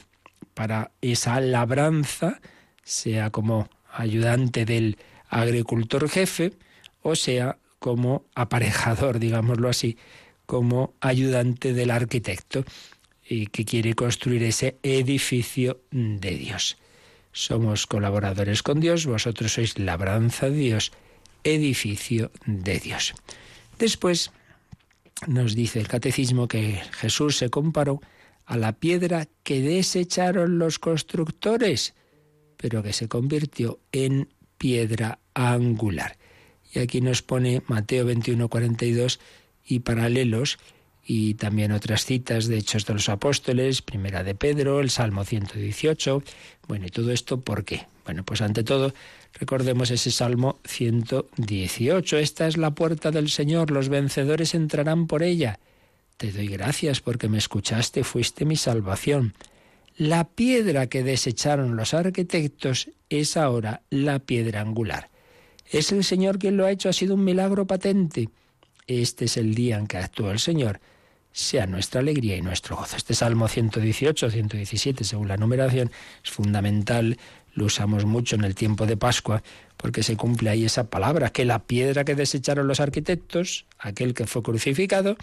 para 0.55 0.89
esa 1.01 1.39
labranza, 1.39 2.41
sea 2.81 3.29
como 3.29 3.69
ayudante 3.93 4.65
del 4.65 4.97
agricultor 5.29 6.09
jefe, 6.09 6.53
o 7.01 7.15
sea 7.15 7.57
como 7.79 8.25
aparejador, 8.35 9.19
digámoslo 9.27 9.69
así, 9.69 9.97
como 10.45 10.93
ayudante 11.01 11.73
del 11.73 11.91
arquitecto 11.91 12.63
y 13.27 13.47
que 13.47 13.65
quiere 13.65 13.93
construir 13.93 14.43
ese 14.43 14.77
edificio 14.83 15.81
de 15.91 16.31
Dios. 16.31 16.77
Somos 17.33 17.85
colaboradores 17.85 18.63
con 18.63 18.79
Dios, 18.79 19.05
vosotros 19.05 19.53
sois 19.53 19.77
labranza 19.77 20.49
de 20.49 20.57
Dios, 20.57 20.91
edificio 21.43 22.31
de 22.45 22.79
Dios. 22.79 23.13
Después 23.77 24.31
nos 25.27 25.53
dice 25.55 25.79
el 25.79 25.87
catecismo 25.87 26.47
que 26.47 26.81
Jesús 26.93 27.37
se 27.37 27.49
comparó 27.49 28.01
a 28.45 28.57
la 28.57 28.73
piedra 28.73 29.27
que 29.43 29.61
desecharon 29.61 30.57
los 30.57 30.79
constructores, 30.79 31.93
pero 32.55 32.81
que 32.81 32.93
se 32.93 33.07
convirtió 33.07 33.79
en 33.91 34.29
piedra 34.57 35.19
angular. 35.33 36.17
Y 36.73 36.79
aquí 36.79 37.01
nos 37.01 37.21
pone 37.21 37.61
Mateo 37.67 38.05
21, 38.05 38.49
42 38.49 39.19
y 39.65 39.79
paralelos 39.79 40.57
y 41.09 41.35
también 41.35 41.71
otras 41.71 42.05
citas 42.05 42.47
de 42.47 42.57
Hechos 42.57 42.85
de 42.85 42.93
los 42.93 43.07
Apóstoles, 43.07 43.81
Primera 43.81 44.23
de 44.23 44.35
Pedro, 44.35 44.81
el 44.81 44.89
Salmo 44.89 45.23
118. 45.23 46.21
Bueno, 46.67 46.85
¿y 46.85 46.89
todo 46.89 47.11
esto 47.11 47.39
por 47.39 47.63
qué? 47.63 47.87
Bueno, 48.03 48.25
pues 48.25 48.41
ante 48.41 48.63
todo, 48.63 48.93
recordemos 49.33 49.89
ese 49.89 50.11
Salmo 50.11 50.59
118. 50.65 52.17
Esta 52.17 52.47
es 52.47 52.57
la 52.57 52.71
puerta 52.71 53.11
del 53.11 53.29
Señor, 53.29 53.71
los 53.71 53.87
vencedores 53.87 54.53
entrarán 54.53 55.07
por 55.07 55.23
ella. 55.23 55.59
Te 56.17 56.31
doy 56.31 56.47
gracias 56.47 56.99
porque 56.99 57.29
me 57.29 57.37
escuchaste, 57.37 58.03
fuiste 58.03 58.43
mi 58.43 58.57
salvación. 58.57 59.33
La 59.97 60.25
piedra 60.25 60.85
que 60.85 61.01
desecharon 61.01 61.75
los 61.75 61.95
arquitectos 61.95 62.91
es 63.09 63.35
ahora 63.35 63.81
la 63.89 64.19
piedra 64.19 64.61
angular. 64.61 65.09
Es 65.71 65.91
el 65.91 66.03
Señor 66.03 66.37
quien 66.37 66.55
lo 66.55 66.67
ha 66.67 66.71
hecho, 66.71 66.87
ha 66.87 66.93
sido 66.93 67.15
un 67.15 67.23
milagro 67.23 67.65
patente. 67.65 68.29
Este 68.85 69.25
es 69.25 69.37
el 69.37 69.55
día 69.55 69.79
en 69.79 69.87
que 69.87 69.97
actuó 69.97 70.29
el 70.29 70.37
Señor. 70.37 70.79
Sea 71.31 71.65
nuestra 71.65 72.01
alegría 72.01 72.37
y 72.37 72.43
nuestro 72.43 72.75
gozo. 72.75 72.95
Este 72.95 73.15
Salmo 73.15 73.47
118, 73.47 74.29
117, 74.29 75.03
según 75.03 75.29
la 75.29 75.37
numeración, 75.37 75.89
es 76.23 76.29
fundamental. 76.29 77.17
Lo 77.55 77.65
usamos 77.65 78.05
mucho 78.05 78.35
en 78.35 78.43
el 78.43 78.53
tiempo 78.53 78.85
de 78.85 78.97
Pascua 78.97 79.41
porque 79.77 80.03
se 80.03 80.15
cumple 80.15 80.51
ahí 80.51 80.63
esa 80.63 80.91
palabra, 80.91 81.31
que 81.31 81.43
la 81.43 81.63
piedra 81.63 82.05
que 82.05 82.13
desecharon 82.13 82.67
los 82.67 82.79
arquitectos, 82.79 83.65
aquel 83.79 84.13
que 84.13 84.27
fue 84.27 84.43
crucificado, 84.43 85.17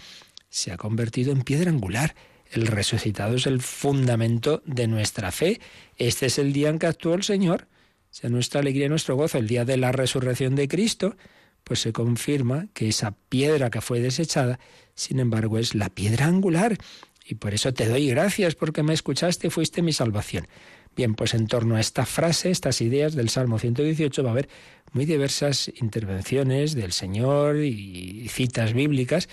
se 0.49 0.73
ha 0.73 0.77
convertido 0.77 1.31
en 1.31 1.43
piedra 1.43 1.71
angular. 1.71 2.13
El 2.55 2.67
resucitado 2.67 3.35
es 3.35 3.47
el 3.47 3.61
fundamento 3.61 4.63
de 4.65 4.87
nuestra 4.87 5.33
fe. 5.33 5.59
Este 5.97 6.27
es 6.27 6.39
el 6.39 6.53
día 6.53 6.69
en 6.69 6.79
que 6.79 6.87
actuó 6.87 7.13
el 7.13 7.23
Señor. 7.23 7.67
Sea 8.11 8.29
nuestra 8.29 8.61
alegría 8.61 8.85
y 8.85 8.89
nuestro 8.89 9.17
gozo, 9.17 9.37
el 9.37 9.47
día 9.47 9.65
de 9.65 9.75
la 9.75 9.91
resurrección 9.91 10.55
de 10.55 10.69
Cristo, 10.69 11.17
pues 11.65 11.81
se 11.81 11.91
confirma 11.91 12.67
que 12.73 12.87
esa 12.87 13.13
piedra 13.27 13.69
que 13.69 13.81
fue 13.81 13.99
desechada, 13.99 14.57
sin 14.93 15.19
embargo, 15.19 15.57
es 15.57 15.75
la 15.75 15.89
piedra 15.89 16.27
angular. 16.27 16.77
Y 17.25 17.35
por 17.35 17.53
eso 17.53 17.73
te 17.73 17.89
doy 17.89 18.07
gracias 18.07 18.55
porque 18.55 18.83
me 18.83 18.93
escuchaste 18.93 19.47
y 19.47 19.49
fuiste 19.49 19.81
mi 19.81 19.91
salvación. 19.91 20.47
Bien, 20.95 21.13
pues 21.13 21.33
en 21.33 21.47
torno 21.47 21.75
a 21.75 21.81
esta 21.81 22.05
frase, 22.05 22.51
estas 22.51 22.79
ideas 22.79 23.15
del 23.15 23.27
Salmo 23.27 23.59
118 23.59 24.23
va 24.23 24.29
a 24.29 24.31
haber 24.31 24.47
muy 24.93 25.03
diversas 25.03 25.69
intervenciones 25.75 26.73
del 26.73 26.93
Señor 26.93 27.57
y 27.57 28.29
citas 28.29 28.71
bíblicas 28.71 29.27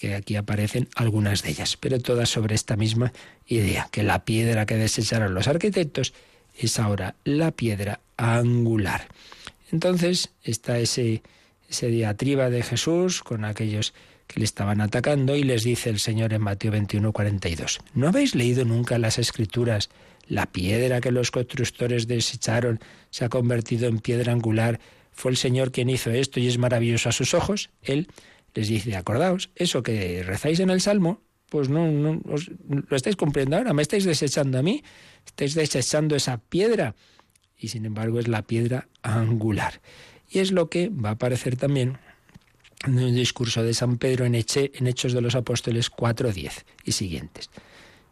que 0.00 0.14
aquí 0.14 0.36
aparecen 0.36 0.88
algunas 0.96 1.42
de 1.42 1.50
ellas, 1.50 1.76
pero 1.76 2.00
todas 2.00 2.30
sobre 2.30 2.54
esta 2.54 2.74
misma 2.74 3.12
idea, 3.46 3.88
que 3.92 4.02
la 4.02 4.24
piedra 4.24 4.64
que 4.64 4.76
desecharon 4.76 5.34
los 5.34 5.46
arquitectos 5.46 6.14
es 6.58 6.78
ahora 6.78 7.16
la 7.24 7.50
piedra 7.50 8.00
angular. 8.16 9.08
Entonces 9.70 10.30
está 10.42 10.78
ese, 10.78 11.22
ese 11.68 11.88
diatriba 11.88 12.48
de 12.48 12.62
Jesús 12.62 13.22
con 13.22 13.44
aquellos 13.44 13.92
que 14.26 14.40
le 14.40 14.46
estaban 14.46 14.80
atacando 14.80 15.36
y 15.36 15.42
les 15.42 15.64
dice 15.64 15.90
el 15.90 15.98
Señor 15.98 16.32
en 16.32 16.40
Mateo 16.40 16.70
21, 16.72 17.12
42, 17.12 17.80
¿no 17.92 18.08
habéis 18.08 18.34
leído 18.34 18.64
nunca 18.64 18.98
las 18.98 19.18
escrituras? 19.18 19.90
La 20.26 20.46
piedra 20.46 21.02
que 21.02 21.10
los 21.10 21.30
constructores 21.30 22.06
desecharon 22.06 22.80
se 23.10 23.26
ha 23.26 23.28
convertido 23.28 23.86
en 23.86 23.98
piedra 23.98 24.32
angular. 24.32 24.80
Fue 25.12 25.30
el 25.30 25.36
Señor 25.36 25.72
quien 25.72 25.90
hizo 25.90 26.10
esto 26.10 26.40
y 26.40 26.46
es 26.46 26.56
maravilloso 26.56 27.10
a 27.10 27.12
sus 27.12 27.34
ojos. 27.34 27.68
Él 27.82 28.08
les 28.54 28.68
dice, 28.68 28.96
acordaos, 28.96 29.50
eso 29.54 29.82
que 29.82 30.22
rezáis 30.22 30.60
en 30.60 30.70
el 30.70 30.80
Salmo, 30.80 31.22
pues 31.48 31.68
no, 31.68 31.90
no 31.90 32.20
lo 32.88 32.96
estáis 32.96 33.16
cumpliendo 33.16 33.56
ahora, 33.56 33.72
me 33.72 33.82
estáis 33.82 34.04
desechando 34.04 34.58
a 34.58 34.62
mí, 34.62 34.82
estáis 35.26 35.54
desechando 35.54 36.16
esa 36.16 36.38
piedra. 36.38 36.94
Y 37.58 37.68
sin 37.68 37.84
embargo 37.84 38.18
es 38.20 38.28
la 38.28 38.42
piedra 38.42 38.88
angular. 39.02 39.80
Y 40.28 40.38
es 40.38 40.52
lo 40.52 40.70
que 40.70 40.88
va 40.88 41.10
a 41.10 41.12
aparecer 41.12 41.56
también 41.56 41.98
en 42.86 42.98
un 42.98 43.14
discurso 43.14 43.62
de 43.62 43.74
San 43.74 43.98
Pedro 43.98 44.24
en, 44.24 44.34
en 44.34 44.86
Hechos 44.86 45.12
de 45.12 45.20
los 45.20 45.34
Apóstoles 45.34 45.90
4.10 45.90 46.64
y 46.84 46.92
siguientes. 46.92 47.50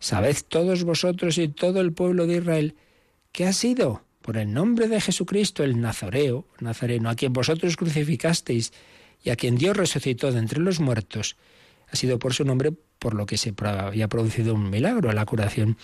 Sabed 0.01 0.37
todos 0.49 0.85
vosotros 0.85 1.39
y 1.39 1.49
todo 1.49 1.81
el 1.81 1.93
pueblo 1.93 2.27
de 2.27 2.37
Israel 2.37 2.77
que 3.33 3.47
ha 3.47 3.53
sido 3.53 4.03
por 4.21 4.37
el 4.37 4.53
nombre 4.53 4.89
de 4.89 5.01
Jesucristo 5.01 5.65
el 5.65 5.81
Nazareo, 5.81 6.47
Nazareno, 6.61 7.09
a 7.09 7.15
quien 7.15 7.33
vosotros 7.33 7.77
crucificasteis 7.77 8.73
y 9.23 9.31
a 9.31 9.37
quien 9.37 9.57
Dios 9.57 9.77
resucitó 9.77 10.33
de 10.33 10.39
entre 10.39 10.61
los 10.61 10.81
muertos, 10.81 11.37
ha 11.91 11.97
sido 11.97 12.19
por 12.19 12.35
su 12.35 12.45
nombre 12.45 12.73
por 12.99 13.15
lo 13.15 13.27
que 13.27 13.39
se 13.39 13.55
había 13.57 14.09
producido 14.09 14.55
un 14.55 14.71
milagro, 14.71 15.13
la 15.13 15.25
curación 15.25 15.77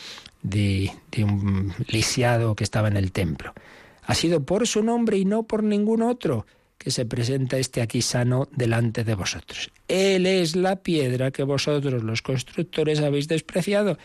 de, 0.43 0.91
de 1.11 1.25
un 1.25 1.73
lisiado 1.89 2.55
que 2.55 2.65
estaba 2.65 2.89
en 2.89 2.97
el 2.97 3.13
templo. 3.13 3.55
Ha 4.03 4.15
sido 4.15 4.45
por 4.45 4.67
su 4.67 4.83
nombre 4.83 5.17
y 5.17 5.25
no 5.25 5.45
por 5.45 5.63
ningún 5.63 6.03
otro 6.03 6.47
que 6.77 6.91
se 6.91 7.07
presenta 7.07 7.57
este 7.57 7.81
aquí 7.81 8.03
sano 8.03 8.49
delante 8.53 9.05
de 9.05 9.15
vosotros. 9.15 9.71
Él 9.89 10.27
es 10.27 10.57
la 10.57 10.77
piedra 10.77 11.31
que 11.31 11.43
vosotros 11.43 12.03
los 12.03 12.21
constructores 12.21 13.01
habéis 13.01 13.29
despreciado 13.29 13.97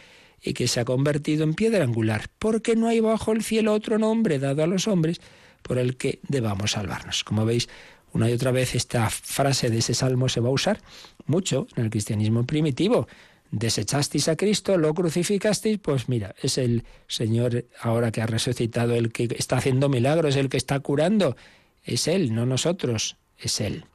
y 0.42 0.54
que 0.54 0.68
se 0.68 0.80
ha 0.80 0.86
convertido 0.86 1.44
en 1.44 1.54
piedra 1.54 1.84
angular, 1.84 2.28
porque 2.40 2.76
no 2.76 2.88
hay 2.88 3.02
bajo 3.02 3.34
el 3.34 3.44
cielo 3.44 3.74
otro 3.74 3.98
nombre 3.98 4.40
dado 4.40 4.64
a 4.64 4.68
los 4.68 4.88
hombres 4.88 5.20
por 5.62 5.78
el 5.78 5.98
que 5.98 6.20
debamos 6.28 6.72
salvarnos. 6.72 7.26
Como 7.26 7.46
veis, 7.46 7.68
una 8.14 8.30
y 8.30 8.34
otra 8.34 8.52
vez 8.52 8.76
esta 8.76 9.10
frase 9.10 9.70
de 9.70 9.80
ese 9.80 9.94
salmo 9.94 10.30
se 10.30 10.40
va 10.40 10.50
a 10.50 10.54
usar 10.54 10.82
mucho 11.26 11.68
en 11.76 11.86
el 11.86 11.90
cristianismo 11.90 12.46
primitivo. 12.46 13.08
Desechasteis 13.52 14.28
a 14.28 14.36
Cristo, 14.36 14.78
lo 14.78 14.94
crucificasteis, 14.94 15.80
pues 15.80 16.08
mira, 16.08 16.36
es 16.42 16.58
el 16.58 16.84
Señor 17.08 17.66
ahora 17.82 18.12
que 18.12 18.22
ha 18.22 18.28
resucitado, 18.28 18.94
el 18.94 19.12
que 19.12 19.28
está 19.38 19.58
haciendo 19.58 19.90
milagros, 19.90 20.36
el 20.36 20.50
que 20.50 20.58
está 20.58 20.80
curando. 20.80 21.36
Es 21.84 22.08
Él, 22.08 22.36
no 22.36 22.46
nosotros, 22.46 23.18
es 23.40 23.60
Él. 23.60 23.86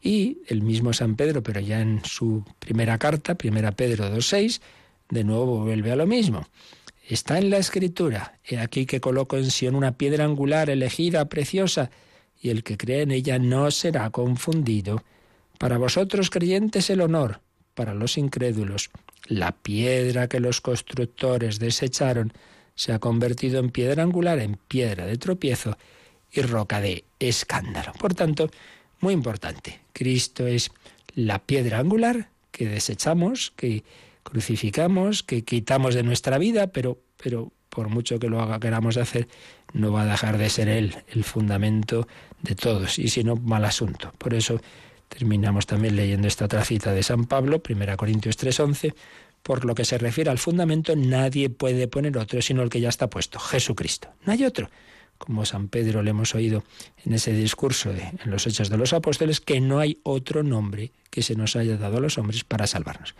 Y 0.00 0.38
el 0.46 0.62
mismo 0.62 0.92
San 0.92 1.16
Pedro, 1.16 1.42
pero 1.42 1.60
ya 1.60 1.80
en 1.80 2.04
su 2.04 2.44
primera 2.60 2.98
carta, 2.98 3.34
primera 3.34 3.72
Pedro 3.72 4.14
2.6, 4.14 4.60
de 5.08 5.24
nuevo 5.24 5.64
vuelve 5.64 5.90
a 5.90 5.96
lo 5.96 6.06
mismo. 6.06 6.46
Está 7.08 7.38
en 7.38 7.50
la 7.50 7.58
escritura, 7.58 8.38
he 8.44 8.58
aquí 8.58 8.86
que 8.86 9.00
coloco 9.00 9.36
en 9.36 9.50
Sion 9.50 9.74
una 9.74 9.96
piedra 9.96 10.24
angular, 10.24 10.70
elegida, 10.70 11.28
preciosa, 11.28 11.90
y 12.44 12.50
el 12.50 12.62
que 12.62 12.76
cree 12.76 13.00
en 13.00 13.10
ella 13.10 13.38
no 13.38 13.70
será 13.70 14.10
confundido. 14.10 15.02
Para 15.58 15.78
vosotros 15.78 16.28
creyentes 16.28 16.90
el 16.90 17.00
honor, 17.00 17.40
para 17.74 17.94
los 17.94 18.18
incrédulos 18.18 18.90
la 19.26 19.52
piedra 19.52 20.28
que 20.28 20.40
los 20.40 20.60
constructores 20.60 21.58
desecharon 21.58 22.34
se 22.74 22.92
ha 22.92 22.98
convertido 22.98 23.60
en 23.60 23.70
piedra 23.70 24.02
angular, 24.02 24.40
en 24.40 24.58
piedra 24.68 25.06
de 25.06 25.16
tropiezo 25.16 25.78
y 26.32 26.42
roca 26.42 26.82
de 26.82 27.04
escándalo. 27.18 27.94
Por 27.98 28.12
tanto, 28.12 28.50
muy 29.00 29.14
importante, 29.14 29.80
Cristo 29.94 30.46
es 30.46 30.70
la 31.14 31.38
piedra 31.38 31.78
angular 31.78 32.28
que 32.50 32.68
desechamos, 32.68 33.54
que 33.56 33.84
crucificamos, 34.22 35.22
que 35.22 35.44
quitamos 35.44 35.94
de 35.94 36.02
nuestra 36.02 36.36
vida, 36.36 36.66
pero, 36.66 36.98
pero 37.16 37.52
por 37.70 37.88
mucho 37.88 38.18
que 38.18 38.28
lo 38.28 38.42
haga, 38.42 38.60
queramos 38.60 38.98
hacer, 38.98 39.28
no 39.72 39.92
va 39.92 40.02
a 40.02 40.06
dejar 40.06 40.36
de 40.36 40.50
ser 40.50 40.68
Él 40.68 40.94
el 41.08 41.24
fundamento 41.24 42.06
de 42.44 42.54
todos, 42.54 42.98
y 42.98 43.08
si 43.08 43.24
no, 43.24 43.36
mal 43.36 43.64
asunto. 43.64 44.12
Por 44.18 44.34
eso 44.34 44.60
terminamos 45.08 45.66
también 45.66 45.96
leyendo 45.96 46.28
esta 46.28 46.44
otra 46.44 46.64
cita 46.64 46.92
de 46.92 47.02
San 47.02 47.24
Pablo, 47.24 47.62
1 47.66 47.96
Corintios 47.96 48.36
3:11, 48.36 48.94
por 49.42 49.64
lo 49.64 49.74
que 49.74 49.84
se 49.84 49.98
refiere 49.98 50.30
al 50.30 50.38
fundamento, 50.38 50.94
nadie 50.94 51.50
puede 51.50 51.88
poner 51.88 52.16
otro 52.18 52.40
sino 52.42 52.62
el 52.62 52.68
que 52.68 52.80
ya 52.80 52.90
está 52.90 53.08
puesto, 53.08 53.38
Jesucristo. 53.38 54.08
No 54.24 54.32
hay 54.32 54.44
otro. 54.44 54.70
Como 55.16 55.46
San 55.46 55.68
Pedro 55.68 56.02
le 56.02 56.10
hemos 56.10 56.34
oído 56.34 56.64
en 57.04 57.14
ese 57.14 57.32
discurso 57.32 57.90
en 57.92 58.30
los 58.30 58.46
Hechos 58.46 58.68
de 58.68 58.76
los 58.76 58.92
Apóstoles, 58.92 59.40
que 59.40 59.60
no 59.60 59.78
hay 59.78 59.98
otro 60.02 60.42
nombre 60.42 60.92
que 61.08 61.22
se 61.22 61.36
nos 61.36 61.56
haya 61.56 61.76
dado 61.76 61.98
a 61.98 62.00
los 62.00 62.18
hombres 62.18 62.42
para 62.44 62.66
salvarnos. 62.66 63.14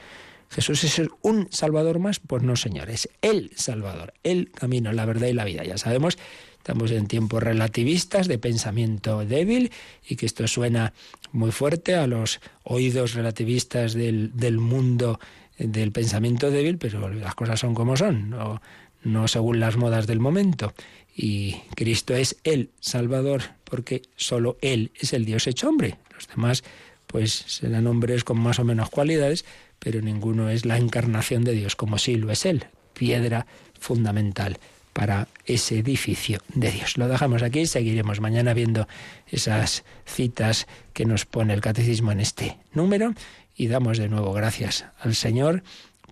¿Jesús 0.51 0.85
es 0.85 1.01
un 1.23 1.49
Salvador 1.51 1.99
más? 1.99 2.21
Pues 2.21 2.43
no, 2.43 2.57
Señor, 2.57 2.91
es 2.91 3.09
el 3.23 3.53
Salvador, 3.57 4.13
el 4.23 4.51
camino, 4.51 4.93
la 4.93 5.05
verdad 5.05 5.29
y 5.29 5.33
la 5.33 5.45
vida. 5.45 5.65
Ya 5.65 5.79
sabemos, 5.79 6.19
estamos 6.65 6.93
en 6.93 7.07
tiempos 7.07 7.43
relativistas 7.43 8.27
de 8.27 8.39
pensamiento 8.39 9.23
débil 9.27 9.71
y 10.09 10.17
que 10.17 10.25
esto 10.25 10.49
suena 10.49 10.95
muy 11.31 11.53
fuerte 11.53 11.95
a 11.95 12.07
los 12.07 12.41
oídos 12.63 13.13
relativistas 13.13 13.93
del, 13.93 14.35
del 14.35 14.57
mundo 14.57 15.21
del 15.59 15.93
pensamiento 15.93 16.51
débil, 16.51 16.79
pero 16.79 17.11
las 17.11 17.35
cosas 17.35 17.61
son 17.61 17.75
como 17.75 17.99
son, 17.99 18.31
no, 18.31 18.63
no 19.03 19.29
según 19.29 19.61
las 19.61 19.77
modas 19.77 20.07
del 20.07 20.21
momento. 20.21 20.73
Y 21.15 21.57
Cristo 21.77 22.15
es 22.17 22.39
el 22.45 22.71
Salvador, 22.81 23.43
porque 23.65 24.01
solo 24.17 24.57
Él 24.63 24.91
es 24.99 25.13
el 25.13 25.27
Dios 25.27 25.47
hecho 25.47 25.69
hombre. 25.69 25.99
Los 26.15 26.29
demás, 26.29 26.65
pues 27.07 27.45
serán 27.47 27.87
hombres 27.87 28.25
con 28.25 28.39
más 28.39 28.59
o 28.59 28.65
menos 28.65 28.89
cualidades, 28.89 29.45
pero 29.79 30.01
ninguno 30.01 30.49
es 30.49 30.65
la 30.65 30.79
encarnación 30.79 31.45
de 31.45 31.53
Dios, 31.53 31.77
como 31.77 31.99
sí 31.99 32.17
lo 32.17 32.33
es 32.33 32.47
Él, 32.47 32.65
piedra 32.95 33.47
fundamental 33.79 34.59
para 34.95 35.29
ese 35.45 35.79
edificio 35.79 36.39
de 36.55 36.71
Dios. 36.71 36.97
Lo 36.97 37.09
dejamos 37.09 37.43
aquí, 37.43 37.67
seguiremos 37.67 38.21
mañana 38.21 38.55
viendo 38.55 38.89
esas 39.27 39.85
citas 40.07 40.67
que 40.95 41.05
nos 41.05 41.27
pone 41.27 41.53
el 41.53 41.61
catecismo 41.61 42.13
en 42.13 42.21
este 42.21 42.57
número 42.73 43.13
y 43.55 43.67
damos 43.67 43.99
de 43.99 44.09
nuevo 44.09 44.33
gracias 44.33 44.87
al 45.01 45.15
Señor 45.15 45.63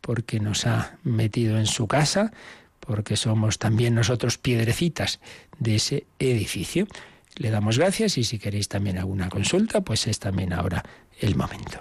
porque 0.02 0.40
nos 0.40 0.66
ha 0.66 0.98
metido 1.04 1.58
en 1.58 1.66
su 1.66 1.86
casa, 1.86 2.32
porque 2.80 3.16
somos 3.16 3.58
también 3.58 3.94
nosotros 3.94 4.36
piedrecitas 4.36 5.20
de 5.58 5.76
ese 5.76 6.04
edificio. 6.18 6.86
Le 7.36 7.50
damos 7.50 7.78
gracias 7.78 8.18
y 8.18 8.24
si 8.24 8.38
queréis 8.38 8.68
también 8.68 8.98
alguna 8.98 9.30
consulta, 9.30 9.80
pues 9.80 10.08
es 10.08 10.18
también 10.18 10.52
ahora 10.52 10.84
el 11.20 11.36
momento. 11.36 11.80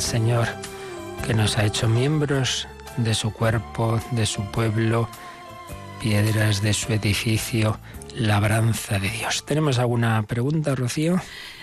Señor 0.00 0.48
que 1.26 1.34
nos 1.34 1.58
ha 1.58 1.64
hecho 1.64 1.88
miembros 1.88 2.66
de 2.96 3.14
su 3.14 3.32
cuerpo, 3.32 4.00
de 4.12 4.26
su 4.26 4.42
pueblo, 4.50 5.08
piedras 6.00 6.62
de 6.62 6.72
su 6.72 6.92
edificio, 6.92 7.78
labranza 8.14 8.98
de 8.98 9.10
Dios. 9.10 9.44
¿Tenemos 9.44 9.78
alguna 9.78 10.22
pregunta, 10.24 10.74
Rocío? 10.74 11.20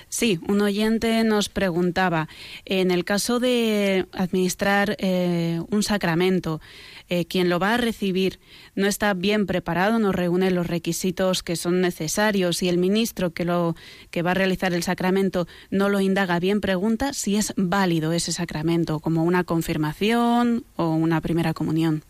Sí, 0.10 0.40
un 0.48 0.62
oyente 0.62 1.24
nos 1.26 1.50
preguntaba, 1.50 2.30
en 2.64 2.92
el 2.92 3.04
caso 3.04 3.40
de 3.40 4.06
administrar 4.14 4.96
eh, 5.00 5.60
un 5.70 5.84
sacramento, 5.84 6.62
eh, 7.10 7.26
quien 7.26 7.50
lo 7.50 7.60
va 7.60 7.74
a 7.74 7.78
recibir 7.78 8.40
no 8.76 8.88
está 8.88 9.14
bien 9.14 9.46
preparado, 9.46 10.00
no 10.00 10.12
reúne 10.12 10.52
los 10.52 10.68
requisitos 10.68 11.44
que 11.44 11.56
son 11.56 11.82
necesarios 11.82 12.62
y 12.64 12.70
el 12.70 12.78
ministro 12.78 13.32
que, 13.32 13.46
lo, 13.46 13.76
que 14.12 14.22
va 14.22 14.32
a 14.32 14.36
realizar 14.36 14.74
el 14.74 14.84
sacramento 14.84 15.48
no 15.70 15.90
lo 15.90 16.02
indaga 16.02 16.40
bien, 16.40 16.62
pregunta 16.62 17.14
si 17.14 17.36
es 17.36 17.54
válido 17.58 18.14
ese 18.14 18.32
sacramento, 18.32 19.00
como 19.00 19.24
una 19.24 19.44
confirmación 19.44 20.64
o 20.76 20.94
una 20.94 21.22
primera 21.22 21.54
comunión 21.54 22.04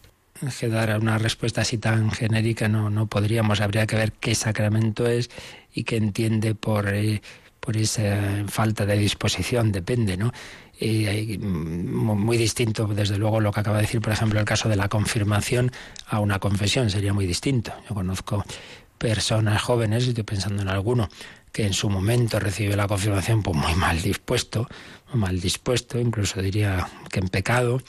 que 0.59 0.67
dar 0.69 0.99
una 0.99 1.17
respuesta 1.17 1.61
así 1.61 1.77
tan 1.77 2.11
genérica 2.11 2.67
no, 2.67 2.89
no 2.89 3.07
podríamos. 3.07 3.59
Habría 3.61 3.87
que 3.87 3.95
ver 3.95 4.11
qué 4.11 4.35
sacramento 4.35 5.07
es 5.07 5.29
y 5.73 5.83
qué 5.83 5.97
entiende 5.97 6.53
por, 6.53 6.93
eh, 6.93 7.21
por 7.67 7.75
esa 7.75 8.45
falta 8.47 8.85
de 8.85 8.97
disposición, 8.97 9.73
depende, 9.73 10.15
¿no? 10.15 10.31
y 10.79 11.37
mm, 11.37 12.15
muy 12.15 12.37
distinto, 12.37 12.87
desde 12.87 13.17
luego, 13.17 13.41
lo 13.41 13.51
que 13.51 13.59
acaba 13.59 13.75
de 13.75 13.81
decir, 13.81 13.99
por 13.99 14.13
ejemplo, 14.13 14.39
el 14.39 14.45
caso 14.45 14.69
de 14.69 14.77
la 14.77 14.87
confirmación 14.87 15.73
a 16.05 16.21
una 16.21 16.39
confesión 16.39 16.89
sería 16.89 17.11
muy 17.11 17.25
distinto. 17.25 17.73
Yo 17.89 17.93
conozco 17.93 18.45
personas 18.97 19.61
jóvenes, 19.61 20.07
estoy 20.07 20.23
pensando 20.23 20.61
en 20.61 20.69
alguno, 20.69 21.09
que 21.51 21.65
en 21.65 21.73
su 21.73 21.89
momento 21.89 22.39
recibe 22.39 22.77
la 22.77 22.87
confirmación 22.87 23.43
pues 23.43 23.57
muy 23.57 23.75
mal 23.75 24.01
dispuesto, 24.01 24.69
mal 25.13 25.41
dispuesto, 25.41 25.99
incluso 25.99 26.41
diría 26.41 26.87
que 27.11 27.19
en 27.19 27.27
pecado, 27.27 27.81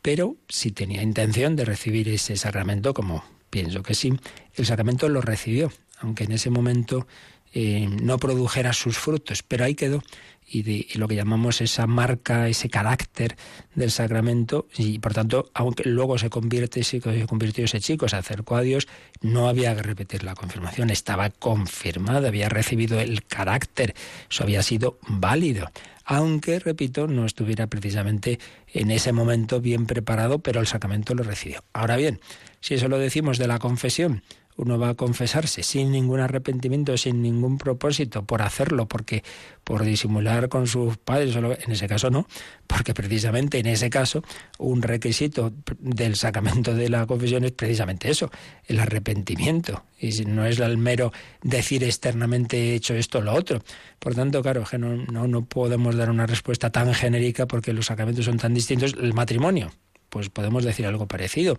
pero 0.00 0.36
si 0.48 0.70
tenía 0.70 1.02
intención 1.02 1.56
de 1.56 1.64
recibir 1.64 2.08
ese 2.08 2.36
sacramento, 2.36 2.94
como 2.94 3.24
pienso 3.50 3.82
que 3.82 3.96
sí, 3.96 4.16
el 4.54 4.64
sacramento 4.64 5.08
lo 5.08 5.22
recibió, 5.22 5.72
aunque 5.98 6.22
en 6.22 6.30
ese 6.30 6.50
momento 6.50 7.08
eh, 7.56 7.88
no 8.02 8.18
produjera 8.18 8.72
sus 8.72 8.98
frutos, 8.98 9.44
pero 9.44 9.64
ahí 9.64 9.76
quedó 9.76 10.02
y, 10.46 10.62
de, 10.62 10.88
lo 10.96 11.06
que 11.08 11.14
llamamos 11.14 11.60
esa 11.60 11.86
marca, 11.86 12.48
ese 12.48 12.68
carácter 12.68 13.36
del 13.74 13.90
sacramento, 13.90 14.66
y 14.76 14.98
por 14.98 15.14
tanto, 15.14 15.50
aunque 15.54 15.88
luego 15.88 16.18
se 16.18 16.30
convierte, 16.30 16.82
se 16.82 17.00
convirtió 17.00 17.64
ese 17.64 17.80
chico, 17.80 18.08
se 18.08 18.16
acercó 18.16 18.56
a 18.56 18.62
Dios, 18.62 18.88
no 19.22 19.48
había 19.48 19.74
que 19.76 19.82
repetir 19.82 20.24
la 20.24 20.34
confirmación, 20.34 20.90
estaba 20.90 21.30
confirmada, 21.30 22.28
había 22.28 22.48
recibido 22.48 23.00
el 23.00 23.24
carácter, 23.24 23.94
eso 24.28 24.42
había 24.42 24.62
sido 24.62 24.98
válido 25.08 25.70
aunque, 26.04 26.58
repito, 26.58 27.06
no 27.06 27.24
estuviera 27.24 27.66
precisamente 27.66 28.38
en 28.72 28.90
ese 28.90 29.12
momento 29.12 29.60
bien 29.60 29.86
preparado, 29.86 30.40
pero 30.40 30.60
el 30.60 30.66
sacramento 30.66 31.14
lo 31.14 31.22
recibió. 31.22 31.64
Ahora 31.72 31.96
bien, 31.96 32.20
si 32.60 32.74
eso 32.74 32.88
lo 32.88 32.98
decimos 32.98 33.38
de 33.38 33.46
la 33.46 33.58
confesión, 33.58 34.22
uno 34.56 34.78
va 34.78 34.90
a 34.90 34.94
confesarse 34.94 35.62
sin 35.62 35.90
ningún 35.90 36.20
arrepentimiento, 36.20 36.96
sin 36.96 37.22
ningún 37.22 37.58
propósito, 37.58 38.24
por 38.24 38.42
hacerlo, 38.42 38.86
porque 38.86 39.24
por 39.64 39.84
disimular 39.84 40.48
con 40.48 40.66
sus 40.66 40.96
padres, 40.96 41.34
en 41.36 41.72
ese 41.72 41.88
caso 41.88 42.10
no, 42.10 42.26
porque 42.66 42.94
precisamente 42.94 43.58
en 43.58 43.66
ese 43.66 43.90
caso 43.90 44.22
un 44.58 44.82
requisito 44.82 45.52
del 45.78 46.16
sacramento 46.16 46.74
de 46.74 46.88
la 46.88 47.06
confesión 47.06 47.44
es 47.44 47.52
precisamente 47.52 48.10
eso, 48.10 48.30
el 48.66 48.78
arrepentimiento, 48.78 49.84
y 49.98 50.10
no 50.24 50.46
es 50.46 50.58
el 50.60 50.78
mero 50.78 51.12
decir 51.42 51.82
externamente 51.82 52.56
he 52.58 52.74
hecho 52.74 52.94
esto 52.94 53.18
o 53.18 53.22
lo 53.22 53.34
otro. 53.34 53.62
Por 53.98 54.14
tanto, 54.14 54.42
claro, 54.42 54.64
que 54.64 54.78
no, 54.78 54.96
no, 54.96 55.26
no 55.26 55.44
podemos 55.44 55.96
dar 55.96 56.10
una 56.10 56.26
respuesta 56.26 56.70
tan 56.70 56.92
genérica 56.94 57.46
porque 57.46 57.72
los 57.72 57.86
sacramentos 57.86 58.24
son 58.24 58.38
tan 58.38 58.54
distintos. 58.54 58.94
El 59.00 59.14
matrimonio, 59.14 59.72
pues 60.14 60.28
podemos 60.28 60.62
decir 60.62 60.86
algo 60.86 61.08
parecido. 61.08 61.58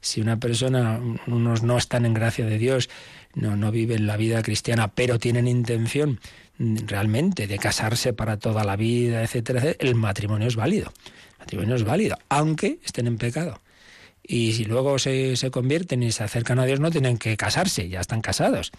Si 0.00 0.20
una 0.20 0.38
persona, 0.38 1.00
unos 1.26 1.64
no 1.64 1.76
están 1.76 2.06
en 2.06 2.14
gracia 2.14 2.46
de 2.46 2.56
Dios, 2.56 2.88
no, 3.34 3.56
no 3.56 3.72
viven 3.72 4.06
la 4.06 4.16
vida 4.16 4.44
cristiana, 4.44 4.92
pero 4.94 5.18
tienen 5.18 5.48
intención 5.48 6.20
realmente 6.56 7.48
de 7.48 7.58
casarse 7.58 8.12
para 8.12 8.36
toda 8.36 8.62
la 8.62 8.76
vida, 8.76 9.24
etcétera, 9.24 9.74
el 9.80 9.96
matrimonio 9.96 10.46
es 10.46 10.54
válido. 10.54 10.92
El 11.32 11.38
matrimonio 11.40 11.74
es 11.74 11.82
válido, 11.82 12.16
aunque 12.28 12.78
estén 12.84 13.08
en 13.08 13.18
pecado. 13.18 13.60
Y 14.22 14.52
si 14.52 14.66
luego 14.66 15.00
se, 15.00 15.34
se 15.34 15.50
convierten 15.50 16.04
y 16.04 16.12
se 16.12 16.22
acercan 16.22 16.60
a 16.60 16.64
Dios, 16.64 16.78
no 16.78 16.92
tienen 16.92 17.18
que 17.18 17.36
casarse, 17.36 17.88
ya 17.88 18.00
están 18.00 18.20
casados. 18.20 18.70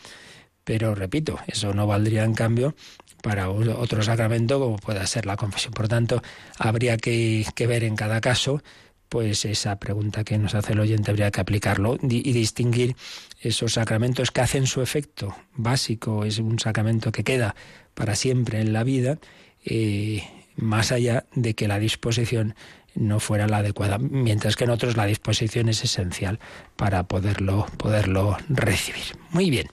Pero 0.64 0.96
repito, 0.96 1.38
eso 1.48 1.74
no 1.74 1.86
valdría 1.86 2.24
en 2.24 2.34
cambio 2.34 2.76
para 3.22 3.50
otro 3.50 4.04
sacramento 4.04 4.58
como 4.58 4.78
pueda 4.78 5.06
ser 5.06 5.26
la 5.26 5.36
confesión. 5.36 5.74
Por 5.74 5.90
tanto, 5.90 6.24
habría 6.58 6.96
que 6.96 7.68
ver 7.68 7.84
en 7.84 7.98
cada 7.98 8.22
caso 8.22 8.62
pues 9.10 9.46
esa 9.46 9.78
pregunta 9.80 10.24
que 10.24 10.38
nos 10.38 10.56
hace 10.56 10.74
el 10.74 10.80
oyente 10.80 11.12
habría 11.12 11.32
que 11.32 11.42
aplicarlo 11.42 11.98
y 12.02 12.32
distinguir 12.32 12.96
esos 13.42 13.74
sacramentos 13.74 14.32
que 14.32 14.42
hacen 14.42 14.68
su 14.68 14.82
efecto 14.82 15.36
básico, 15.54 16.26
es 16.26 16.40
un 16.40 16.60
sacramento 16.60 17.12
que 17.12 17.24
queda 17.24 17.56
para 17.94 18.16
siempre 18.16 18.60
en 18.60 18.74
la 18.74 18.84
vida, 18.84 19.20
eh, 19.66 20.24
más 20.56 20.92
allá 20.92 21.26
de 21.34 21.54
que 21.54 21.68
la 21.68 21.80
disposición 21.80 22.56
no 22.96 23.20
fuera 23.20 23.48
la 23.48 23.58
adecuada, 23.58 23.98
mientras 24.00 24.56
que 24.56 24.64
en 24.64 24.72
otros 24.72 24.98
la 24.98 25.06
disposición 25.06 25.70
es 25.70 25.84
esencial 25.84 26.40
para 26.76 27.04
poderlo, 27.04 27.68
poderlo 27.78 28.38
recibir. 28.50 29.04
Muy 29.30 29.50
bien, 29.50 29.68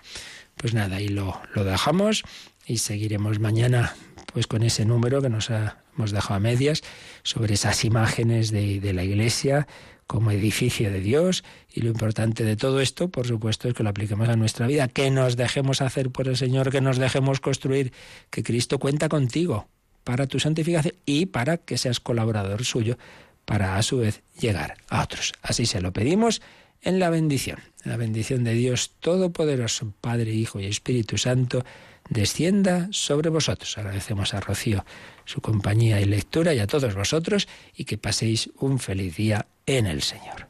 pues 0.56 0.74
nada, 0.74 0.96
ahí 0.96 1.08
lo, 1.08 1.40
lo 1.54 1.64
dejamos 1.64 2.22
y 2.66 2.78
seguiremos 2.78 3.40
mañana 3.40 3.94
pues 4.34 4.46
con 4.46 4.62
ese 4.62 4.84
número 4.84 5.22
que 5.22 5.30
nos 5.30 5.48
hemos 5.48 6.10
dejado 6.10 6.34
a 6.34 6.40
medias 6.40 6.82
sobre 7.22 7.54
esas 7.54 7.84
imágenes 7.84 8.50
de, 8.50 8.80
de 8.80 8.92
la 8.92 9.04
Iglesia 9.04 9.66
como 10.06 10.32
edificio 10.32 10.90
de 10.90 11.00
Dios 11.00 11.44
y 11.72 11.80
lo 11.80 11.88
importante 11.88 12.44
de 12.44 12.56
todo 12.56 12.80
esto, 12.80 13.08
por 13.08 13.26
supuesto, 13.26 13.68
es 13.68 13.74
que 13.74 13.82
lo 13.82 13.88
apliquemos 13.88 14.28
a 14.28 14.36
nuestra 14.36 14.66
vida, 14.66 14.88
que 14.88 15.10
nos 15.10 15.36
dejemos 15.36 15.80
hacer 15.80 16.10
por 16.10 16.28
el 16.28 16.36
Señor, 16.36 16.70
que 16.70 16.80
nos 16.80 16.98
dejemos 16.98 17.40
construir, 17.40 17.92
que 18.28 18.42
Cristo 18.42 18.78
cuenta 18.78 19.08
contigo 19.08 19.68
para 20.02 20.26
tu 20.26 20.40
santificación 20.40 20.94
y 21.06 21.26
para 21.26 21.56
que 21.56 21.78
seas 21.78 22.00
colaborador 22.00 22.64
suyo 22.64 22.98
para 23.44 23.76
a 23.76 23.82
su 23.82 23.98
vez 23.98 24.22
llegar 24.38 24.76
a 24.88 25.02
otros. 25.02 25.32
Así 25.42 25.64
se 25.64 25.80
lo 25.80 25.92
pedimos 25.92 26.42
en 26.82 26.98
la 26.98 27.08
bendición, 27.08 27.60
en 27.84 27.92
la 27.92 27.96
bendición 27.96 28.44
de 28.44 28.54
Dios 28.54 28.90
Todopoderoso, 29.00 29.92
Padre, 30.00 30.32
Hijo 30.32 30.60
y 30.60 30.66
Espíritu 30.66 31.18
Santo, 31.18 31.64
descienda 32.08 32.88
sobre 32.90 33.30
vosotros. 33.30 33.76
Agradecemos 33.78 34.34
a 34.34 34.40
Rocío 34.40 34.84
su 35.24 35.40
compañía 35.40 36.00
y 36.00 36.04
lectura 36.04 36.54
y 36.54 36.58
a 36.58 36.66
todos 36.66 36.94
vosotros 36.94 37.48
y 37.74 37.84
que 37.84 37.98
paséis 37.98 38.50
un 38.58 38.78
feliz 38.78 39.16
día 39.16 39.46
en 39.66 39.86
el 39.86 40.02
Señor. 40.02 40.48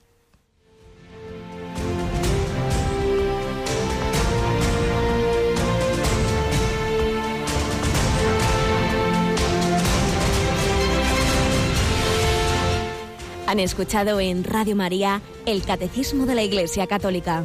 Han 13.47 13.61
escuchado 13.61 14.19
en 14.19 14.43
Radio 14.43 14.75
María 14.75 15.23
el 15.47 15.63
Catecismo 15.63 16.27
de 16.27 16.35
la 16.35 16.43
Iglesia 16.43 16.89
Católica 16.89 17.45